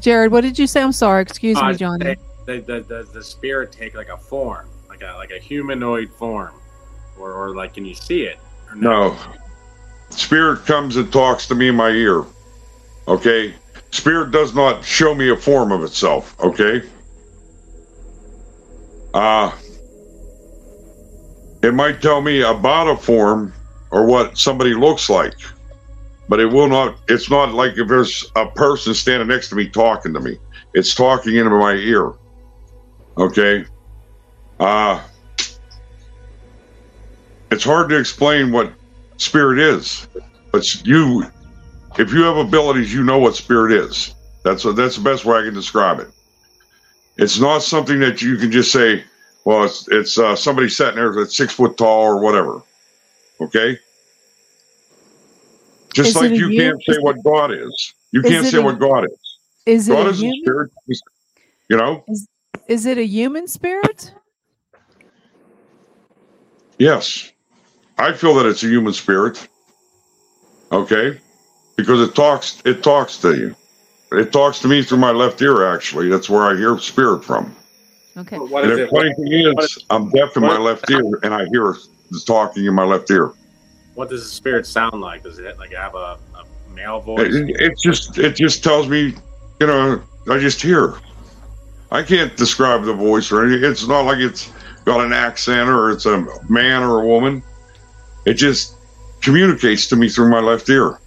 Jared, 0.00 0.32
what 0.32 0.40
did 0.42 0.58
you 0.58 0.66
say? 0.66 0.82
I'm 0.82 0.92
sorry. 0.92 1.22
Excuse 1.22 1.58
Uh, 1.58 1.68
me, 1.68 1.74
Johnny. 1.74 2.16
The, 2.46 2.60
the, 2.60 2.80
the, 2.80 3.08
the 3.12 3.22
spirit 3.22 3.70
take 3.70 3.94
like 3.94 4.08
a 4.08 4.16
form, 4.16 4.68
like 5.00 5.10
a 5.10 5.16
like 5.16 5.30
a 5.30 5.38
humanoid 5.38 6.10
form, 6.10 6.54
or, 7.18 7.32
or 7.32 7.54
like 7.54 7.74
can 7.74 7.84
you 7.84 7.94
see 7.94 8.22
it? 8.22 8.38
Or 8.68 8.76
No. 8.76 9.16
Spirit 10.10 10.64
comes 10.64 10.96
and 10.96 11.12
talks 11.12 11.46
to 11.46 11.54
me 11.54 11.68
in 11.68 11.76
my 11.76 11.90
ear. 11.90 12.24
Okay? 13.06 13.54
Spirit 13.90 14.30
does 14.30 14.54
not 14.54 14.84
show 14.84 15.14
me 15.14 15.30
a 15.30 15.36
form 15.36 15.70
of 15.72 15.82
itself, 15.82 16.38
okay? 16.40 16.82
Uh 19.14 19.52
it 21.62 21.74
might 21.74 22.00
tell 22.00 22.20
me 22.20 22.42
about 22.42 22.88
a 22.88 22.96
form 22.96 23.52
or 23.90 24.06
what 24.06 24.38
somebody 24.38 24.74
looks 24.74 25.10
like, 25.10 25.34
but 26.28 26.40
it 26.40 26.46
will 26.46 26.68
not 26.68 26.98
it's 27.08 27.30
not 27.30 27.52
like 27.52 27.76
if 27.76 27.88
there's 27.88 28.30
a 28.36 28.46
person 28.46 28.94
standing 28.94 29.28
next 29.28 29.48
to 29.50 29.56
me 29.56 29.68
talking 29.68 30.12
to 30.14 30.20
me. 30.20 30.38
It's 30.74 30.94
talking 30.94 31.36
into 31.36 31.50
my 31.50 31.72
ear. 31.72 32.12
Okay? 33.16 33.64
Uh 34.60 35.02
it's 37.50 37.64
hard 37.64 37.88
to 37.90 37.98
explain 37.98 38.52
what 38.52 38.72
spirit 39.18 39.58
is, 39.58 40.06
but 40.52 40.84
you 40.86 41.24
if 41.98 42.12
you 42.12 42.22
have 42.22 42.36
abilities, 42.36 42.92
you 42.92 43.02
know 43.04 43.18
what 43.18 43.36
spirit 43.36 43.72
is. 43.72 44.14
That's 44.44 44.62
that's 44.74 44.96
the 44.96 45.02
best 45.02 45.24
way 45.24 45.38
I 45.38 45.42
can 45.44 45.54
describe 45.54 46.00
it. 46.00 46.08
It's 47.16 47.38
not 47.40 47.62
something 47.62 47.98
that 48.00 48.22
you 48.22 48.36
can 48.36 48.52
just 48.52 48.70
say, 48.72 49.04
well, 49.44 49.64
it's 49.64 49.88
it's 49.88 50.18
uh, 50.18 50.36
somebody 50.36 50.68
sitting 50.68 50.96
there 50.96 51.12
that's 51.14 51.36
six 51.36 51.52
foot 51.54 51.76
tall 51.76 52.02
or 52.04 52.20
whatever. 52.20 52.62
Okay. 53.40 53.78
Just 55.94 56.10
Is 56.10 56.16
like 56.16 56.36
you 56.38 56.50
you- 56.50 56.60
can't 56.62 56.82
say 56.84 56.96
what 57.00 57.16
God 57.24 57.52
is. 57.52 57.94
You 58.12 58.22
Is 58.22 58.30
can't 58.30 58.46
say 58.46 58.58
a- 58.58 58.62
what 58.62 58.78
God 58.78 59.04
is. 59.04 59.38
Is 59.66 59.88
it 59.88 59.94
God 59.94 60.06
a 60.06 60.10
is 60.10 60.22
a 60.22 60.30
spirit. 60.42 60.70
You 61.68 61.76
know. 61.76 62.04
Is 62.68 62.86
it 62.86 62.98
a 62.98 63.04
human 63.06 63.46
spirit? 63.48 64.14
Yes. 66.78 67.32
I 67.98 68.12
feel 68.12 68.34
that 68.34 68.46
it's 68.46 68.62
a 68.62 68.68
human 68.68 68.92
spirit. 68.92 69.48
Okay? 70.70 71.20
Because 71.76 72.00
it 72.00 72.14
talks 72.14 72.62
it 72.64 72.82
talks 72.82 73.18
to 73.18 73.36
you. 73.36 73.56
It 74.12 74.32
talks 74.32 74.60
to 74.60 74.68
me 74.68 74.82
through 74.82 74.98
my 74.98 75.10
left 75.10 75.40
ear 75.42 75.66
actually. 75.66 76.08
That's 76.08 76.28
where 76.30 76.42
I 76.42 76.56
hear 76.56 76.78
spirit 76.78 77.24
from. 77.24 77.54
Okay. 78.16 78.38
What 78.38 78.64
and 78.64 78.72
is 78.72 78.78
the 78.78 78.84
it? 78.84 78.90
funny 78.90 79.14
thing 79.14 79.54
what 79.54 79.64
is 79.64 79.84
I'm 79.90 80.10
deaf 80.10 80.36
in 80.36 80.42
my 80.42 80.58
left 80.58 80.90
ear 80.90 81.02
and 81.22 81.34
I 81.34 81.46
hear 81.46 81.76
the 82.10 82.20
talking 82.26 82.64
in 82.64 82.74
my 82.74 82.84
left 82.84 83.10
ear. 83.10 83.32
What 83.94 84.10
does 84.10 84.22
the 84.22 84.30
spirit 84.30 84.66
sound 84.66 85.00
like? 85.00 85.24
Does 85.24 85.38
it 85.38 85.58
like 85.58 85.72
have 85.72 85.94
a, 85.94 86.18
a 86.34 86.44
male 86.72 87.00
voice? 87.00 87.34
It, 87.34 87.60
it 87.60 87.78
just 87.78 88.18
it 88.18 88.36
just 88.36 88.62
tells 88.62 88.88
me, 88.88 89.14
you 89.60 89.66
know, 89.66 90.02
I 90.30 90.38
just 90.38 90.60
hear. 90.60 90.94
I 91.90 92.02
can't 92.02 92.36
describe 92.36 92.84
the 92.84 92.92
voice 92.92 93.32
or 93.32 93.44
anything. 93.44 93.70
It's 93.70 93.86
not 93.86 94.02
like 94.02 94.18
it's 94.18 94.52
got 94.88 95.04
an 95.04 95.12
accent 95.12 95.68
or 95.68 95.90
it's 95.90 96.06
a 96.06 96.26
man 96.48 96.82
or 96.82 97.02
a 97.02 97.06
woman. 97.06 97.42
It 98.24 98.34
just 98.34 98.74
communicates 99.20 99.86
to 99.88 99.96
me 99.96 100.08
through 100.08 100.30
my 100.30 100.40
left 100.40 100.68
ear. 100.70 100.98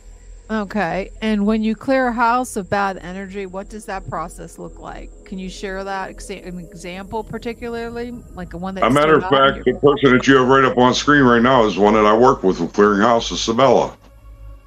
Okay. 0.52 1.10
And 1.22 1.48
when 1.48 1.64
you 1.64 1.76
clear 1.76 2.10
a 2.10 2.14
house 2.14 2.58
of 2.58 2.70
bad 2.70 2.98
energy, 2.98 3.48
what 3.48 3.70
does 3.70 3.86
that 3.86 4.08
process 4.08 4.60
look 4.60 4.80
like? 4.80 5.10
Can 5.26 5.40
you 5.40 5.50
share 5.50 5.84
that 5.84 6.12
exa- 6.12 6.46
an 6.46 6.60
example, 6.60 7.24
particularly 7.24 8.12
like 8.36 8.54
a 8.54 8.58
one 8.58 8.76
that? 8.76 8.84
A 8.84 8.90
matter 8.90 9.16
of 9.16 9.24
stood 9.24 9.34
out 9.34 9.48
in 9.48 9.64
fact, 9.64 9.66
the 9.66 9.74
person 9.80 10.16
that 10.16 10.28
you 10.28 10.36
have 10.38 10.48
right 10.48 10.66
up 10.66 10.78
on 10.78 10.94
screen 10.94 11.24
right 11.24 11.42
now 11.42 11.66
is 11.66 11.78
one 11.78 11.94
that 11.96 12.06
I 12.06 12.16
work 12.16 12.44
with 12.44 12.60
with 12.60 12.74
clearing 12.74 13.02
houses, 13.02 13.42
Sabella. 13.42 13.98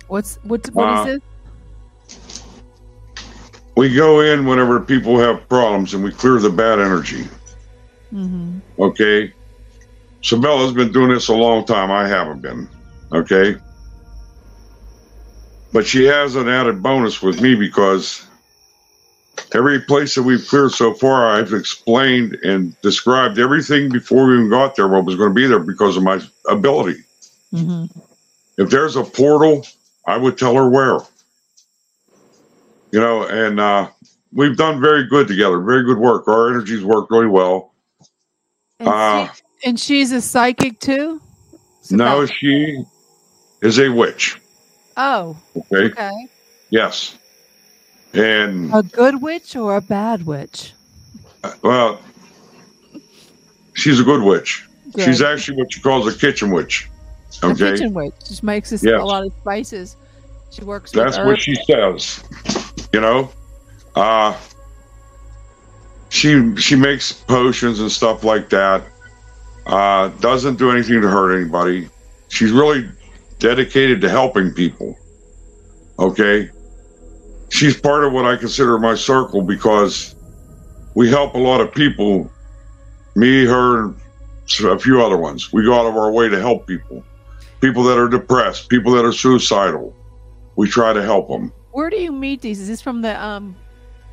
what's 0.08 0.36
what? 0.42 0.66
What 0.72 0.92
is 0.92 0.98
uh, 0.98 1.04
this? 1.04 2.42
We 3.76 3.94
go 3.94 4.20
in 4.20 4.46
whenever 4.46 4.80
people 4.80 5.18
have 5.18 5.48
problems 5.48 5.94
and 5.94 6.02
we 6.02 6.10
clear 6.10 6.38
the 6.38 6.50
bad 6.50 6.80
energy. 6.80 7.28
Mm-hmm. 8.14 8.58
Okay. 8.78 9.32
Sabella's 10.22 10.72
been 10.72 10.92
doing 10.92 11.10
this 11.10 11.28
a 11.28 11.34
long 11.34 11.64
time. 11.66 11.90
I 11.90 12.08
haven't 12.08 12.40
been. 12.40 12.68
Okay. 13.12 13.56
But 15.72 15.86
she 15.86 16.04
has 16.04 16.36
an 16.36 16.48
added 16.48 16.82
bonus 16.82 17.20
with 17.20 17.42
me 17.42 17.56
because 17.56 18.24
every 19.52 19.80
place 19.80 20.14
that 20.14 20.22
we've 20.22 20.46
cleared 20.46 20.70
so 20.70 20.94
far, 20.94 21.30
I've 21.30 21.52
explained 21.52 22.38
and 22.44 22.80
described 22.80 23.38
everything 23.38 23.90
before 23.90 24.26
we 24.26 24.34
even 24.34 24.50
got 24.50 24.76
there, 24.76 24.88
what 24.88 25.04
was 25.04 25.16
going 25.16 25.30
to 25.30 25.34
be 25.34 25.46
there 25.46 25.58
because 25.58 25.96
of 25.96 26.04
my 26.04 26.20
ability. 26.48 27.02
Mm-hmm. 27.52 27.98
If 28.56 28.70
there's 28.70 28.94
a 28.94 29.02
portal, 29.02 29.66
I 30.06 30.16
would 30.16 30.38
tell 30.38 30.54
her 30.54 30.68
where. 30.68 31.00
You 32.92 33.00
know, 33.00 33.26
and 33.26 33.58
uh, 33.58 33.88
we've 34.32 34.56
done 34.56 34.80
very 34.80 35.08
good 35.08 35.26
together, 35.26 35.60
very 35.60 35.82
good 35.82 35.98
work. 35.98 36.28
Our 36.28 36.50
energies 36.50 36.84
work 36.84 37.10
really 37.10 37.26
well. 37.26 37.73
And, 38.80 38.88
Uh, 38.88 39.28
she, 39.32 39.68
and 39.68 39.80
she's 39.80 40.12
a 40.12 40.20
psychic 40.20 40.78
too. 40.80 41.20
No, 41.90 42.24
Sabella? 42.26 42.26
she 42.28 42.84
is 43.62 43.78
a 43.78 43.88
witch. 43.88 44.40
Oh, 44.96 45.36
Okay. 45.56 45.86
okay. 45.92 46.28
Yes. 46.70 47.16
And 48.12 48.72
A 48.74 48.82
good 48.82 49.20
witch 49.22 49.56
or 49.56 49.76
a 49.76 49.80
bad 49.80 50.24
witch? 50.26 50.72
well, 51.62 52.00
she's 53.74 54.00
a 54.00 54.04
good 54.04 54.22
witch. 54.22 54.66
Good. 54.94 55.04
She's 55.04 55.20
actually 55.22 55.58
what 55.58 55.72
she 55.72 55.80
calls 55.80 56.06
a 56.12 56.16
kitchen 56.16 56.50
witch. 56.50 56.88
Okay. 57.42 57.68
a 57.68 57.72
kitchen 57.72 57.92
witch. 57.94 58.12
She 58.26 58.38
makes 58.46 58.72
us 58.72 58.82
Yes. 58.84 59.00
a 59.00 59.04
lot 59.04 59.26
of 59.26 59.32
spices. 59.40 59.96
She 60.50 60.62
works. 60.64 60.94
with 60.94 61.04
That's 61.04 61.18
what 61.18 61.40
she 61.40 61.54
says. 61.66 62.22
You 62.92 63.00
know? 63.00 63.30
Uh 63.96 64.36
she 66.14 66.54
she 66.56 66.76
makes 66.76 67.12
potions 67.12 67.80
and 67.80 67.90
stuff 67.90 68.22
like 68.22 68.48
that. 68.50 68.84
Uh 69.66 70.08
doesn't 70.20 70.56
do 70.56 70.70
anything 70.70 71.00
to 71.00 71.08
hurt 71.08 71.34
anybody. 71.34 71.88
She's 72.28 72.52
really 72.52 72.88
dedicated 73.40 74.00
to 74.02 74.08
helping 74.08 74.52
people. 74.52 74.96
Okay? 75.98 76.50
She's 77.50 77.78
part 77.78 78.04
of 78.04 78.12
what 78.12 78.24
I 78.24 78.36
consider 78.36 78.78
my 78.78 78.94
circle 78.94 79.42
because 79.42 80.14
we 80.94 81.10
help 81.10 81.34
a 81.34 81.38
lot 81.38 81.60
of 81.60 81.74
people. 81.74 82.30
Me, 83.16 83.44
her, 83.44 83.88
a 83.88 84.78
few 84.78 85.02
other 85.04 85.16
ones. 85.16 85.52
We 85.52 85.64
go 85.64 85.74
out 85.74 85.86
of 85.86 85.96
our 85.96 86.10
way 86.10 86.28
to 86.28 86.40
help 86.40 86.66
people. 86.66 87.04
People 87.60 87.84
that 87.84 87.98
are 87.98 88.08
depressed, 88.08 88.68
people 88.68 88.92
that 88.92 89.04
are 89.04 89.12
suicidal. 89.12 89.94
We 90.56 90.68
try 90.68 90.92
to 90.92 91.02
help 91.02 91.28
them. 91.28 91.52
Where 91.72 91.90
do 91.90 91.96
you 91.96 92.12
meet 92.12 92.40
these? 92.40 92.60
Is 92.60 92.68
this 92.68 92.80
from 92.80 93.02
the 93.02 93.20
um 93.22 93.56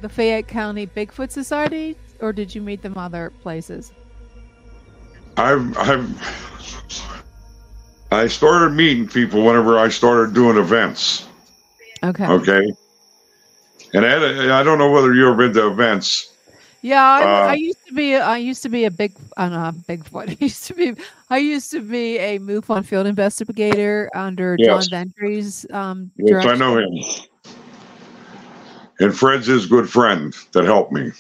the 0.02 0.10
Fayette 0.10 0.48
County 0.48 0.88
Bigfoot 0.88 1.32
Society, 1.32 1.96
or 2.20 2.34
did 2.34 2.54
you 2.54 2.62
meet 2.62 2.82
them 2.82 2.98
other 2.98 3.32
places? 3.42 3.92
I've 5.38 5.78
I've 5.78 6.52
I 8.12 8.28
started 8.28 8.74
meeting 8.74 9.08
people 9.08 9.44
whenever 9.44 9.80
I 9.80 9.90
started 9.90 10.34
doing 10.34 10.58
events. 10.58 11.28
Okay. 12.04 12.26
Okay. 12.26 12.74
And 13.94 14.06
I 14.06 14.64
don't 14.64 14.78
know 14.78 14.90
whether 14.90 15.14
you 15.14 15.28
ever 15.28 15.36
been 15.36 15.54
to 15.54 15.68
events. 15.68 16.34
Yeah, 16.82 17.04
I, 17.04 17.22
Uh, 17.22 17.48
I 17.52 17.54
used 17.56 17.86
to 17.88 17.94
be. 17.94 18.16
I 18.16 18.38
used 18.38 18.64
to 18.64 18.70
be 18.70 18.86
a 18.86 18.92
big. 18.92 19.14
Uh, 19.38 19.50
not 19.50 19.76
Bigfoot. 19.76 20.30
I 20.32 20.38
used 20.40 20.66
to 20.68 20.74
be. 20.74 20.96
I 21.30 21.38
used 21.38 21.72
to 21.72 21.80
be 21.82 22.18
a 22.18 22.40
MUFON 22.40 22.84
field 22.86 23.06
investigator 23.06 24.10
under 24.16 24.56
Yes. 24.58 24.88
John 24.88 25.06
Ventre's 25.14 25.66
um, 25.72 26.12
Yes, 26.18 26.46
I 26.46 26.56
know 26.56 26.78
him. 26.78 26.90
And 29.02 29.18
Fred's 29.18 29.48
his 29.48 29.66
good 29.66 29.90
friend 29.90 30.32
that 30.52 30.64
helped 30.64 30.92
me. 30.92 31.12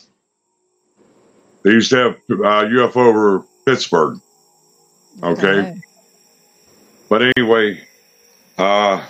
They 1.63 1.71
used 1.71 1.89
to 1.89 1.97
have 1.97 2.15
uh, 2.29 2.65
UFO 2.69 2.97
over 2.97 3.43
Pittsburgh. 3.65 4.19
Okay. 5.23 5.81
But 7.09 7.31
anyway, 7.35 7.85
uh, 8.59 9.03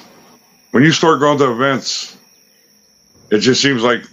when 0.72 0.84
you 0.84 0.94
start 0.94 1.20
going 1.20 1.38
to 1.40 1.52
events, 1.52 2.18
it 3.30 3.40
just 3.40 3.62
seems 3.62 3.84
like 3.84 4.04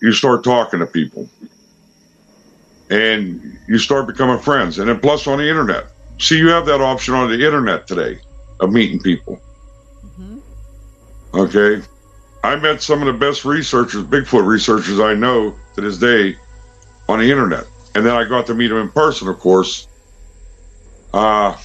you 0.00 0.12
start 0.12 0.44
talking 0.44 0.78
to 0.78 0.86
people 0.86 1.28
and 2.90 3.58
you 3.66 3.76
start 3.78 4.06
becoming 4.06 4.38
friends. 4.38 4.78
And 4.78 4.88
then 4.88 5.00
plus 5.00 5.26
on 5.26 5.38
the 5.38 5.48
internet. 5.48 5.86
See, 6.18 6.38
you 6.38 6.48
have 6.50 6.64
that 6.66 6.80
option 6.80 7.14
on 7.14 7.28
the 7.28 7.44
internet 7.44 7.88
today 7.88 8.20
of 8.60 8.72
meeting 8.72 9.00
people. 9.00 9.40
Mhm. 10.16 10.40
Okay. 11.34 11.82
I 12.42 12.56
met 12.56 12.82
some 12.82 13.00
of 13.00 13.06
the 13.06 13.18
best 13.18 13.44
researchers, 13.44 14.02
Bigfoot 14.04 14.46
researchers 14.46 14.98
I 14.98 15.14
know 15.14 15.54
to 15.74 15.80
this 15.80 15.98
day 15.98 16.36
on 17.08 17.18
the 17.18 17.30
internet. 17.30 17.66
And 17.94 18.06
then 18.06 18.14
I 18.14 18.24
got 18.24 18.46
to 18.46 18.54
meet 18.54 18.68
them 18.68 18.78
in 18.78 18.90
person, 18.90 19.28
of 19.28 19.38
course. 19.38 19.88
Uh, 21.12 21.56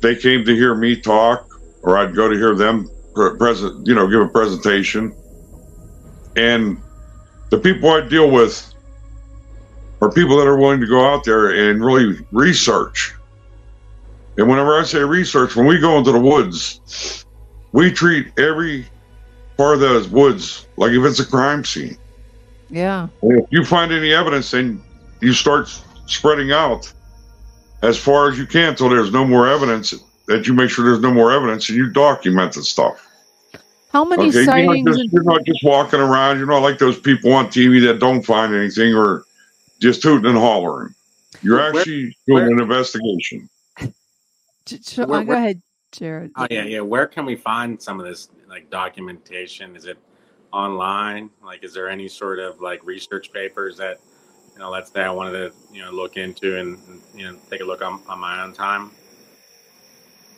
they 0.00 0.16
came 0.16 0.44
to 0.44 0.54
hear 0.54 0.74
me 0.74 0.96
talk, 0.96 1.60
or 1.82 1.98
I'd 1.98 2.14
go 2.14 2.28
to 2.28 2.34
hear 2.34 2.54
them 2.54 2.90
pre- 3.14 3.36
present, 3.36 3.86
you 3.86 3.94
know, 3.94 4.08
give 4.08 4.20
a 4.20 4.28
presentation. 4.28 5.14
And 6.36 6.80
the 7.50 7.58
people 7.58 7.90
I 7.90 8.00
deal 8.00 8.30
with 8.30 8.72
are 10.00 10.10
people 10.10 10.36
that 10.38 10.46
are 10.46 10.56
willing 10.56 10.80
to 10.80 10.86
go 10.86 11.06
out 11.06 11.24
there 11.24 11.70
and 11.70 11.84
really 11.84 12.18
research. 12.32 13.14
And 14.36 14.48
whenever 14.48 14.78
I 14.78 14.84
say 14.84 15.00
research, 15.00 15.56
when 15.56 15.66
we 15.66 15.78
go 15.78 15.98
into 15.98 16.12
the 16.12 16.20
woods, 16.20 17.24
we 17.72 17.90
treat 17.90 18.38
every 18.38 18.86
part 19.58 19.74
of 19.74 19.80
those 19.80 20.08
woods 20.08 20.66
like 20.78 20.92
if 20.92 21.04
it's 21.04 21.20
a 21.20 21.26
crime 21.26 21.64
scene. 21.64 21.98
Yeah. 22.70 23.08
If 23.22 23.46
you 23.50 23.64
find 23.64 23.92
any 23.92 24.12
evidence, 24.12 24.52
then 24.52 24.82
you 25.20 25.32
start 25.34 25.68
spreading 26.06 26.52
out 26.52 26.90
as 27.82 27.98
far 27.98 28.30
as 28.30 28.38
you 28.38 28.46
can 28.46 28.70
until 28.70 28.88
there's 28.88 29.12
no 29.12 29.24
more 29.26 29.46
evidence. 29.48 29.92
That 30.26 30.46
you 30.46 30.52
make 30.52 30.68
sure 30.68 30.84
there's 30.84 31.00
no 31.00 31.10
more 31.10 31.32
evidence, 31.32 31.70
and 31.70 31.78
you 31.78 31.88
document 31.90 32.52
the 32.52 32.62
stuff. 32.62 33.02
How 33.90 34.04
How 34.04 34.04
many 34.04 34.28
Okay, 34.28 34.32
you're 34.36 34.44
not, 34.44 34.52
sightings? 34.52 34.96
just, 34.98 35.12
you're 35.12 35.22
not 35.22 35.42
just 35.46 35.64
walking 35.64 36.00
around. 36.00 36.36
You're 36.36 36.46
not 36.46 36.58
like 36.62 36.76
those 36.78 37.00
people 37.00 37.32
on 37.32 37.46
TV 37.46 37.82
that 37.86 37.98
don't 37.98 38.22
find 38.22 38.54
anything 38.54 38.94
or 38.94 39.24
just 39.80 40.02
hooting 40.02 40.28
and 40.28 40.36
hollering. 40.38 40.94
You're 41.40 41.56
Where- 41.56 41.78
actually 41.78 42.14
doing 42.26 42.44
where- 42.44 42.52
an 42.52 42.60
investigation. 42.60 43.48
J- 44.66 44.78
j- 44.78 45.04
Where- 45.06 45.20
uh, 45.20 45.24
go 45.24 45.32
ahead, 45.32 45.62
Jared. 45.92 46.30
Oh 46.36 46.46
yeah, 46.50 46.64
yeah. 46.64 46.80
Where 46.80 47.06
can 47.06 47.24
we 47.24 47.34
find 47.36 47.80
some 47.80 47.98
of 47.98 48.04
this 48.04 48.28
like 48.48 48.70
documentation? 48.70 49.76
Is 49.76 49.86
it 49.86 49.98
online? 50.52 51.30
Like, 51.44 51.64
is 51.64 51.74
there 51.74 51.88
any 51.88 52.08
sort 52.08 52.38
of 52.38 52.60
like 52.60 52.84
research 52.84 53.32
papers 53.32 53.76
that 53.76 54.00
you 54.58 54.58
know, 54.64 54.70
let's 54.70 54.90
say 54.90 55.02
I 55.02 55.10
wanted 55.10 55.32
to 55.32 55.52
you 55.72 55.84
know 55.84 55.92
look 55.92 56.16
into 56.16 56.58
and 56.58 56.78
and, 56.88 57.02
you 57.14 57.30
know 57.30 57.38
take 57.50 57.60
a 57.60 57.64
look 57.64 57.82
on, 57.82 58.02
on 58.08 58.18
my 58.18 58.42
own 58.42 58.52
time? 58.52 58.90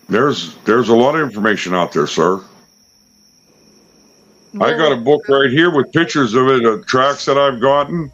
There's 0.09 0.57
there's 0.65 0.89
a 0.89 0.95
lot 0.95 1.15
of 1.15 1.23
information 1.23 1.75
out 1.75 1.93
there, 1.93 2.07
sir. 2.07 2.45
I 4.61 4.77
got 4.77 4.91
a 4.91 4.97
book 4.97 5.29
right 5.29 5.49
here 5.49 5.71
with 5.71 5.93
pictures 5.93 6.35
of 6.35 6.49
it, 6.49 6.65
of 6.65 6.85
tracks 6.85 7.25
that 7.27 7.39
I've 7.39 7.61
gotten. 7.61 8.11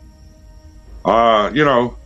Uh, 1.03 1.51
you 1.55 1.65
know, 1.65 1.97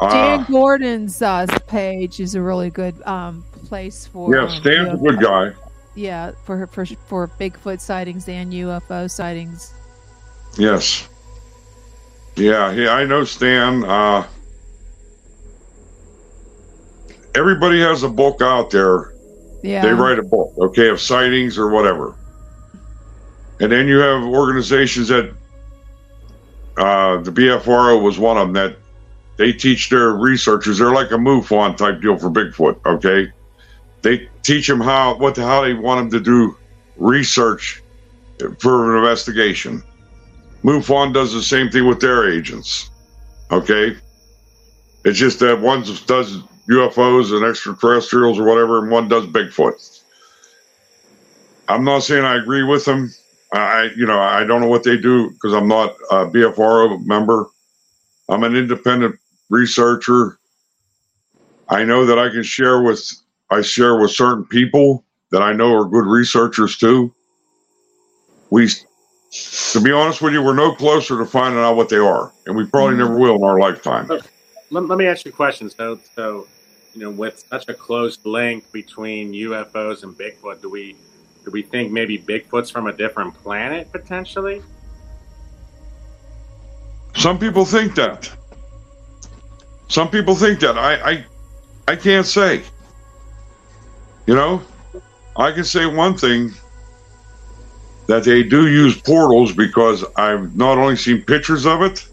Dan 0.00 0.40
uh, 0.40 0.44
Gordon's 0.44 1.20
uh, 1.20 1.46
page 1.66 2.20
is 2.20 2.34
a 2.34 2.42
really 2.42 2.70
good 2.70 3.00
um, 3.02 3.44
place 3.66 4.06
for. 4.06 4.34
yeah, 4.34 4.48
Stan's 4.48 4.94
a 4.94 4.96
good 4.96 5.20
guy. 5.20 5.52
Yeah, 5.98 6.30
for 6.44 6.64
for 6.68 6.86
for 6.86 7.26
Bigfoot 7.26 7.80
sightings 7.80 8.28
and 8.28 8.52
UFO 8.52 9.10
sightings. 9.10 9.74
Yes. 10.56 11.08
Yeah, 12.36 12.70
yeah, 12.70 12.90
I 12.90 13.04
know 13.04 13.24
Stan. 13.24 13.82
Uh, 13.82 14.24
everybody 17.34 17.80
has 17.80 18.04
a 18.04 18.08
book 18.08 18.40
out 18.40 18.70
there. 18.70 19.12
Yeah, 19.64 19.82
They 19.82 19.92
write 19.92 20.20
a 20.20 20.22
book, 20.22 20.52
okay, 20.58 20.88
of 20.88 21.00
sightings 21.00 21.58
or 21.58 21.68
whatever. 21.68 22.14
And 23.58 23.72
then 23.72 23.88
you 23.88 23.98
have 23.98 24.22
organizations 24.22 25.08
that, 25.08 25.34
uh, 26.76 27.16
the 27.22 27.32
BFRO 27.32 28.00
was 28.00 28.20
one 28.20 28.38
of 28.38 28.46
them 28.46 28.52
that 28.52 28.76
they 29.36 29.52
teach 29.52 29.90
their 29.90 30.10
researchers. 30.10 30.78
They're 30.78 30.92
like 30.92 31.10
a 31.10 31.16
MUFON 31.16 31.76
type 31.76 32.00
deal 32.00 32.16
for 32.16 32.30
Bigfoot, 32.30 32.78
okay? 32.86 33.32
They 34.02 34.28
teach 34.42 34.66
them 34.66 34.80
how 34.80 35.16
what 35.16 35.34
the, 35.34 35.44
how 35.44 35.62
they 35.62 35.74
want 35.74 36.10
them 36.10 36.18
to 36.18 36.24
do 36.24 36.56
research 36.96 37.82
for 38.58 38.92
an 38.92 38.98
investigation. 38.98 39.82
MUFON 40.64 41.12
does 41.12 41.32
the 41.32 41.42
same 41.42 41.70
thing 41.70 41.86
with 41.86 42.00
their 42.00 42.30
agents, 42.30 42.90
okay? 43.50 43.96
It's 45.04 45.18
just 45.18 45.40
that 45.40 45.60
one 45.60 45.82
does 46.06 46.42
UFOs 46.68 47.32
and 47.34 47.44
extraterrestrials 47.44 48.38
or 48.38 48.44
whatever, 48.44 48.80
and 48.80 48.90
one 48.90 49.08
does 49.08 49.26
Bigfoot. 49.26 50.02
I'm 51.68 51.84
not 51.84 52.02
saying 52.02 52.24
I 52.24 52.36
agree 52.36 52.62
with 52.62 52.84
them. 52.84 53.12
I, 53.52 53.90
you 53.96 54.06
know, 54.06 54.20
I 54.20 54.44
don't 54.44 54.60
know 54.60 54.68
what 54.68 54.82
they 54.82 54.96
do 54.96 55.30
because 55.30 55.54
I'm 55.54 55.68
not 55.68 55.94
a 56.10 56.26
BFRO 56.26 57.04
member. 57.06 57.46
I'm 58.28 58.44
an 58.44 58.56
independent 58.56 59.18
researcher. 59.48 60.38
I 61.68 61.84
know 61.84 62.04
that 62.04 62.18
I 62.18 62.28
can 62.28 62.42
share 62.42 62.82
with 62.82 63.10
I 63.50 63.62
share 63.62 63.96
with 63.98 64.10
certain 64.10 64.44
people 64.44 65.04
that 65.30 65.42
I 65.42 65.52
know 65.52 65.74
are 65.74 65.84
good 65.84 66.06
researchers 66.06 66.76
too. 66.76 67.14
We, 68.50 68.68
to 69.72 69.80
be 69.80 69.92
honest 69.92 70.22
with 70.22 70.32
you, 70.32 70.42
we're 70.42 70.54
no 70.54 70.74
closer 70.74 71.18
to 71.18 71.24
finding 71.26 71.60
out 71.60 71.76
what 71.76 71.88
they 71.88 71.96
are, 71.96 72.32
and 72.46 72.56
we 72.56 72.66
probably 72.66 72.94
Mhm. 72.94 72.98
never 72.98 73.18
will 73.18 73.36
in 73.36 73.42
our 73.44 73.58
lifetime. 73.58 74.08
Let, 74.70 74.84
let 74.84 74.98
me 74.98 75.06
ask 75.06 75.24
you 75.24 75.30
a 75.30 75.34
question. 75.34 75.70
So, 75.70 75.98
so 76.14 76.46
you 76.94 77.00
know, 77.02 77.10
with 77.10 77.44
such 77.50 77.68
a 77.68 77.74
close 77.74 78.18
link 78.24 78.70
between 78.72 79.32
UFOs 79.32 80.02
and 80.02 80.16
Bigfoot, 80.16 80.60
do 80.62 80.70
we 80.70 80.96
do 81.44 81.50
we 81.50 81.62
think 81.62 81.92
maybe 81.92 82.18
Bigfoot's 82.18 82.70
from 82.70 82.86
a 82.88 82.92
different 82.92 83.32
planet 83.34 83.90
potentially? 83.92 84.62
Some 87.16 87.38
people 87.38 87.64
think 87.64 87.94
that. 87.94 88.30
Some 89.88 90.10
people 90.10 90.34
think 90.34 90.60
that. 90.60 90.76
I, 90.78 91.10
I, 91.10 91.24
I 91.88 91.96
can't 91.96 92.26
say. 92.26 92.62
You 94.28 94.34
know, 94.34 94.62
I 95.38 95.52
can 95.52 95.64
say 95.64 95.86
one 95.86 96.14
thing 96.14 96.52
that 98.08 98.24
they 98.24 98.42
do 98.42 98.68
use 98.68 99.00
portals 99.00 99.54
because 99.54 100.04
I've 100.16 100.54
not 100.54 100.76
only 100.76 100.96
seen 100.96 101.22
pictures 101.22 101.64
of 101.64 101.80
it. 101.80 102.06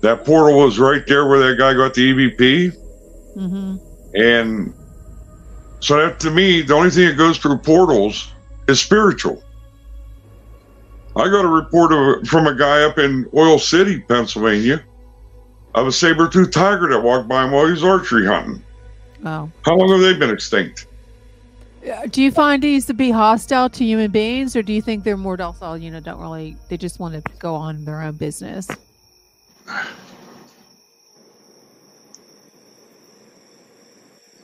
That 0.00 0.24
portal 0.24 0.58
was 0.58 0.78
right 0.78 1.06
there 1.06 1.28
where 1.28 1.46
that 1.46 1.58
guy 1.58 1.74
got 1.74 1.92
the 1.92 2.10
EVP, 2.10 2.74
hmm 3.34 3.76
and 4.14 4.72
so 5.80 5.98
that 5.98 6.18
to 6.20 6.30
me, 6.30 6.62
the 6.62 6.72
only 6.72 6.88
thing 6.88 7.08
that 7.08 7.18
goes 7.18 7.36
through 7.36 7.58
portals 7.58 8.32
is 8.66 8.80
spiritual. 8.80 9.42
I 11.16 11.24
got 11.28 11.44
a 11.44 11.48
report 11.48 11.92
of, 11.92 12.26
from 12.26 12.46
a 12.46 12.54
guy 12.54 12.82
up 12.82 12.98
in 12.98 13.28
Oil 13.34 13.58
City, 13.58 14.00
Pennsylvania, 14.00 14.82
of 15.74 15.86
a 15.86 15.92
saber-toothed 15.92 16.54
tiger 16.54 16.88
that 16.88 17.02
walked 17.02 17.28
by 17.28 17.44
him 17.44 17.50
while 17.50 17.66
he 17.66 17.72
was 17.72 17.84
archery 17.84 18.26
hunting. 18.26 18.62
How 19.26 19.76
long 19.76 19.90
have 19.90 20.00
they 20.00 20.14
been 20.18 20.30
extinct? 20.30 20.86
Uh, 21.86 22.06
Do 22.06 22.22
you 22.22 22.30
find 22.30 22.62
these 22.62 22.86
to 22.86 22.94
be 22.94 23.10
hostile 23.10 23.68
to 23.70 23.84
human 23.84 24.10
beings, 24.10 24.54
or 24.56 24.62
do 24.62 24.72
you 24.72 24.80
think 24.82 25.04
they're 25.04 25.16
more 25.16 25.36
docile? 25.36 25.76
You 25.76 25.90
know, 25.90 26.00
don't 26.00 26.20
really. 26.20 26.56
They 26.68 26.76
just 26.76 27.00
want 27.00 27.14
to 27.14 27.32
go 27.38 27.54
on 27.54 27.84
their 27.84 28.00
own 28.02 28.16
business. 28.16 28.68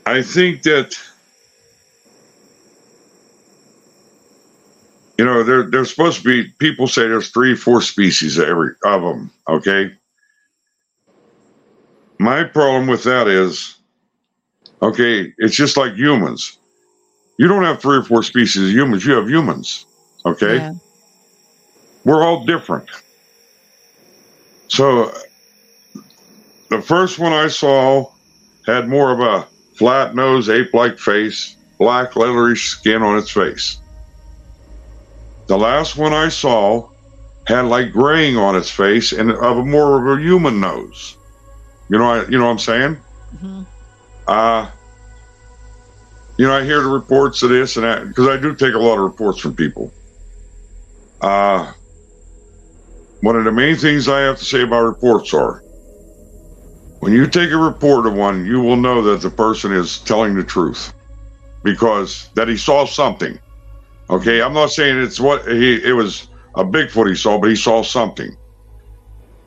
I 0.04 0.20
think 0.20 0.62
that 0.64 0.98
you 5.18 5.24
know 5.24 5.42
there 5.44 5.70
there's 5.70 5.90
supposed 5.90 6.22
to 6.22 6.24
be 6.24 6.52
people 6.58 6.88
say 6.88 7.02
there's 7.02 7.30
three 7.30 7.54
four 7.54 7.80
species 7.80 8.38
of 8.38 8.48
every 8.48 8.74
of 8.84 9.02
them 9.02 9.30
okay 9.48 9.96
my 12.18 12.42
problem 12.42 12.88
with 12.88 13.04
that 13.04 13.28
is 13.28 13.76
okay 14.82 15.32
it's 15.38 15.54
just 15.54 15.76
like 15.76 15.94
humans 15.94 16.58
you 17.38 17.48
don't 17.48 17.62
have 17.64 17.80
three 17.80 17.96
or 17.96 18.02
four 18.02 18.22
species 18.22 18.62
of 18.68 18.70
humans 18.70 19.04
you 19.04 19.12
have 19.12 19.28
humans 19.28 19.86
okay 20.26 20.56
Yeah. 20.56 20.72
we're 22.04 22.22
all 22.22 22.44
different 22.44 22.88
so 24.68 25.12
the 26.70 26.80
first 26.82 27.18
one 27.18 27.32
i 27.32 27.48
saw 27.48 28.10
had 28.66 28.88
more 28.88 29.12
of 29.12 29.20
a 29.20 29.46
flat 29.74 30.14
nose, 30.14 30.48
ape 30.48 30.72
like 30.74 30.98
face, 30.98 31.56
black 31.78 32.14
leathery 32.16 32.56
skin 32.56 33.02
on 33.02 33.18
its 33.18 33.30
face. 33.30 33.80
The 35.48 35.56
last 35.56 35.96
one 35.96 36.12
I 36.12 36.28
saw 36.28 36.88
had 37.46 37.62
like 37.62 37.92
graying 37.92 38.36
on 38.36 38.54
its 38.54 38.70
face 38.70 39.12
and 39.12 39.32
of 39.32 39.58
a 39.58 39.64
more 39.64 40.00
of 40.00 40.18
a 40.18 40.22
human 40.22 40.60
nose. 40.60 41.16
You 41.90 41.98
know, 41.98 42.04
I, 42.04 42.26
you 42.28 42.38
know 42.38 42.44
what 42.44 42.52
I'm 42.52 42.58
saying? 42.58 42.94
hmm 43.40 43.62
Uh, 44.26 44.70
you 46.38 46.46
know, 46.46 46.54
I 46.54 46.64
hear 46.64 46.82
the 46.82 46.88
reports 46.88 47.42
of 47.42 47.50
this 47.50 47.76
and 47.76 47.84
that 47.84 48.08
because 48.08 48.28
I 48.28 48.36
do 48.36 48.54
take 48.54 48.74
a 48.74 48.78
lot 48.78 48.94
of 48.94 49.00
reports 49.00 49.40
from 49.40 49.54
people. 49.54 49.92
Uh, 51.20 51.72
one 53.20 53.36
of 53.36 53.44
the 53.44 53.52
main 53.52 53.76
things 53.76 54.08
I 54.08 54.20
have 54.20 54.38
to 54.38 54.44
say 54.44 54.62
about 54.62 54.82
reports 54.82 55.32
are 55.34 55.62
when 57.02 57.12
you 57.12 57.26
take 57.26 57.50
a 57.50 57.56
report 57.56 58.06
of 58.06 58.14
one, 58.14 58.46
you 58.46 58.60
will 58.60 58.76
know 58.76 59.02
that 59.02 59.22
the 59.22 59.30
person 59.30 59.72
is 59.72 59.98
telling 59.98 60.34
the 60.34 60.44
truth 60.44 60.94
because 61.64 62.30
that 62.34 62.48
he 62.48 62.56
saw 62.56 62.86
something. 62.86 63.38
Okay, 64.08 64.40
I'm 64.40 64.52
not 64.52 64.70
saying 64.70 65.02
it's 65.02 65.18
what 65.18 65.46
he 65.48 65.84
it 65.84 65.96
was 65.96 66.28
a 66.54 66.64
Bigfoot 66.64 67.08
he 67.08 67.16
saw, 67.16 67.38
but 67.38 67.50
he 67.50 67.56
saw 67.56 67.82
something. 67.82 68.36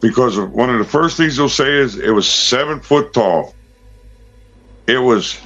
Because 0.01 0.37
one 0.37 0.69
of 0.69 0.79
the 0.79 0.85
first 0.85 1.15
things 1.15 1.37
he'll 1.37 1.47
say 1.47 1.71
is 1.71 1.97
it 1.97 2.11
was 2.11 2.29
seven 2.29 2.81
foot 2.81 3.13
tall. 3.13 3.54
It 4.87 4.97
was 4.97 5.39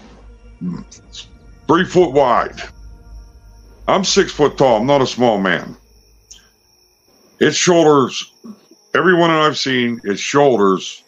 three 1.67 1.85
foot 1.85 2.11
wide. 2.11 2.61
I'm 3.87 4.03
six 4.03 4.31
foot 4.31 4.57
tall. 4.57 4.77
I'm 4.77 4.85
not 4.85 5.01
a 5.01 5.07
small 5.07 5.39
man. 5.39 5.75
Its 7.39 7.55
shoulders, 7.55 8.33
everyone 8.93 9.29
that 9.29 9.41
I've 9.41 9.57
seen, 9.57 10.01
its 10.03 10.19
shoulders 10.19 11.03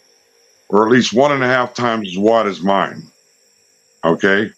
or 0.71 0.85
at 0.85 0.91
least 0.91 1.13
one 1.13 1.31
and 1.31 1.43
a 1.43 1.47
half 1.47 1.73
times 1.73 2.07
as 2.07 2.17
wide 2.17 2.47
as 2.47 2.61
mine. 2.61 3.11
Okay? 4.03 4.51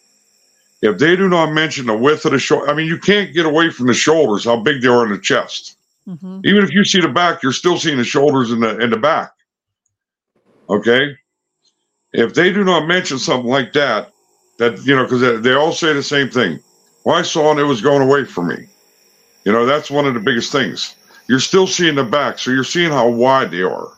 If 0.81 0.97
they 0.99 1.15
do 1.15 1.27
not 1.27 1.51
mention 1.51 1.87
the 1.87 1.97
width 1.97 2.25
of 2.25 2.31
the 2.31 2.39
shoulder, 2.39 2.69
I 2.69 2.73
mean, 2.75 2.87
you 2.87 2.97
can't 2.99 3.33
get 3.33 3.45
away 3.45 3.71
from 3.71 3.87
the 3.87 3.93
shoulders, 3.93 4.45
how 4.45 4.57
big 4.57 4.81
they 4.81 4.87
are 4.87 5.05
in 5.05 5.11
the 5.11 5.17
chest. 5.17 5.77
hmm 6.05 6.39
Even 6.45 6.63
if 6.63 6.71
you 6.71 6.83
see 6.83 7.01
the 7.01 7.07
back, 7.09 7.41
you're 7.41 7.51
still 7.51 7.77
seeing 7.77 7.97
the 7.97 8.03
shoulders 8.03 8.51
in 8.51 8.59
the 8.59 8.77
in 8.79 8.89
the 8.89 8.97
back. 8.97 9.31
Okay? 10.69 11.17
If 12.13 12.33
they 12.33 12.53
do 12.53 12.63
not 12.63 12.87
mention 12.87 13.19
something 13.19 13.49
like 13.49 13.73
that, 13.73 14.11
that 14.59 14.85
you 14.85 14.95
know, 14.95 15.03
because 15.03 15.41
they, 15.41 15.53
all 15.53 15.73
say 15.73 15.93
the 15.93 16.03
same 16.03 16.29
thing. 16.29 16.59
Well, 17.05 17.15
I 17.15 17.23
saw 17.23 17.51
and 17.51 17.59
it 17.59 17.63
was 17.63 17.81
going 17.81 18.01
away 18.01 18.25
from 18.25 18.47
me. 18.49 18.67
You 19.45 19.51
know, 19.51 19.65
that's 19.65 19.91
one 19.91 20.07
of 20.07 20.13
the 20.13 20.19
biggest 20.21 20.51
things. 20.51 20.95
You're 21.27 21.39
still 21.39 21.67
seeing 21.67 21.95
the 21.95 22.03
back, 22.03 22.39
so 22.39 22.51
you're 22.51 22.63
seeing 22.63 22.91
how 22.91 23.09
wide 23.09 23.51
they 23.51 23.63
are. 23.63 23.89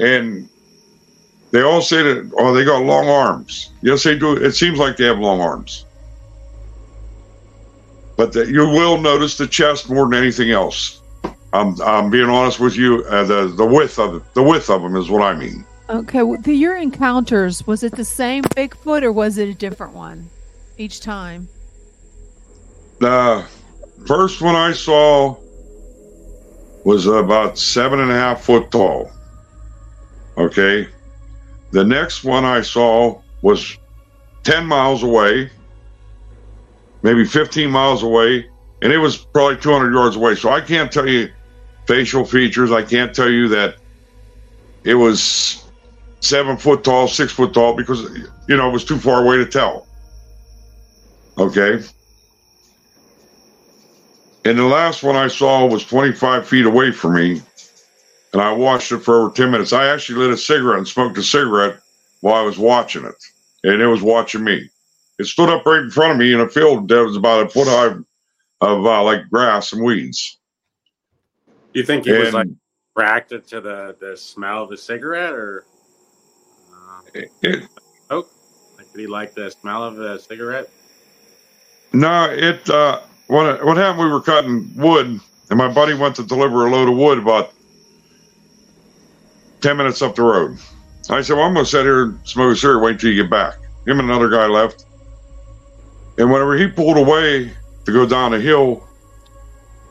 And 0.00 0.48
they 1.52 1.62
all 1.62 1.82
say 1.82 2.02
that, 2.02 2.32
oh, 2.38 2.54
they 2.54 2.64
got 2.64 2.84
long 2.84 3.08
arms. 3.08 3.72
Yes, 3.82 4.04
they 4.04 4.18
do. 4.18 4.36
It 4.36 4.52
seems 4.52 4.78
like 4.78 4.96
they 4.96 5.04
have 5.04 5.18
long 5.18 5.40
arms. 5.40 5.86
but 8.16 8.32
the, 8.32 8.46
you 8.46 8.68
will 8.68 9.00
notice 9.00 9.36
the 9.36 9.46
chest 9.46 9.90
more 9.90 10.06
than 10.08 10.14
anything 10.14 10.50
else. 10.50 11.00
I'm, 11.52 11.80
I'm 11.82 12.10
being 12.10 12.28
honest 12.28 12.60
with 12.60 12.76
you. 12.76 13.04
Uh, 13.06 13.24
the 13.24 13.46
the 13.48 13.66
width 13.66 13.98
of 13.98 14.24
the 14.34 14.42
width 14.42 14.70
of 14.70 14.82
them 14.82 14.96
is 14.96 15.10
what 15.10 15.22
I 15.22 15.34
mean. 15.36 15.64
Okay, 15.88 16.22
well, 16.22 16.40
the, 16.40 16.54
your 16.54 16.76
encounters 16.76 17.66
was 17.66 17.82
it 17.82 17.94
the 17.94 18.04
same 18.04 18.42
Bigfoot 18.42 19.02
or 19.02 19.12
was 19.12 19.36
it 19.36 19.48
a 19.48 19.54
different 19.54 19.92
one 19.92 20.30
each 20.78 21.00
time? 21.00 21.48
The 23.00 23.44
first 24.06 24.40
one 24.40 24.54
I 24.54 24.72
saw 24.72 25.36
was 26.84 27.06
about 27.06 27.58
seven 27.58 28.00
and 28.00 28.10
a 28.10 28.14
half 28.14 28.42
foot 28.42 28.70
tall. 28.70 29.10
Okay. 30.38 30.88
The 31.70 31.84
next 31.84 32.24
one 32.24 32.44
I 32.44 32.62
saw 32.62 33.20
was 33.42 33.76
10 34.44 34.66
miles 34.66 35.02
away, 35.02 35.50
maybe 37.02 37.24
15 37.24 37.70
miles 37.70 38.02
away, 38.02 38.48
and 38.80 38.92
it 38.92 38.98
was 38.98 39.18
probably 39.18 39.56
200 39.56 39.92
yards 39.92 40.16
away. 40.16 40.34
So 40.34 40.50
I 40.50 40.60
can't 40.60 40.90
tell 40.90 41.08
you 41.08 41.30
facial 41.86 42.24
features. 42.24 42.72
I 42.72 42.82
can't 42.82 43.14
tell 43.14 43.28
you 43.28 43.48
that 43.48 43.76
it 44.84 44.94
was 44.94 45.63
seven 46.24 46.56
foot 46.56 46.84
tall, 46.84 47.08
six 47.08 47.32
foot 47.32 47.54
tall, 47.54 47.74
because, 47.74 48.02
you 48.48 48.56
know, 48.56 48.68
it 48.68 48.72
was 48.72 48.84
too 48.84 48.98
far 48.98 49.22
away 49.22 49.36
to 49.36 49.46
tell. 49.46 49.86
Okay. 51.38 51.84
And 54.44 54.58
the 54.58 54.64
last 54.64 55.02
one 55.02 55.16
I 55.16 55.28
saw 55.28 55.66
was 55.66 55.84
25 55.86 56.46
feet 56.46 56.66
away 56.66 56.92
from 56.92 57.14
me, 57.14 57.42
and 58.32 58.42
I 58.42 58.52
watched 58.52 58.92
it 58.92 58.98
for 58.98 59.20
over 59.22 59.34
10 59.34 59.50
minutes. 59.50 59.72
I 59.72 59.86
actually 59.86 60.18
lit 60.18 60.30
a 60.30 60.36
cigarette 60.36 60.78
and 60.78 60.88
smoked 60.88 61.16
a 61.16 61.22
cigarette 61.22 61.80
while 62.20 62.34
I 62.34 62.42
was 62.42 62.58
watching 62.58 63.04
it, 63.04 63.14
and 63.62 63.80
it 63.80 63.86
was 63.86 64.02
watching 64.02 64.44
me. 64.44 64.68
It 65.18 65.26
stood 65.26 65.48
up 65.48 65.64
right 65.64 65.80
in 65.80 65.90
front 65.90 66.12
of 66.12 66.18
me 66.18 66.32
in 66.32 66.40
a 66.40 66.48
field 66.48 66.88
that 66.88 67.04
was 67.04 67.16
about 67.16 67.46
a 67.46 67.48
foot 67.48 67.68
high 67.68 67.96
of 68.60 68.86
uh, 68.86 69.02
like 69.02 69.30
grass 69.30 69.72
and 69.72 69.82
weeds. 69.82 70.38
Do 71.72 71.80
you 71.80 71.86
think 71.86 72.04
he 72.04 72.12
was 72.12 72.34
like 72.34 72.48
attracted 72.96 73.46
to 73.48 73.60
the, 73.60 73.96
the 73.98 74.16
smell 74.16 74.64
of 74.64 74.70
the 74.70 74.76
cigarette, 74.76 75.32
or 75.32 75.64
oh, 78.10 78.26
did 78.78 79.00
he 79.00 79.06
like 79.06 79.34
the 79.34 79.50
smell 79.50 79.84
of 79.84 79.96
the 79.96 80.18
cigarette? 80.18 80.68
no, 81.92 82.24
it. 82.24 82.68
Uh, 82.68 83.00
what 83.28 83.64
what 83.64 83.76
happened? 83.76 84.04
We 84.04 84.10
were 84.10 84.20
cutting 84.20 84.72
wood, 84.76 85.20
and 85.50 85.58
my 85.58 85.72
buddy 85.72 85.94
went 85.94 86.16
to 86.16 86.24
deliver 86.24 86.66
a 86.66 86.70
load 86.70 86.88
of 86.88 86.96
wood 86.96 87.18
about 87.18 87.52
10 89.64 89.78
minutes 89.78 90.02
up 90.02 90.14
the 90.14 90.22
road. 90.22 90.58
I 91.08 91.22
said, 91.22 91.36
Well, 91.36 91.46
I'm 91.46 91.54
going 91.54 91.64
to 91.64 91.70
sit 91.70 91.84
here 91.84 92.02
and 92.02 92.28
smoke 92.28 92.52
a 92.52 92.56
cigarette, 92.56 92.82
wait 92.82 93.00
till 93.00 93.10
you 93.10 93.22
get 93.22 93.30
back. 93.30 93.54
Him 93.86 93.98
and 93.98 94.10
another 94.10 94.28
guy 94.28 94.46
left. 94.46 94.84
And 96.18 96.30
whenever 96.30 96.56
he 96.56 96.68
pulled 96.68 96.98
away 96.98 97.50
to 97.84 97.92
go 97.92 98.06
down 98.06 98.32
the 98.32 98.40
hill, 98.40 98.86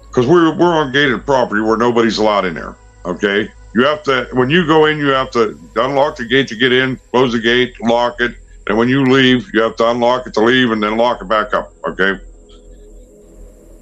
because 0.07 0.27
we're, 0.27 0.55
we're 0.55 0.73
on 0.73 0.91
gated 0.91 1.25
property 1.25 1.61
where 1.61 1.75
nobody's 1.75 2.19
allowed 2.19 2.45
in 2.45 2.53
there, 2.53 2.77
okay? 3.05 3.51
You 3.75 3.85
have 3.85 4.03
to, 4.03 4.27
when 4.33 4.49
you 4.49 4.67
go 4.67 4.85
in, 4.85 4.97
you 4.97 5.07
have 5.07 5.31
to 5.31 5.57
unlock 5.75 6.17
the 6.17 6.25
gate 6.25 6.47
to 6.49 6.55
get 6.55 6.71
in, 6.71 6.99
close 7.11 7.33
the 7.33 7.39
gate, 7.39 7.79
lock 7.81 8.21
it. 8.21 8.35
And 8.67 8.77
when 8.77 8.87
you 8.87 9.03
leave, 9.03 9.49
you 9.53 9.61
have 9.61 9.75
to 9.77 9.89
unlock 9.89 10.27
it 10.27 10.33
to 10.35 10.41
leave 10.41 10.71
and 10.71 10.81
then 10.81 10.95
lock 10.95 11.21
it 11.21 11.27
back 11.27 11.53
up, 11.53 11.73
okay? 11.87 12.19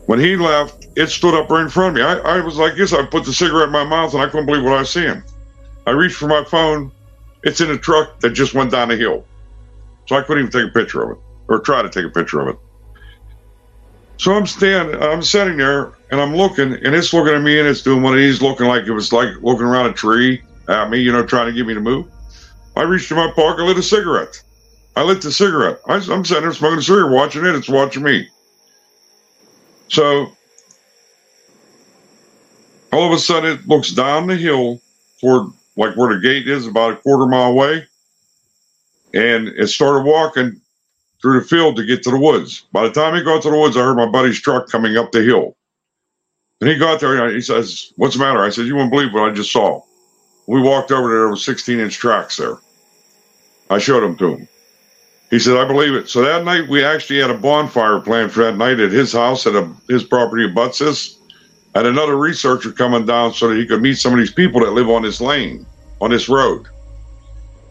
When 0.08 0.20
he 0.20 0.36
left, 0.36 0.88
it 0.96 1.08
stood 1.08 1.34
up 1.34 1.50
right 1.50 1.62
in 1.62 1.70
front 1.70 1.98
of 1.98 2.02
me. 2.02 2.02
I, 2.02 2.38
I 2.38 2.40
was 2.42 2.58
like 2.58 2.76
this. 2.76 2.94
I 2.94 3.06
put 3.06 3.26
the 3.26 3.34
cigarette 3.34 3.68
in 3.68 3.74
my 3.74 3.84
mouth 3.84 4.14
and 4.14 4.24
I 4.24 4.28
couldn't 4.28 4.46
believe 4.46 4.64
what 4.64 4.74
I 4.74 4.80
was 4.80 4.90
seeing. 4.90 5.22
I 5.86 5.92
reached 5.92 6.16
for 6.16 6.28
my 6.28 6.44
phone. 6.44 6.92
It's 7.44 7.62
in 7.62 7.72
a 7.72 7.78
truck 7.78 8.20
that 8.22 8.32
just 8.32 8.54
went 8.54 8.72
down 8.72 8.90
the 8.90 8.96
hill. 8.96 9.26
So 10.08 10.16
I 10.16 10.22
couldn't 10.22 10.48
even 10.48 10.52
take 10.52 10.70
a 10.70 10.74
picture 10.80 11.04
of 11.04 11.18
it 11.18 11.24
or 11.48 11.60
try 11.60 11.82
to 11.82 11.90
take 11.90 12.06
a 12.06 12.10
picture 12.10 12.40
of 12.40 12.48
it. 12.50 12.58
So 14.22 14.36
I'm 14.36 14.46
standing, 14.46 15.02
I'm 15.02 15.24
sitting 15.24 15.58
there 15.58 15.94
and 16.12 16.22
I'm 16.22 16.36
looking 16.36 16.74
and 16.74 16.94
it's 16.94 17.12
looking 17.12 17.34
at 17.34 17.42
me 17.42 17.58
and 17.58 17.68
it's 17.68 17.82
doing 17.82 18.04
one 18.04 18.14
of 18.14 18.20
these 18.20 18.40
looking 18.40 18.68
like 18.68 18.84
it 18.84 18.92
was 18.92 19.12
like 19.12 19.30
looking 19.42 19.66
around 19.66 19.88
a 19.88 19.94
tree 19.94 20.44
at 20.68 20.92
me, 20.92 21.00
you 21.00 21.12
know, 21.12 21.26
trying 21.26 21.48
to 21.48 21.54
get 21.54 21.66
me 21.66 21.74
to 21.74 21.80
move. 21.80 22.06
I 22.76 22.84
reached 22.84 23.10
in 23.10 23.18
my 23.18 23.32
pocket, 23.32 23.64
lit 23.64 23.80
a 23.80 23.82
cigarette. 23.82 24.40
I 24.96 25.02
lit 25.02 25.24
the 25.24 25.32
cigarette. 25.32 25.80
I, 25.88 25.96
I'm 25.96 26.24
sitting 26.24 26.44
there 26.44 26.54
smoking 26.54 26.78
a 26.78 26.82
cigarette, 26.84 27.12
watching 27.12 27.44
it. 27.48 27.56
It's 27.56 27.68
watching 27.68 28.04
me. 28.04 28.30
So 29.88 30.32
all 32.94 33.08
of 33.08 33.14
a 33.14 33.18
sudden 33.18 33.58
it 33.58 33.68
looks 33.68 33.90
down 33.90 34.28
the 34.28 34.36
hill 34.36 34.80
toward 35.20 35.52
like 35.78 35.98
where 35.98 36.14
the 36.14 36.22
gate 36.22 36.48
is 36.48 36.68
about 36.68 36.94
a 36.94 36.98
quarter 36.98 37.26
mile 37.26 37.50
away 37.50 37.88
and 39.16 39.48
it 39.48 39.70
started 39.70 40.06
walking 40.06 40.61
through 41.22 41.40
the 41.40 41.46
field 41.46 41.76
to 41.76 41.86
get 41.86 42.04
to 42.04 42.12
the 42.12 42.18
woods. 42.18 42.66
By 42.72 42.84
the 42.84 42.92
time 42.92 43.16
he 43.16 43.24
got 43.24 43.44
to 43.44 43.50
the 43.50 43.58
woods 43.58 43.78
i 43.78 43.82
heard 43.82 43.98
my 43.98 44.06
buddy's 44.06 44.42
truck 44.42 44.70
coming 44.70 44.98
up 44.98 45.12
the 45.12 45.22
hill. 45.22 45.56
And 46.60 46.70
he 46.70 46.78
got 46.78 47.00
there 47.00 47.26
and 47.26 47.36
he 47.36 47.42
says 47.42 47.94
what's 47.98 48.16
the 48.16 48.24
matter? 48.24 48.44
I 48.44 48.50
said 48.50 48.66
you 48.66 48.76
won't 48.76 48.92
believe 48.92 49.14
what 49.14 49.30
i 49.30 49.34
just 49.34 49.52
saw. 49.52 49.82
We 50.48 50.62
walked 50.62 50.92
over 50.92 51.10
there 51.10 51.20
there 51.20 51.30
was 51.30 51.46
16 51.46 51.80
inch 51.80 51.96
tracks 51.96 52.38
there. 52.38 52.58
I 53.70 53.78
showed 53.78 54.04
him 54.04 54.18
to 54.18 54.36
him. 54.36 54.48
He 55.30 55.40
said 55.40 55.58
i 55.58 55.66
believe 55.66 55.94
it. 55.94 56.10
So 56.10 56.22
that 56.24 56.44
night 56.44 56.68
we 56.68 56.84
actually 56.84 57.20
had 57.20 57.30
a 57.30 57.38
bonfire 57.38 58.00
planned 58.00 58.32
for 58.32 58.44
that 58.44 58.58
night 58.58 58.80
at 58.80 58.92
his 58.92 59.14
house 59.14 59.46
at 59.46 59.56
a, 59.56 59.72
his 59.88 60.04
property 60.04 60.46
at 60.46 60.56
Butsis 60.56 61.18
and 61.76 61.88
another 61.88 62.18
researcher 62.18 62.72
coming 62.72 63.06
down 63.06 63.34
so 63.34 63.50
that 63.50 63.58
he 63.58 63.66
could 63.66 63.82
meet 63.82 63.98
some 63.98 64.14
of 64.14 64.20
these 64.20 64.34
people 64.34 64.60
that 64.62 64.72
live 64.72 64.90
on 64.90 65.04
this 65.04 65.22
lane, 65.22 65.66
on 66.02 66.10
this 66.10 66.28
road. 66.28 66.68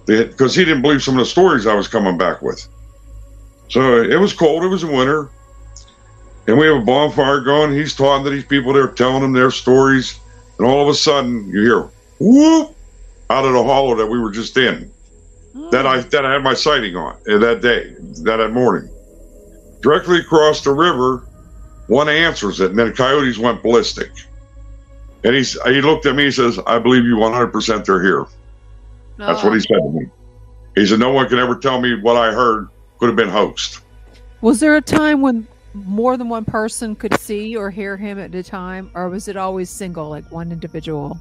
Because 0.06 0.54
he 0.54 0.64
didn't 0.64 0.82
believe 0.82 1.02
some 1.02 1.14
of 1.14 1.20
the 1.20 1.30
stories 1.30 1.66
I 1.66 1.74
was 1.74 1.86
coming 1.86 2.16
back 2.16 2.40
with. 2.40 2.66
So 3.70 4.02
it 4.02 4.18
was 4.18 4.32
cold, 4.32 4.64
it 4.64 4.68
was 4.68 4.84
winter, 4.84 5.30
and 6.48 6.58
we 6.58 6.66
have 6.66 6.82
a 6.82 6.84
bonfire 6.84 7.40
going. 7.40 7.72
He's 7.72 7.94
talking 7.94 8.24
to 8.24 8.30
these 8.30 8.44
people, 8.44 8.72
they're 8.72 8.88
telling 8.88 9.22
them 9.22 9.32
their 9.32 9.52
stories, 9.52 10.18
and 10.58 10.66
all 10.66 10.82
of 10.82 10.88
a 10.88 10.94
sudden 10.94 11.48
you 11.48 11.62
hear 11.62 11.88
whoop 12.18 12.74
out 13.30 13.44
of 13.44 13.52
the 13.52 13.62
hollow 13.62 13.94
that 13.94 14.06
we 14.06 14.18
were 14.18 14.32
just 14.32 14.56
in. 14.56 14.90
That 15.70 15.86
I 15.86 16.00
that 16.00 16.26
I 16.26 16.32
had 16.32 16.42
my 16.42 16.54
sighting 16.54 16.96
on 16.96 17.16
uh, 17.28 17.38
that 17.38 17.60
day, 17.60 17.94
that, 18.24 18.38
that 18.38 18.52
morning. 18.52 18.90
Directly 19.82 20.18
across 20.18 20.62
the 20.62 20.72
river, 20.72 21.28
one 21.86 22.08
answers 22.08 22.60
it, 22.60 22.70
and 22.70 22.78
then 22.78 22.88
the 22.88 22.92
coyotes 22.92 23.38
went 23.38 23.62
ballistic. 23.62 24.10
And 25.22 25.34
he's, 25.34 25.60
he 25.62 25.80
looked 25.80 26.06
at 26.06 26.16
me, 26.16 26.24
he 26.24 26.30
says, 26.30 26.58
I 26.66 26.78
believe 26.78 27.04
you 27.04 27.16
100% 27.16 27.84
they're 27.84 28.02
here. 28.02 28.26
That's 29.16 29.44
what 29.44 29.52
he 29.52 29.60
said 29.60 29.78
to 29.78 29.90
me. 29.90 30.06
He 30.74 30.86
said, 30.86 30.98
No 30.98 31.12
one 31.12 31.28
can 31.28 31.38
ever 31.38 31.56
tell 31.56 31.80
me 31.80 32.00
what 32.00 32.16
I 32.16 32.32
heard 32.32 32.68
could 33.00 33.06
have 33.06 33.16
been 33.16 33.30
hoaxed. 33.30 33.80
Was 34.42 34.60
there 34.60 34.76
a 34.76 34.80
time 34.82 35.22
when 35.22 35.48
more 35.72 36.16
than 36.18 36.28
one 36.28 36.44
person 36.44 36.94
could 36.94 37.18
see 37.18 37.56
or 37.56 37.70
hear 37.70 37.96
him 37.96 38.18
at 38.18 38.34
a 38.34 38.42
time, 38.42 38.90
or 38.94 39.08
was 39.08 39.26
it 39.26 39.36
always 39.36 39.70
single, 39.70 40.10
like 40.10 40.30
one 40.30 40.52
individual? 40.52 41.18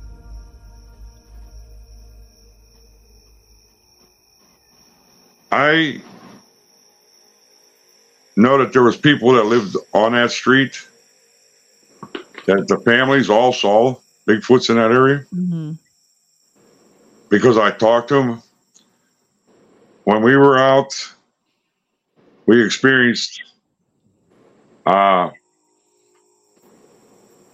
I 5.52 6.02
know 8.36 8.58
that 8.58 8.74
there 8.74 8.84
was 8.84 8.98
people 8.98 9.32
that 9.34 9.46
lived 9.46 9.76
on 9.94 10.12
that 10.12 10.32
street 10.32 10.86
that 12.46 12.68
the 12.68 12.78
families 12.86 13.30
all 13.30 13.54
saw 13.54 13.96
Bigfoots 14.28 14.70
in 14.70 14.76
that 14.76 14.92
area 14.92 15.26
Mm-hmm. 15.34 15.72
because 17.30 17.58
I 17.58 17.72
talked 17.72 18.10
to 18.10 18.16
them. 18.16 18.44
When 20.04 20.22
we 20.24 20.36
were 20.38 20.58
out, 20.58 20.94
we 22.50 22.66
experienced. 22.66 23.44
Uh, 24.84 25.30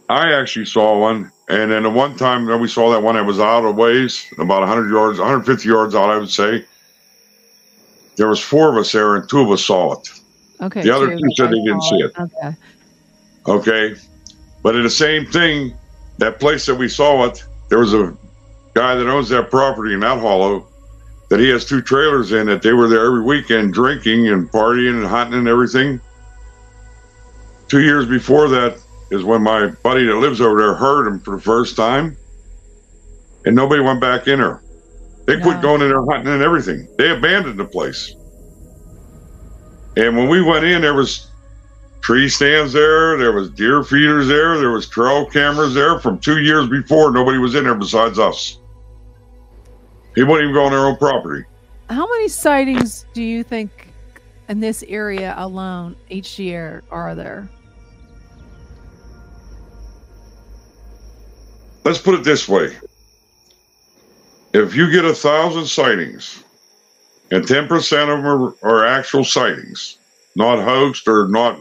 I 0.08 0.32
actually 0.32 0.64
saw 0.64 0.98
one, 0.98 1.34
and 1.50 1.70
then 1.70 1.84
the 1.84 1.90
one 1.90 2.16
time 2.16 2.46
that 2.46 2.58
we 2.58 2.70
saw 2.70 2.90
that 2.92 3.02
one 3.02 3.16
that 3.16 3.26
was 3.26 3.42
out 3.42 3.66
of 3.66 3.76
ways, 3.76 4.26
about 4.38 4.62
100 4.62 4.90
yards, 4.90 5.20
150 5.20 5.68
yards 5.68 5.96
out, 5.96 6.10
I 6.10 6.18
would 6.18 6.30
say. 6.30 6.66
There 8.16 8.30
was 8.30 8.40
four 8.40 8.70
of 8.70 8.78
us 8.78 8.94
there, 8.94 9.18
and 9.18 9.28
two 9.30 9.42
of 9.42 9.52
us 9.52 9.66
saw 9.66 10.00
it. 10.00 10.10
Okay. 10.62 10.82
The 10.82 10.96
other 10.96 11.10
two 11.10 11.30
said 11.36 11.52
they 11.52 11.62
didn't 11.62 11.84
see 11.84 11.98
it. 11.98 12.14
Okay. 12.18 12.56
Okay. 13.48 13.96
But 14.64 14.78
in 14.78 14.84
the 14.84 14.90
same 14.90 15.26
thing, 15.26 15.78
that 16.20 16.40
place 16.40 16.66
that 16.68 16.76
we 16.76 16.88
saw 16.88 17.26
it, 17.26 17.44
there 17.68 17.80
was 17.80 17.94
a 17.94 18.16
guy 18.74 18.96
that 18.96 19.10
owns 19.10 19.28
that 19.28 19.52
property 19.52 19.94
in 19.94 20.00
that 20.00 20.22
hollow 20.22 20.70
that 21.30 21.40
he 21.40 21.50
has 21.50 21.66
two 21.66 21.82
trailers 21.82 22.32
in 22.32 22.48
that 22.48 22.62
they 22.62 22.74
were 22.74 22.88
there 22.88 23.06
every 23.06 23.22
weekend 23.22 23.74
drinking 23.74 24.28
and 24.28 24.50
partying 24.52 24.98
and 24.98 25.06
hunting 25.06 25.40
and 25.40 25.48
everything. 25.48 26.00
Two 27.68 27.82
years 27.82 28.06
before 28.08 28.48
that 28.50 28.78
is 29.12 29.24
when 29.24 29.42
my 29.42 29.68
buddy 29.84 30.06
that 30.06 30.16
lives 30.16 30.40
over 30.40 30.60
there 30.62 30.76
heard 30.76 31.08
him 31.08 31.20
for 31.20 31.36
the 31.36 31.42
first 31.42 31.76
time. 31.76 32.16
And 33.46 33.56
nobody 33.56 33.82
went 33.82 34.02
back 34.02 34.28
in 34.28 34.40
there. 34.40 34.62
They 35.26 35.40
quit 35.40 35.58
No. 35.58 35.62
going 35.62 35.82
in 35.82 35.90
there 35.90 36.06
hunting 36.06 36.34
and 36.34 36.44
everything. 36.44 36.88
They 36.98 37.12
abandoned 37.12 37.60
the 37.60 37.66
place. 37.66 38.14
And 39.98 40.16
when 40.16 40.28
we 40.30 40.42
went 40.42 40.66
in, 40.66 40.82
there 40.82 40.94
was 40.94 41.32
tree 42.02 42.30
stands 42.30 42.74
there. 42.74 43.18
There 43.18 43.32
was 43.32 43.50
deer 43.52 43.84
feeders 43.84 44.28
there. 44.28 44.58
There 44.60 44.72
was 44.72 44.88
trail 44.88 45.26
cameras 45.26 45.74
there 45.74 46.00
from 46.00 46.20
two 46.20 46.40
years 46.42 46.68
before. 46.70 47.12
Nobody 47.12 47.38
was 47.38 47.56
in 47.56 47.64
there 47.64 47.76
besides 47.76 48.20
us. 48.20 48.60
He 50.16 50.24
wouldn't 50.24 50.44
even 50.44 50.54
go 50.54 50.64
on 50.66 50.72
their 50.72 50.86
own 50.86 50.98
property. 50.98 51.46
How 51.90 52.08
many 52.08 52.30
sightings 52.30 53.06
do 53.14 53.22
you 53.22 53.44
think 53.44 53.94
in 54.48 54.62
this 54.62 54.84
area 54.88 55.36
alone 55.38 55.96
each 56.10 56.40
year 56.40 56.84
are 56.90 57.14
there? 57.14 57.50
Let's 61.84 62.00
put 62.00 62.16
it 62.16 62.24
this 62.24 62.48
way. 62.48 62.76
If 64.54 64.74
you 64.74 64.90
get 64.90 65.06
a 65.06 65.14
thousand 65.14 65.68
sightings 65.68 66.44
and 67.30 67.44
10% 67.44 67.70
of 68.02 68.08
them 68.08 68.26
are, 68.26 68.56
are 68.64 68.86
actual 68.86 69.24
sightings, 69.24 69.98
not 70.36 70.64
hoaxed 70.64 71.08
or 71.08 71.28
not 71.28 71.60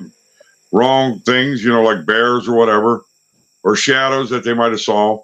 wrong 0.72 1.18
things, 1.20 1.62
you 1.62 1.70
know, 1.70 1.82
like 1.82 2.06
bears 2.06 2.48
or 2.48 2.54
whatever, 2.54 3.04
or 3.64 3.74
shadows 3.76 4.30
that 4.30 4.44
they 4.44 4.54
might 4.54 4.70
have 4.70 4.80
saw, 4.80 5.22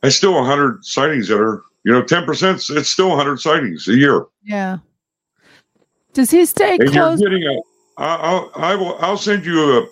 that's 0.00 0.16
still 0.16 0.34
100 0.34 0.84
sightings 0.84 1.28
that 1.28 1.40
are 1.40 1.62
you 1.84 1.92
know, 1.92 2.02
10%, 2.02 2.76
it's 2.76 2.88
still 2.88 3.08
100 3.10 3.38
sightings 3.40 3.86
a 3.88 3.94
year. 3.96 4.26
Yeah. 4.42 4.78
Does 6.12 6.30
he 6.30 6.44
stay 6.46 6.76
And 6.76 6.90
close? 6.90 7.20
you're 7.20 7.30
getting 7.30 7.46
a, 7.46 8.00
I- 8.00 8.16
I'll, 8.16 8.50
I 8.56 8.74
will, 8.74 8.96
I'll 9.00 9.16
send 9.16 9.44
you 9.44 9.78
a 9.78 9.88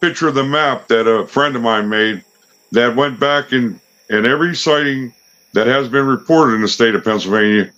picture 0.00 0.28
of 0.28 0.34
the 0.34 0.44
map 0.44 0.88
that 0.88 1.06
a 1.08 1.26
friend 1.26 1.56
of 1.56 1.62
mine 1.62 1.88
made 1.88 2.24
that 2.72 2.94
went 2.96 3.18
back 3.20 3.52
in, 3.52 3.80
and 4.10 4.26
every 4.26 4.54
sighting 4.54 5.12
that 5.52 5.66
has 5.66 5.88
been 5.88 6.06
reported 6.06 6.54
in 6.54 6.60
the 6.62 6.68
state 6.68 6.94
of 6.94 7.04
Pennsylvania, 7.04 7.70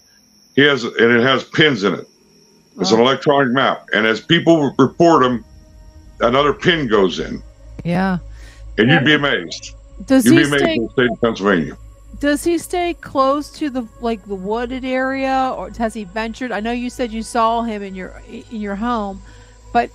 he 0.54 0.62
has, 0.62 0.84
and 0.84 1.12
it 1.12 1.22
has 1.22 1.44
pins 1.44 1.84
in 1.84 1.94
it. 1.94 2.06
It's 2.78 2.90
an 2.92 3.00
electronic 3.00 3.52
map. 3.52 3.86
And 3.94 4.06
as 4.06 4.20
people 4.20 4.74
report 4.78 5.22
them, 5.22 5.44
another 6.20 6.52
pin 6.52 6.88
goes 6.88 7.18
in. 7.20 7.42
Yeah. 7.84 8.18
And 8.78 8.90
you'd 8.90 9.04
be 9.04 9.14
amazed. 9.14 9.74
Does 10.04 10.26
You'd 10.26 10.32
he 10.32 10.38
be 10.38 10.44
amazed 10.48 10.62
stay? 10.64 10.74
in 10.74 10.82
the 10.84 10.90
state 10.92 11.10
of 11.10 11.20
Pennsylvania. 11.22 11.76
Does 12.18 12.44
he 12.44 12.56
stay 12.58 12.94
close 12.94 13.50
to 13.58 13.68
the 13.68 13.86
like 14.00 14.24
the 14.26 14.34
wooded 14.34 14.84
area, 14.84 15.52
or 15.56 15.70
has 15.70 15.92
he 15.92 16.04
ventured? 16.04 16.52
I 16.52 16.60
know 16.60 16.72
you 16.72 16.88
said 16.88 17.12
you 17.12 17.22
saw 17.22 17.62
him 17.62 17.82
in 17.82 17.94
your 17.94 18.22
in 18.28 18.60
your 18.60 18.76
home, 18.76 19.20
but 19.72 19.90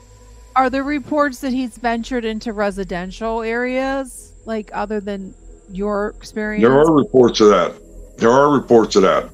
are 0.55 0.69
there 0.69 0.83
reports 0.83 1.39
that 1.39 1.51
he's 1.51 1.77
ventured 1.77 2.25
into 2.25 2.53
residential 2.53 3.41
areas, 3.41 4.33
like 4.45 4.69
other 4.73 4.99
than 4.99 5.33
your 5.71 6.09
experience? 6.09 6.61
There 6.61 6.77
are 6.77 6.93
reports 6.93 7.39
of 7.39 7.49
that. 7.49 7.73
There 8.17 8.31
are 8.31 8.51
reports 8.51 8.95
of 8.95 9.03
that. 9.03 9.29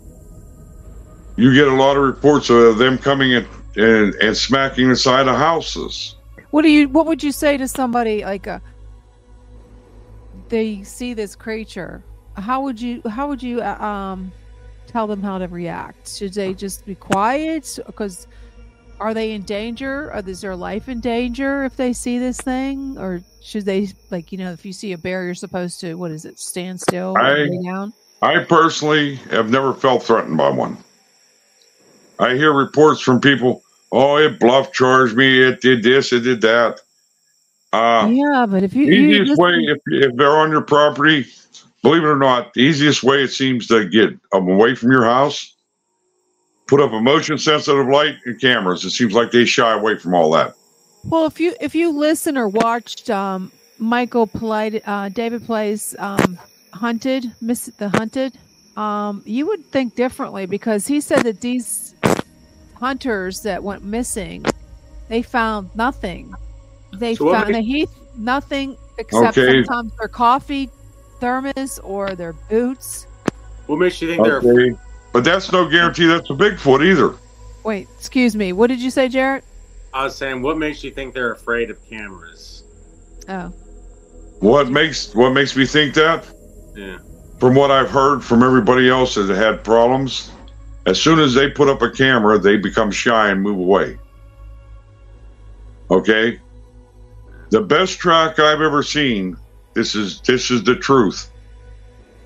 You 1.35 1.53
get 1.53 1.67
a 1.67 1.73
lot 1.73 1.97
of 1.97 2.03
reports 2.03 2.49
of 2.49 2.77
them 2.77 2.97
coming 2.97 3.31
in 3.31 3.47
and, 3.75 4.15
and 4.15 4.35
smacking 4.35 4.89
inside 4.89 5.27
of 5.27 5.35
houses. 5.35 6.15
What 6.51 6.61
do 6.61 6.69
you? 6.69 6.87
What 6.87 7.05
would 7.05 7.21
you 7.21 7.31
say 7.31 7.57
to 7.57 7.67
somebody 7.67 8.23
like 8.23 8.47
a? 8.47 8.61
They 10.49 10.83
see 10.83 11.13
this 11.13 11.35
creature. 11.35 12.03
How 12.37 12.61
would 12.61 12.79
you? 12.79 13.01
How 13.09 13.27
would 13.27 13.41
you 13.41 13.61
uh, 13.61 13.83
um, 13.83 14.31
tell 14.85 15.07
them 15.07 15.21
how 15.21 15.37
to 15.37 15.47
react? 15.47 16.09
Should 16.09 16.33
they 16.33 16.53
just 16.53 16.85
be 16.85 16.95
quiet? 16.95 17.79
Because 17.85 18.27
are 18.99 19.13
they 19.13 19.31
in 19.31 19.43
danger? 19.43 20.11
Or 20.13 20.21
is 20.25 20.41
their 20.41 20.55
life 20.55 20.87
in 20.89 20.99
danger 20.99 21.63
if 21.63 21.75
they 21.75 21.93
see 21.93 22.19
this 22.19 22.37
thing? 22.37 22.97
Or 22.97 23.21
should 23.41 23.65
they 23.65 23.89
like 24.11 24.31
you 24.31 24.37
know 24.37 24.51
if 24.51 24.65
you 24.65 24.73
see 24.73 24.93
a 24.93 24.97
bear, 24.97 25.25
you're 25.25 25.35
supposed 25.35 25.79
to 25.81 25.95
what 25.95 26.11
is 26.11 26.25
it? 26.25 26.39
Stand 26.39 26.79
still, 26.79 27.15
I- 27.17 27.49
down. 27.65 27.93
I 28.21 28.39
personally 28.43 29.15
have 29.29 29.51
never 29.51 29.73
felt 29.73 30.03
threatened 30.03 30.37
by 30.37 30.49
one. 30.49 30.77
I 32.19 32.33
hear 32.33 32.51
reports 32.51 33.01
from 33.01 33.21
people, 33.21 33.61
oh, 33.91 34.17
it 34.17 34.39
bluff 34.39 34.73
charged 34.73 35.15
me, 35.15 35.39
it 35.39 35.61
did 35.61 35.83
this, 35.83 36.11
it 36.11 36.21
did 36.21 36.41
that. 36.41 36.81
Uh, 37.71 38.09
yeah, 38.11 38.47
but 38.49 38.63
if 38.63 38.73
you, 38.73 38.85
you 38.85 39.21
easiest 39.21 39.39
way, 39.39 39.51
if, 39.67 39.77
if 39.85 40.15
they're 40.15 40.35
on 40.37 40.49
your 40.49 40.61
property, 40.61 41.27
believe 41.83 42.03
it 42.03 42.07
or 42.07 42.17
not, 42.17 42.53
the 42.53 42.61
easiest 42.61 43.03
way 43.03 43.23
it 43.23 43.29
seems 43.29 43.67
to 43.67 43.87
get 43.87 44.11
away 44.33 44.75
from 44.75 44.91
your 44.91 45.05
house, 45.05 45.55
put 46.67 46.81
up 46.81 46.91
a 46.91 46.99
motion 46.99 47.37
sensitive 47.37 47.87
light 47.87 48.15
and 48.25 48.39
cameras. 48.39 48.83
It 48.85 48.91
seems 48.91 49.13
like 49.13 49.31
they 49.31 49.45
shy 49.45 49.73
away 49.73 49.97
from 49.97 50.13
all 50.13 50.31
that. 50.31 50.55
Well, 51.05 51.25
if 51.25 51.39
you 51.39 51.55
if 51.61 51.73
you 51.75 51.91
listen 51.91 52.37
or 52.37 52.47
watched 52.47 53.09
um, 53.09 53.51
Michael 53.77 54.27
Polite, 54.27 54.83
uh, 54.85 55.09
David 55.09 55.43
Paulides 55.43 55.97
um, 55.99 56.37
Hunted, 56.73 57.33
Miss 57.41 57.67
the 57.77 57.89
Hunted, 57.89 58.37
um, 58.75 59.23
you 59.25 59.47
would 59.47 59.65
think 59.71 59.95
differently 59.95 60.45
because 60.45 60.85
he 60.85 60.99
said 60.99 61.23
that 61.23 61.39
these 61.41 61.95
hunters 62.75 63.41
that 63.41 63.63
went 63.63 63.83
missing, 63.83 64.45
they 65.07 65.21
found 65.21 65.69
nothing. 65.75 66.33
They 66.93 67.15
So 67.15 67.25
what 67.25 67.43
found 67.43 67.55
a 67.55 67.61
heath 67.61 67.93
nothing 68.17 68.75
except 68.97 69.37
Okay. 69.37 69.63
sometimes 69.63 69.91
their 69.99 70.07
coffee 70.07 70.69
thermos 71.19 71.79
or 71.79 72.15
their 72.15 72.33
boots. 72.33 73.07
What 73.67 73.77
makes 73.79 74.01
you 74.01 74.07
think 74.07 74.23
they're 74.23 74.37
Okay. 74.37 74.77
But 75.13 75.23
that's 75.23 75.51
no 75.51 75.67
guarantee 75.67 76.05
that's 76.05 76.29
a 76.29 76.33
Bigfoot 76.33 76.85
either. 76.85 77.15
Wait, 77.63 77.87
excuse 77.97 78.35
me. 78.35 78.53
What 78.53 78.67
did 78.67 78.79
you 78.79 78.91
say, 78.91 79.09
Jarrett? 79.09 79.43
I 79.93 80.03
was 80.03 80.15
saying, 80.15 80.41
what 80.41 80.57
makes 80.57 80.83
you 80.83 80.91
think 80.91 81.13
they're 81.13 81.31
afraid 81.31 81.69
of 81.69 81.83
cameras? 81.89 82.63
Oh, 83.27 83.51
What 84.39 84.69
makes 84.69 85.13
what 85.15 85.31
makes 85.31 85.55
me 85.55 85.65
think 85.65 85.93
that? 85.95 86.25
Yeah. 86.75 86.99
From 87.39 87.55
what 87.55 87.71
I've 87.71 87.89
heard 87.89 88.23
from 88.23 88.43
everybody 88.43 88.89
else 88.89 89.15
that 89.15 89.27
had 89.29 89.63
problems, 89.63 90.31
as 90.85 91.01
soon 91.01 91.19
as 91.19 91.33
they 91.33 91.49
put 91.49 91.67
up 91.67 91.81
a 91.81 91.89
camera, 91.89 92.37
they 92.37 92.57
become 92.57 92.91
shy 92.91 93.29
and 93.29 93.41
move 93.41 93.57
away. 93.57 93.97
Okay? 95.89 96.39
The 97.49 97.61
best 97.61 97.99
track 97.99 98.39
I've 98.39 98.61
ever 98.61 98.83
seen, 98.83 99.37
this 99.77 99.93
is 99.93 100.19
this 100.21 100.49
is 100.49 100.63
the 100.63 100.75
truth. 100.75 101.31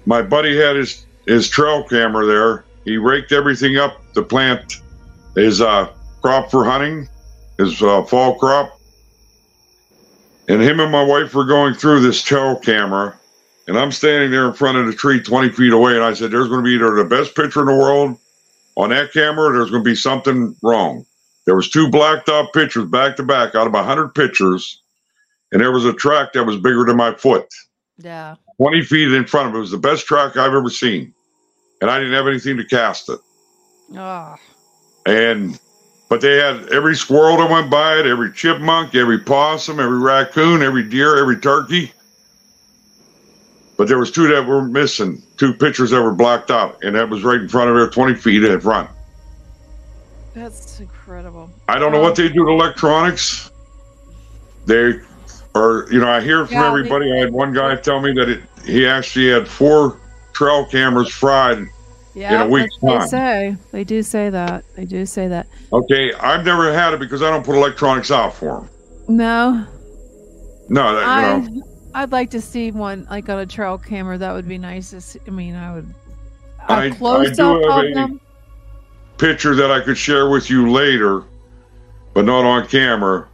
My 0.05 0.21
buddy 0.21 0.55
had 0.55 0.77
his 0.77 1.05
his 1.27 1.49
trail 1.49 1.83
camera 1.83 2.25
there. 2.25 2.65
He 2.85 2.95
raked 2.95 3.33
everything 3.33 3.77
up 3.77 4.01
to 4.13 4.23
plant 4.23 4.81
his 5.35 5.61
uh, 5.61 5.91
crop 6.21 6.49
for 6.49 6.63
hunting, 6.63 7.09
his 7.57 7.81
uh, 7.83 8.03
fall 8.03 8.39
crop. 8.39 8.79
And 10.47 10.61
him 10.61 10.79
and 10.79 10.91
my 10.91 11.03
wife 11.03 11.35
were 11.35 11.45
going 11.45 11.73
through 11.73 12.01
this 12.01 12.23
trail 12.23 12.55
camera, 12.55 13.19
and 13.67 13.77
I'm 13.77 13.91
standing 13.91 14.31
there 14.31 14.47
in 14.47 14.53
front 14.53 14.77
of 14.77 14.87
the 14.87 14.93
tree 14.93 15.21
20 15.21 15.49
feet 15.49 15.73
away, 15.73 15.95
and 15.95 16.03
I 16.03 16.13
said, 16.13 16.31
There's 16.31 16.47
going 16.47 16.63
to 16.63 16.67
be 16.67 16.75
either 16.75 16.95
the 16.95 17.05
best 17.05 17.35
picture 17.35 17.59
in 17.59 17.67
the 17.67 17.75
world 17.75 18.17
on 18.75 18.89
that 18.89 19.11
camera, 19.11 19.49
or 19.49 19.53
there's 19.53 19.69
going 19.69 19.83
to 19.83 19.89
be 19.89 19.95
something 19.95 20.55
wrong. 20.63 21.05
There 21.45 21.55
was 21.55 21.69
two 21.69 21.89
blacked 21.89 22.29
out 22.29 22.53
pictures 22.53 22.85
back 22.85 23.17
to 23.17 23.23
back 23.23 23.55
out 23.55 23.67
of 23.67 23.73
100 23.73 24.15
pictures, 24.15 24.80
and 25.51 25.61
there 25.61 25.71
was 25.71 25.85
a 25.85 25.93
track 25.93 26.33
that 26.33 26.43
was 26.43 26.57
bigger 26.57 26.85
than 26.85 26.97
my 26.97 27.13
foot. 27.13 27.47
yeah. 27.97 28.35
20 28.57 28.83
feet 28.83 29.11
in 29.11 29.25
front 29.25 29.49
of 29.49 29.55
it. 29.55 29.57
It 29.57 29.61
was 29.61 29.71
the 29.71 29.77
best 29.79 30.05
track 30.05 30.37
I've 30.37 30.53
ever 30.53 30.69
seen. 30.69 31.13
And 31.81 31.89
I 31.89 31.97
didn't 31.97 32.13
have 32.13 32.27
anything 32.27 32.57
to 32.57 32.63
cast 32.63 33.09
it. 33.09 33.19
Oh, 33.95 34.35
And 35.07 35.59
but 36.07 36.21
they 36.21 36.37
had 36.37 36.69
every 36.69 36.95
squirrel 36.95 37.37
that 37.37 37.49
went 37.49 37.71
by 37.71 37.97
it, 37.97 38.05
every 38.05 38.31
chipmunk, 38.33 38.93
every 38.93 39.17
possum, 39.17 39.79
every 39.79 39.97
raccoon, 39.97 40.61
every 40.61 40.83
deer, 40.83 41.17
every 41.17 41.37
turkey. 41.37 41.91
But 43.77 43.87
there 43.87 43.97
was 43.97 44.11
two 44.11 44.27
that 44.27 44.45
were 44.45 44.61
missing, 44.61 45.23
two 45.37 45.53
pictures 45.55 45.89
that 45.89 46.01
were 46.03 46.13
blacked 46.13 46.51
out, 46.51 46.83
and 46.83 46.95
that 46.95 47.09
was 47.09 47.23
right 47.23 47.41
in 47.41 47.49
front 47.49 47.71
of 47.71 47.75
her, 47.77 47.89
20 47.89 48.13
feet 48.13 48.43
in 48.43 48.59
front. 48.61 48.89
that's 50.35 50.79
incredible. 50.79 51.49
I 51.67 51.79
don't 51.79 51.91
know 51.91 52.01
what 52.01 52.15
they 52.15 52.27
do 52.29 52.45
to 52.45 52.51
electronics. 52.51 53.49
They 54.67 54.99
are, 55.55 55.85
you 55.91 55.99
know, 55.99 56.09
I 56.09 56.21
hear 56.21 56.45
from 56.45 56.55
Yeah, 56.55 56.67
everybody. 56.67 57.11
I 57.11 57.17
had 57.17 57.31
one 57.31 57.53
guy 57.53 57.75
tell 57.75 57.99
me 58.01 58.13
that 58.13 58.29
it, 58.29 58.41
he 58.65 58.85
actually 58.87 59.29
had 59.29 59.47
four 59.47 59.99
trail 60.33 60.65
cameras 60.65 61.09
fried 61.09 61.67
Yeah, 62.13 62.43
a 62.43 62.47
week's 62.47 62.75
time. 62.77 62.99
They 63.01 63.07
say 63.07 63.55
they 63.71 63.83
do 63.83 64.01
say 64.03 64.29
that. 64.29 64.63
They 64.75 64.85
do 64.85 65.05
say 65.05 65.27
that. 65.27 65.47
Okay, 65.73 66.13
I've 66.13 66.45
never 66.45 66.71
had 66.73 66.93
it 66.93 66.99
because 66.99 67.21
I 67.21 67.29
don't 67.29 67.45
put 67.45 67.55
electronics 67.55 68.11
out 68.11 68.33
for 68.33 68.61
them. 68.61 68.69
No, 69.17 69.67
No, 70.69 70.95
that, 70.95 71.03
I 71.03 71.37
you 71.37 71.49
know, 71.49 71.63
I'd 71.93 72.11
like 72.13 72.29
to 72.31 72.39
see 72.39 72.71
one 72.71 73.05
like 73.09 73.27
on 73.27 73.39
a 73.39 73.45
trail 73.45 73.77
camera. 73.77 74.17
That 74.17 74.33
would 74.33 74.47
be 74.47 74.57
nice. 74.57 74.91
To 74.91 75.01
see. 75.01 75.19
I 75.27 75.31
mean, 75.31 75.55
I 75.55 75.73
would. 75.75 75.93
I- 76.69 76.91
close 76.91 77.37
I 77.39 77.43
up 77.43 77.61
do 77.61 77.69
have 77.69 77.83
a- 77.83 77.93
them. 77.93 78.21
picture 79.17 79.55
that 79.55 79.69
I 79.71 79.81
could 79.81 79.97
share 79.97 80.29
with 80.29 80.49
you 80.49 80.71
later, 80.71 81.23
but 82.13 82.23
not 82.23 82.45
on 82.45 82.67
camera, 82.67 83.27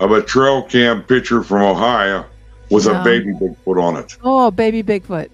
of 0.00 0.12
a 0.12 0.22
trail 0.22 0.62
cam 0.62 1.02
picture 1.04 1.42
from 1.42 1.62
Ohio 1.62 2.26
with 2.70 2.86
a 2.86 3.02
baby 3.04 3.32
Bigfoot 3.32 3.82
on 3.82 3.96
it. 3.96 4.16
Oh, 4.22 4.50
baby 4.50 4.82
Bigfoot! 4.82 5.30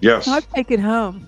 Yes, 0.00 0.28
I'd 0.28 0.48
take 0.50 0.70
it 0.70 0.80
home. 0.80 1.26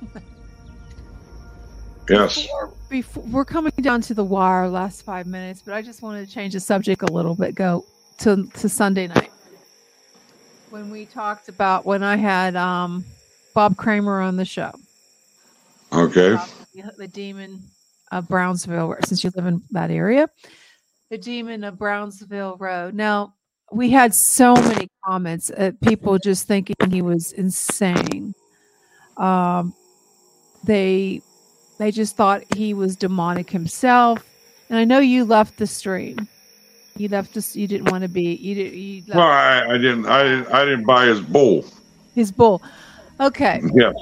yes. 2.08 2.42
Before, 2.42 2.72
before 2.90 3.22
we're 3.24 3.44
coming 3.44 3.72
down 3.80 4.00
to 4.02 4.14
the 4.14 4.24
wire, 4.24 4.68
last 4.68 5.02
five 5.02 5.26
minutes, 5.26 5.62
but 5.64 5.74
I 5.74 5.82
just 5.82 6.02
wanted 6.02 6.26
to 6.26 6.32
change 6.32 6.52
the 6.52 6.60
subject 6.60 7.02
a 7.02 7.12
little 7.12 7.34
bit. 7.34 7.54
Go 7.54 7.84
to 8.18 8.46
to 8.46 8.68
Sunday 8.68 9.06
night 9.08 9.30
when 10.70 10.90
we 10.90 11.06
talked 11.06 11.48
about 11.48 11.86
when 11.86 12.02
I 12.02 12.16
had 12.16 12.56
um, 12.56 13.04
Bob 13.54 13.76
Cranmer 13.76 14.20
on 14.20 14.36
the 14.36 14.44
show. 14.44 14.72
Okay. 15.92 16.36
the 16.98 17.06
demon 17.06 17.62
of 18.10 18.26
Brownsville, 18.26 18.96
since 19.04 19.22
you 19.22 19.30
live 19.36 19.46
in 19.46 19.62
that 19.70 19.92
area, 19.92 20.28
the 21.14 21.18
demon 21.18 21.62
of 21.62 21.78
Brownsville 21.78 22.56
Road. 22.56 22.92
Now, 22.92 23.34
we 23.70 23.88
had 23.88 24.12
so 24.12 24.54
many 24.54 24.88
comments, 25.04 25.48
uh, 25.48 25.70
people 25.80 26.18
just 26.18 26.48
thinking 26.48 26.74
he 26.90 27.02
was 27.02 27.30
insane. 27.30 28.34
Um, 29.16 29.72
they 30.64 31.22
they 31.78 31.92
just 31.92 32.16
thought 32.16 32.42
he 32.56 32.74
was 32.74 32.96
demonic 32.96 33.48
himself. 33.48 34.24
And 34.68 34.76
I 34.76 34.84
know 34.84 34.98
you 34.98 35.24
left 35.24 35.56
the 35.56 35.68
stream. 35.68 36.28
You 36.96 37.06
left 37.08 37.36
us. 37.36 37.54
You 37.54 37.68
didn't 37.68 37.92
want 37.92 38.02
to 38.02 38.08
be. 38.08 38.34
You 38.34 38.54
did. 38.56 38.74
You 38.74 39.04
Well, 39.14 39.20
I, 39.20 39.66
I 39.68 39.78
didn't. 39.78 40.06
I 40.06 40.22
didn't. 40.24 40.48
I 40.48 40.64
didn't 40.64 40.84
buy 40.84 41.06
his 41.06 41.20
bull. 41.20 41.64
his 42.16 42.32
bull. 42.32 42.60
Okay. 43.20 43.60
Yes. 43.72 43.94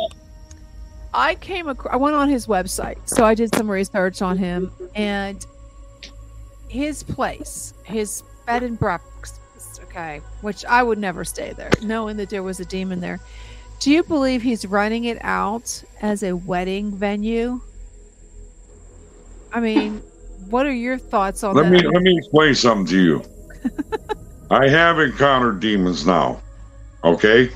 I 1.12 1.34
came 1.34 1.68
across, 1.68 1.92
I 1.92 1.96
went 1.96 2.16
on 2.16 2.30
his 2.30 2.46
website, 2.46 2.96
so 3.04 3.26
I 3.26 3.34
did 3.34 3.54
some 3.54 3.70
research 3.70 4.22
on 4.22 4.38
him 4.38 4.72
and 4.94 5.44
his 6.72 7.02
place, 7.02 7.74
his 7.84 8.22
bed 8.46 8.62
and 8.62 8.78
breakfast, 8.78 9.38
okay, 9.84 10.22
which 10.40 10.64
I 10.64 10.82
would 10.82 10.98
never 10.98 11.22
stay 11.22 11.52
there, 11.52 11.70
knowing 11.82 12.16
that 12.16 12.30
there 12.30 12.42
was 12.42 12.60
a 12.60 12.64
demon 12.64 12.98
there. 13.00 13.20
Do 13.78 13.90
you 13.90 14.02
believe 14.02 14.40
he's 14.40 14.64
running 14.64 15.04
it 15.04 15.18
out 15.20 15.84
as 16.00 16.22
a 16.22 16.32
wedding 16.32 16.90
venue? 16.90 17.60
I 19.52 19.60
mean, 19.60 19.98
what 20.48 20.64
are 20.64 20.72
your 20.72 20.96
thoughts 20.96 21.44
on 21.44 21.54
Let 21.54 21.64
that? 21.64 21.70
me 21.70 21.82
let 21.82 22.02
me 22.02 22.16
explain 22.16 22.54
something 22.54 22.86
to 22.86 23.02
you. 23.02 23.22
I 24.50 24.66
have 24.66 24.98
encountered 24.98 25.60
demons 25.60 26.06
now. 26.06 26.40
Okay? 27.04 27.50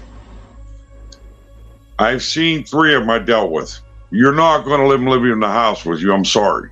I've 1.99 2.23
seen 2.23 2.65
three 2.65 2.95
of 2.95 3.01
them 3.01 3.11
I 3.11 3.19
dealt 3.19 3.51
with. 3.51 3.81
You're 4.11 4.35
not 4.35 4.67
going 4.67 4.81
to 4.81 4.87
live 4.87 5.01
and 5.01 5.09
live 5.09 5.25
in 5.25 5.41
the 5.41 5.49
house 5.49 5.87
with 5.87 6.01
you. 6.01 6.13
I'm 6.13 6.25
sorry. 6.25 6.71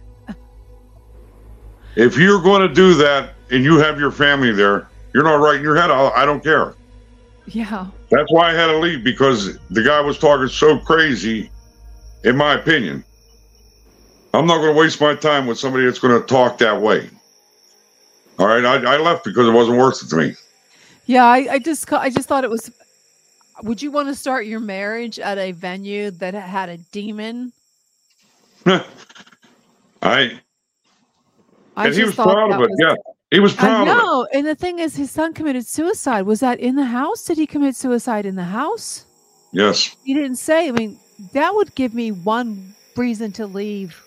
If 1.96 2.18
you're 2.18 2.42
going 2.42 2.66
to 2.66 2.72
do 2.72 2.94
that 2.94 3.34
and 3.50 3.62
you 3.62 3.78
have 3.78 3.98
your 3.98 4.10
family 4.10 4.52
there, 4.52 4.88
you're 5.12 5.24
not 5.24 5.36
right 5.36 5.56
in 5.56 5.62
your 5.62 5.76
head. 5.76 5.90
I, 5.90 6.08
I 6.10 6.24
don't 6.24 6.42
care. 6.42 6.74
yeah. 7.46 7.86
That's 8.10 8.30
why 8.32 8.50
I 8.50 8.52
had 8.52 8.66
to 8.66 8.78
leave 8.78 9.04
because 9.04 9.58
the 9.70 9.82
guy 9.82 10.00
was 10.00 10.18
talking 10.18 10.48
so 10.48 10.78
crazy, 10.78 11.50
in 12.24 12.36
my 12.36 12.54
opinion. 12.54 13.04
I'm 14.32 14.46
not 14.46 14.58
going 14.58 14.74
to 14.74 14.80
waste 14.80 15.00
my 15.00 15.14
time 15.14 15.46
with 15.46 15.58
somebody 15.58 15.84
that's 15.84 16.00
going 16.00 16.20
to 16.20 16.26
talk 16.26 16.58
that 16.58 16.80
way. 16.80 17.08
All 18.38 18.46
right, 18.46 18.64
I, 18.64 18.94
I 18.94 18.96
left 18.98 19.24
because 19.24 19.46
it 19.46 19.52
wasn't 19.52 19.78
worth 19.78 20.02
it 20.02 20.08
to 20.08 20.16
me. 20.16 20.34
Yeah, 21.06 21.24
I, 21.24 21.46
I 21.52 21.58
just 21.60 21.92
I 21.92 22.10
just 22.10 22.28
thought 22.28 22.42
it 22.42 22.50
was. 22.50 22.70
Would 23.62 23.80
you 23.80 23.92
want 23.92 24.08
to 24.08 24.14
start 24.16 24.46
your 24.46 24.58
marriage 24.58 25.20
at 25.20 25.38
a 25.38 25.52
venue 25.52 26.10
that 26.10 26.34
had 26.34 26.68
a 26.68 26.78
demon? 26.78 27.52
I 30.02 30.40
I 31.76 31.86
and 31.86 31.94
he 31.94 32.04
was 32.04 32.14
thought 32.14 32.32
proud 32.32 32.52
of 32.52 32.60
it. 32.60 32.70
was- 32.70 32.78
Yeah, 32.78 32.94
he 33.30 33.40
was 33.40 33.52
I 33.54 33.60
proud 33.60 33.82
of 33.82 33.88
it. 33.88 33.98
know, 33.98 34.26
and 34.32 34.46
the 34.46 34.54
thing 34.54 34.78
is, 34.78 34.96
his 34.96 35.10
son 35.10 35.32
committed 35.34 35.66
suicide. 35.66 36.22
Was 36.22 36.40
that 36.40 36.60
in 36.60 36.76
the 36.76 36.84
house? 36.84 37.24
Did 37.24 37.38
he 37.38 37.46
commit 37.46 37.76
suicide 37.76 38.26
in 38.26 38.36
the 38.36 38.44
house? 38.44 39.06
Yes, 39.52 39.94
He 40.04 40.14
didn't 40.14 40.36
say. 40.36 40.68
I 40.68 40.72
mean, 40.72 40.98
that 41.32 41.54
would 41.54 41.74
give 41.76 41.94
me 41.94 42.10
one 42.10 42.74
reason 42.96 43.30
to 43.32 43.46
leave. 43.46 44.00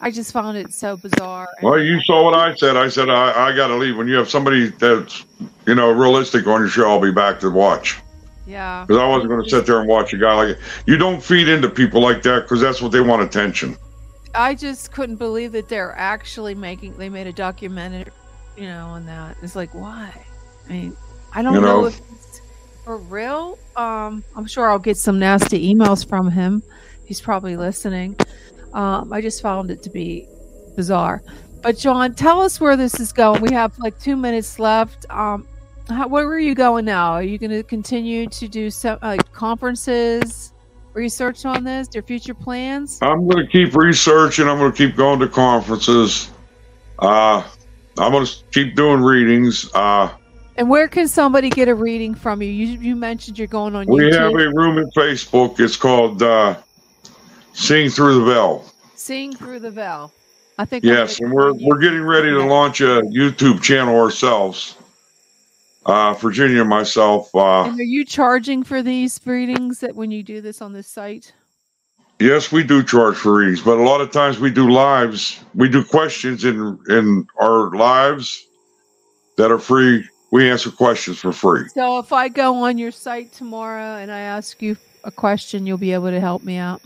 I 0.00 0.10
just 0.10 0.32
found 0.32 0.56
it 0.56 0.72
so 0.72 0.96
bizarre. 0.96 1.48
Well, 1.62 1.78
you 1.78 2.00
saw 2.00 2.24
what 2.24 2.34
I 2.34 2.56
said. 2.56 2.76
I 2.76 2.88
said 2.88 3.08
I, 3.08 3.50
I 3.50 3.54
got 3.54 3.68
to 3.68 3.76
leave. 3.76 3.96
When 3.96 4.08
you 4.08 4.16
have 4.16 4.28
somebody 4.28 4.66
that's 4.68 5.24
you 5.66 5.76
know 5.76 5.92
realistic 5.92 6.46
on 6.48 6.60
your 6.60 6.68
show, 6.68 6.90
I'll 6.90 7.00
be 7.00 7.12
back 7.12 7.38
to 7.40 7.50
watch 7.50 8.00
yeah, 8.46 8.84
because 8.84 9.00
I 9.00 9.06
wasn't 9.06 9.30
going 9.30 9.44
to 9.44 9.48
sit 9.48 9.64
there 9.64 9.78
and 9.78 9.88
watch 9.88 10.12
a 10.12 10.18
guy 10.18 10.34
like 10.34 10.58
you. 10.86 10.96
Don't 10.96 11.22
feed 11.22 11.48
into 11.48 11.70
people 11.70 12.00
like 12.00 12.22
that 12.22 12.42
because 12.42 12.60
that's 12.60 12.82
what 12.82 12.90
they 12.90 13.00
want 13.00 13.22
attention. 13.22 13.76
I 14.34 14.54
just 14.54 14.92
couldn't 14.92 15.16
believe 15.16 15.52
that 15.52 15.68
they're 15.68 15.94
actually 15.96 16.54
making. 16.54 16.96
They 16.96 17.08
made 17.08 17.26
a 17.26 17.32
documentary, 17.32 18.12
you 18.56 18.64
know, 18.64 18.86
on 18.86 19.06
that. 19.06 19.36
It's 19.42 19.56
like, 19.56 19.74
why? 19.74 20.12
I 20.68 20.72
mean, 20.72 20.96
I 21.34 21.42
don't 21.42 21.54
You 21.54 21.60
know, 21.60 21.80
know. 21.82 21.86
if 21.86 22.00
it's 22.10 22.40
for 22.84 22.96
real. 22.98 23.58
Um, 23.76 24.24
I'm 24.36 24.46
sure 24.46 24.70
I'll 24.70 24.78
get 24.78 24.96
some 24.96 25.18
nasty 25.18 25.72
emails 25.74 26.06
from 26.06 26.30
him. 26.30 26.62
He's 27.04 27.20
probably 27.20 27.56
listening. 27.56 28.16
Um, 28.72 29.12
I 29.12 29.20
just 29.20 29.42
found 29.42 29.70
it 29.70 29.82
to 29.82 29.90
be 29.90 30.26
bizarre. 30.76 31.22
But 31.62 31.78
John, 31.78 32.14
tell 32.14 32.40
us 32.40 32.60
where 32.60 32.76
this 32.76 32.98
is 32.98 33.12
going. 33.12 33.40
We 33.40 33.52
have 33.52 33.78
like 33.78 33.98
two 34.00 34.16
minutes 34.16 34.58
left. 34.58 35.06
Um, 35.10 35.46
how, 35.88 36.08
where 36.08 36.26
are 36.26 36.38
you 36.38 36.54
going 36.54 36.84
now? 36.84 37.12
Are 37.12 37.22
you 37.22 37.38
going 37.38 37.50
to 37.50 37.62
continue 37.62 38.26
to 38.28 38.48
do 38.48 38.70
some 38.70 38.98
like 39.02 39.30
conferences, 39.32 40.51
research 40.94 41.44
on 41.44 41.64
this? 41.64 41.88
Your 41.92 42.02
future 42.02 42.34
plans? 42.34 42.98
I'm 43.02 43.26
going 43.28 43.44
to 43.44 43.50
keep 43.50 43.74
researching. 43.74 44.48
I'm 44.48 44.58
going 44.58 44.72
to 44.72 44.76
keep 44.76 44.96
going 44.96 45.20
to 45.20 45.28
conferences. 45.28 46.30
Uh, 46.98 47.42
I'm 47.98 48.12
going 48.12 48.26
to 48.26 48.32
keep 48.52 48.74
doing 48.74 49.00
readings. 49.02 49.70
Uh, 49.74 50.10
And 50.56 50.68
where 50.68 50.88
can 50.88 51.08
somebody 51.08 51.50
get 51.50 51.68
a 51.68 51.74
reading 51.74 52.14
from 52.14 52.42
you? 52.42 52.48
You, 52.48 52.78
you 52.78 52.96
mentioned 52.96 53.38
you're 53.38 53.48
going 53.48 53.74
on 53.74 53.86
we 53.86 54.02
YouTube. 54.04 54.14
have 54.14 54.32
a 54.32 54.56
room 54.56 54.78
in 54.78 54.90
Facebook. 54.90 55.58
It's 55.60 55.76
called 55.76 56.22
uh, 56.22 56.56
Seeing 57.52 57.90
Through 57.90 58.20
the 58.20 58.24
Veil. 58.24 58.64
Seeing 58.94 59.34
through 59.34 59.58
the 59.58 59.70
veil. 59.70 60.12
I 60.58 60.64
think. 60.64 60.84
Yes, 60.84 61.18
and 61.18 61.32
we're 61.32 61.54
we're 61.54 61.78
getting 61.78 62.02
ready 62.02 62.28
to 62.30 62.44
launch 62.44 62.80
a 62.82 63.00
YouTube 63.10 63.60
channel 63.62 63.96
ourselves. 63.98 64.76
Uh, 65.84 66.14
Virginia 66.14 66.60
and 66.60 66.70
myself. 66.70 67.34
Uh, 67.34 67.64
And 67.64 67.80
are 67.80 67.82
you 67.82 68.04
charging 68.04 68.62
for 68.62 68.82
these 68.82 69.20
readings 69.24 69.80
that 69.80 69.96
when 69.96 70.10
you 70.10 70.22
do 70.22 70.40
this 70.40 70.62
on 70.62 70.72
this 70.72 70.86
site? 70.86 71.32
yes, 72.20 72.52
we 72.52 72.62
do 72.62 72.84
charge 72.84 73.16
for 73.16 73.34
readings, 73.38 73.60
but 73.60 73.78
a 73.78 73.82
lot 73.82 74.00
of 74.00 74.12
times 74.12 74.38
we 74.38 74.48
do 74.48 74.70
lives. 74.70 75.42
We 75.54 75.68
do 75.68 75.82
questions 75.82 76.44
in 76.44 76.78
in 76.88 77.26
our 77.40 77.70
lives 77.74 78.46
that 79.36 79.50
are 79.50 79.58
free. 79.58 80.08
We 80.30 80.48
answer 80.48 80.70
questions 80.70 81.18
for 81.18 81.32
free. 81.32 81.68
So 81.70 81.98
if 81.98 82.12
I 82.12 82.28
go 82.28 82.54
on 82.64 82.78
your 82.78 82.92
site 82.92 83.32
tomorrow 83.32 83.96
and 83.96 84.10
I 84.10 84.20
ask 84.20 84.62
you 84.62 84.76
a 85.04 85.10
question, 85.10 85.66
you'll 85.66 85.78
be 85.78 85.92
able 85.92 86.10
to 86.10 86.20
help 86.20 86.42
me 86.44 86.56
out. 86.58 86.80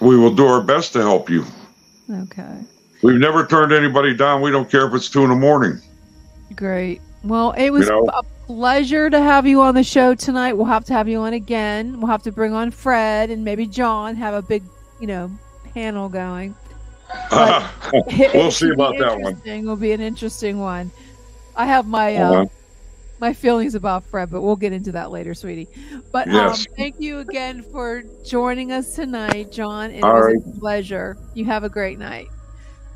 We 0.00 0.16
will 0.18 0.34
do 0.34 0.46
our 0.46 0.60
best 0.60 0.92
to 0.92 1.00
help 1.00 1.30
you. 1.30 1.44
Okay. 2.10 2.58
We've 3.02 3.18
never 3.18 3.46
turned 3.46 3.72
anybody 3.72 4.14
down. 4.14 4.42
We 4.42 4.50
don't 4.50 4.70
care 4.70 4.86
if 4.86 4.92
it's 4.94 5.08
two 5.08 5.24
in 5.24 5.30
the 5.30 5.36
morning. 5.36 5.80
Great. 6.54 7.00
Well, 7.24 7.52
it 7.52 7.70
was 7.70 7.88
know? 7.88 8.06
a 8.12 8.22
pleasure 8.46 9.08
to 9.08 9.20
have 9.20 9.46
you 9.46 9.62
on 9.62 9.74
the 9.74 9.82
show 9.84 10.14
tonight. 10.14 10.52
We'll 10.52 10.66
have 10.66 10.84
to 10.86 10.92
have 10.92 11.08
you 11.08 11.20
on 11.20 11.32
again. 11.32 11.98
We'll 12.00 12.10
have 12.10 12.22
to 12.24 12.32
bring 12.32 12.52
on 12.52 12.70
Fred 12.70 13.30
and 13.30 13.44
maybe 13.44 13.66
John, 13.66 14.14
have 14.16 14.34
a 14.34 14.42
big, 14.42 14.62
you 15.00 15.06
know, 15.06 15.30
panel 15.72 16.08
going. 16.08 16.54
But- 17.30 17.70
It 18.08 18.34
We'll 18.34 18.50
see 18.50 18.70
about 18.70 18.98
that 18.98 19.12
one. 19.20 19.32
interesting. 19.32 19.66
Will 19.66 19.76
be 19.76 19.92
an 19.92 20.00
interesting 20.00 20.58
one. 20.58 20.90
I 21.56 21.66
have 21.66 21.86
my 21.86 22.16
uh, 22.16 22.30
Uh-huh. 22.32 22.46
my 23.20 23.32
feelings 23.32 23.74
about 23.74 24.04
Fred, 24.04 24.30
but 24.30 24.42
we'll 24.42 24.56
get 24.56 24.72
into 24.72 24.92
that 24.92 25.10
later, 25.10 25.32
sweetie. 25.34 25.68
But 26.12 26.26
Yes. 26.28 26.66
um, 26.66 26.74
thank 26.76 27.00
you 27.00 27.20
again 27.20 27.62
for 27.62 28.02
joining 28.24 28.72
us 28.72 28.94
tonight, 28.96 29.52
John. 29.52 29.92
It 29.92 30.02
All 30.02 30.12
was 30.14 30.42
a 30.46 30.58
pleasure. 30.60 31.16
You 31.34 31.44
have 31.46 31.62
a 31.64 31.68
great 31.68 31.98
night. 31.98 32.26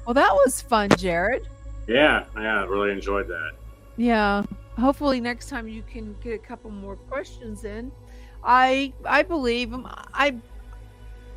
Well, 0.05 0.15
that 0.15 0.33
was 0.35 0.61
fun, 0.61 0.91
Jared. 0.99 1.47
Yeah, 1.87 2.25
yeah, 2.37 2.61
I 2.61 2.65
really 2.65 2.91
enjoyed 2.91 3.29
that. 3.29 3.53
Yeah. 3.99 4.45
Hopefully 4.79 5.21
next 5.21 5.49
time 5.49 5.69
you 5.69 5.83
can 5.83 6.15
get 6.23 6.35
a 6.35 6.39
couple 6.39 6.71
more 6.71 6.97
questions 6.97 7.65
in. 7.65 7.93
I 8.45 8.93
I 9.05 9.23
believe 9.25 9.73
him. 9.73 9.87
I 10.15 10.37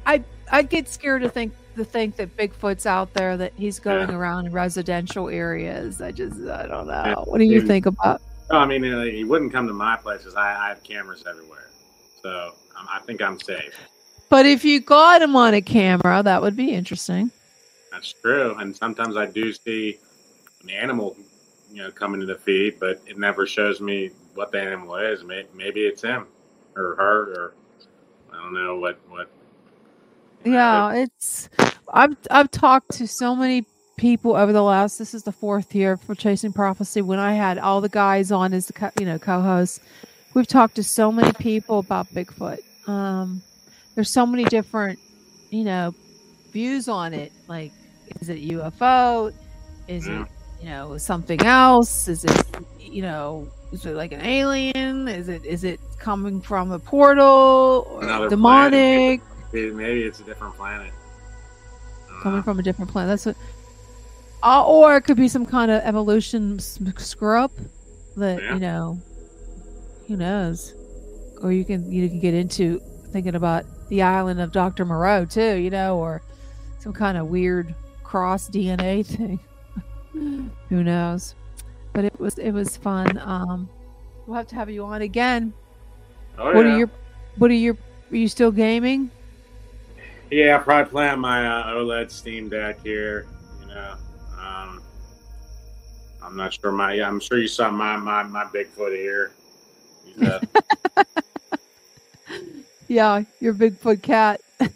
I 0.05 0.24
I 0.51 0.62
get 0.62 0.88
scared 0.88 1.24
to 1.24 1.30
think 1.30 1.53
to 1.76 1.84
think 1.84 2.16
that 2.18 2.38
Bigfoot's 2.38 2.86
out 2.86 3.14
there 3.14 3.36
that 3.38 3.53
he's 3.57 3.80
going 3.80 4.09
Yeah. 4.09 4.16
around 4.16 4.53
residential 4.53 5.28
areas. 5.28 6.01
I 6.01 6.12
just 6.12 6.39
I 6.47 6.68
don't 6.68 6.88
know. 6.88 7.24
What 7.28 7.39
do 7.39 7.45
you 7.45 7.62
think 7.66 7.88
about? 7.88 8.22
No, 8.51 8.57
I 8.59 8.66
mean, 8.66 8.84
he 9.12 9.24
wouldn't 9.24 9.51
come 9.51 9.66
to 9.68 9.74
my 9.74 9.95
place 9.95 10.20
because 10.20 10.36
I, 10.36 10.66
I 10.66 10.70
have 10.70 10.84
cameras 10.84 11.24
everywhere. 11.28 11.70
So 12.22 12.51
um, 12.78 12.88
I 12.91 12.99
think 12.99 13.22
I'm 13.22 13.39
safe. 13.39 13.74
But 14.30 14.45
if 14.45 14.64
you 14.64 14.82
got 14.82 15.22
him 15.22 15.36
on 15.36 15.53
a 15.53 15.62
camera, 15.62 16.22
that 16.24 16.41
would 16.41 16.55
be 16.55 16.72
interesting. 16.72 17.32
That's 17.91 18.14
true. 18.14 18.55
And 18.59 18.76
sometimes 18.76 19.16
I 19.18 19.26
do 19.26 19.51
see 19.53 19.97
an 20.64 20.70
animal, 20.70 21.16
you 21.72 21.84
know, 21.84 21.92
coming 21.92 22.20
to 22.22 22.26
the 22.28 22.36
feed, 22.36 22.80
but 22.80 23.02
it 23.08 23.18
never 23.18 23.46
shows 23.48 23.82
me 23.82 24.12
what 24.36 24.52
the 24.52 24.62
animal 24.62 24.96
is. 24.96 25.24
Maybe 25.24 25.82
it's 25.82 26.02
him 26.02 26.28
or 26.76 26.96
her 26.96 27.34
or 27.34 27.54
I 28.34 28.38
don't 28.38 28.54
know 28.54 28.78
what 28.80 29.00
what. 29.10 29.30
you 30.46 30.70
know, 30.72 30.84
Yeah, 30.84 30.94
it's 30.94 31.50
I've 31.94 32.18
I've 32.32 32.52
talked 32.52 32.92
to 32.94 33.08
so 33.08 33.36
many 33.36 33.66
people 33.98 34.36
over 34.36 34.52
the 34.54 34.64
last 34.64 34.98
this 34.98 35.14
is 35.14 35.24
the 35.24 35.32
fourth 35.32 35.76
year 35.76 35.98
for 35.98 36.16
Chasing 36.16 36.54
Prophecy 36.54 37.02
when 37.02 37.20
I 37.20 37.34
had 37.34 37.60
all 37.60 37.82
the 37.82 37.90
guys 37.90 38.32
on 38.32 38.54
as 38.54 38.68
the 38.68 38.74
co- 38.74 38.92
you 39.00 39.06
know 39.06 39.20
co-hosts. 39.20 39.80
We've 40.34 40.48
talked 40.48 40.76
to 40.76 40.84
so 40.84 41.12
many 41.12 41.34
people 41.34 41.80
about 41.80 42.08
Bigfoot. 42.14 42.60
Um 42.88 43.44
there's 43.96 44.10
so 44.12 44.26
many 44.26 44.46
different, 44.46 45.00
you 45.52 45.64
know, 45.64 45.94
views 46.52 46.88
on 46.88 47.14
it. 47.14 47.34
Like 47.48 47.74
is 48.22 48.30
it 48.30 48.40
UFO? 48.40 49.34
Is 49.88 50.08
Yeah. 50.08 50.10
it, 50.10 50.28
you 50.62 50.70
know, 50.70 50.97
something 50.97 51.41
else? 51.41 52.07
Is 52.07 52.24
it 52.24 52.45
you 52.80 53.01
know, 53.01 53.47
is 53.72 53.86
it 53.86 53.95
like 53.95 54.12
an 54.12 54.22
alien? 54.22 55.07
Is 55.07 55.30
it 55.30 55.45
is 55.45 55.64
it 55.64 55.80
coming 55.99 56.41
from 56.41 56.72
a 56.72 56.80
portal 56.80 57.88
or 57.89 58.03
Another 58.03 58.30
demonic? 58.30 59.22
Maybe, 59.53 59.72
maybe 59.72 60.03
it's 60.03 60.20
a 60.20 60.24
different 60.24 60.55
planet. 60.55 60.91
Coming 62.22 62.39
know. 62.39 62.43
from 62.43 62.59
a 62.59 62.64
different 62.64 62.91
planet. 62.91 63.09
That's 63.09 63.26
what, 63.26 63.36
uh, 64.43 64.66
or 64.66 64.95
it 64.97 65.01
could 65.01 65.18
be 65.18 65.28
some 65.28 65.45
kind 65.45 65.72
of 65.72 65.82
evolution 65.84 66.59
screw 66.59 67.39
up 67.39 67.51
that 68.18 68.41
Yeah. 68.41 68.53
you 68.53 68.59
know, 68.59 68.99
who 70.07 70.18
knows? 70.18 70.74
Or 71.41 71.51
you 71.51 71.66
can 71.66 71.91
you 71.91 72.07
can 72.09 72.20
get 72.20 72.34
into 72.34 72.80
thinking 73.12 73.36
about 73.36 73.66
the 73.89 74.01
island 74.03 74.39
of 74.39 74.51
Doctor 74.51 74.86
Moreau 74.86 75.26
too, 75.26 75.55
you 75.55 75.70
know, 75.70 75.97
or 75.97 76.22
some 76.80 76.93
kind 76.93 77.18
of 77.18 77.28
weird 77.28 77.74
cross 78.03 78.49
DNA 78.49 79.05
thing. 79.05 79.39
Who 80.14 80.84
knows? 80.84 81.36
But 81.93 82.05
it 82.05 82.20
was 82.20 82.38
it 82.38 82.51
was 82.51 82.78
fun. 82.78 83.20
Um, 83.20 83.70
we'll 84.26 84.38
have 84.38 84.47
to 84.47 84.55
have 84.55 84.70
you 84.70 84.84
on 84.86 85.01
again. 85.01 85.53
Oh, 86.38 86.53
what 86.53 86.66
yeah. 86.66 86.74
are 86.74 86.78
your 86.78 86.89
What 87.38 87.51
are 87.51 87.55
you? 87.55 87.78
Are 88.12 88.16
you 88.16 88.28
still 88.28 88.51
gaming? 88.51 89.09
Yeah, 90.30 90.57
probably 90.59 90.89
playing 90.89 91.20
my 91.20 91.45
uh, 91.45 91.74
OLED 91.74 92.09
Steam 92.12 92.49
Deck 92.49 92.82
here. 92.84 93.28
You 93.62 93.68
know, 93.68 93.95
um, 94.39 94.82
I'm 96.24 96.38
not 96.38 96.53
sure 96.53 96.72
my. 96.72 96.93
Yeah, 96.93 97.07
I'm 97.07 97.20
sure 97.20 97.38
you 97.38 97.47
saw 97.47 97.70
my 97.70 97.97
my 97.97 98.24
my 98.24 98.45
Bigfoot 98.45 98.95
here. 98.95 99.32
Uh, 100.22 100.39
Yeah, 102.91 103.24
your 103.39 103.53
Bigfoot 103.53 104.01
cat. 104.01 104.41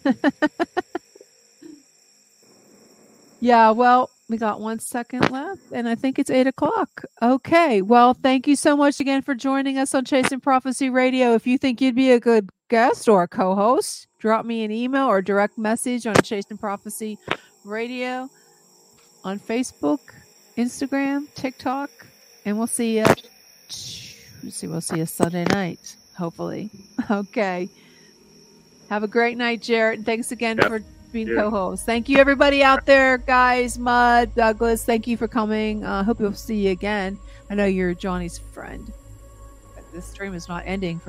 yeah, 3.41 3.71
well, 3.71 4.09
we 4.27 4.37
got 4.37 4.59
one 4.59 4.79
second 4.79 5.29
left, 5.31 5.61
and 5.71 5.87
I 5.87 5.95
think 5.95 6.17
it's 6.17 6.31
eight 6.31 6.47
o'clock. 6.47 7.03
Okay, 7.21 7.81
well, 7.81 8.13
thank 8.13 8.47
you 8.47 8.55
so 8.55 8.75
much 8.75 8.99
again 8.99 9.21
for 9.21 9.35
joining 9.35 9.77
us 9.77 9.93
on 9.93 10.03
Chasing 10.05 10.39
Prophecy 10.39 10.89
Radio. 10.89 11.33
If 11.35 11.45
you 11.45 11.57
think 11.57 11.79
you'd 11.81 11.95
be 11.95 12.11
a 12.11 12.19
good 12.19 12.49
guest 12.69 13.07
or 13.07 13.23
a 13.23 13.27
co-host, 13.27 14.07
drop 14.19 14.45
me 14.45 14.63
an 14.63 14.71
email 14.71 15.05
or 15.07 15.21
direct 15.21 15.57
message 15.57 16.07
on 16.07 16.15
Chasing 16.23 16.57
Prophecy 16.57 17.19
Radio 17.63 18.27
on 19.23 19.39
Facebook, 19.39 19.99
Instagram, 20.57 21.27
TikTok, 21.35 21.89
and 22.45 22.57
we'll 22.57 22.67
see 22.67 22.97
you. 22.97 23.05
See, 23.69 24.67
we'll 24.67 24.81
see 24.81 24.97
you 24.97 25.05
Sunday 25.05 25.45
night, 25.51 25.95
hopefully. 26.17 26.69
Okay. 27.11 27.69
Have 28.89 29.03
a 29.03 29.07
great 29.07 29.37
night, 29.37 29.61
Jarrett. 29.61 29.97
And 29.97 30.05
thanks 30.05 30.31
again 30.31 30.57
Yep. 30.57 30.67
for 30.67 30.79
being 31.15 31.29
Yeah. 31.29 31.43
co-host. 31.43 31.85
Thank 31.85 32.09
you, 32.09 32.17
everybody 32.17 32.61
out 32.61 32.85
there, 32.85 33.17
guys. 33.17 33.79
Mud, 33.79 34.35
Douglas. 34.35 34.83
Thank 34.83 35.07
you 35.07 35.15
for 35.15 35.29
coming. 35.29 35.85
I 35.85 36.01
uh, 36.01 36.03
hope 36.03 36.19
we'll 36.19 36.33
see 36.33 36.65
you 36.67 36.71
again. 36.71 37.17
I 37.49 37.55
know 37.55 37.65
you're 37.65 37.93
Johnny's 37.93 38.37
friend. 38.37 38.91
This 39.93 40.05
stream 40.07 40.33
is 40.33 40.49
not 40.49 40.63
ending. 40.65 40.99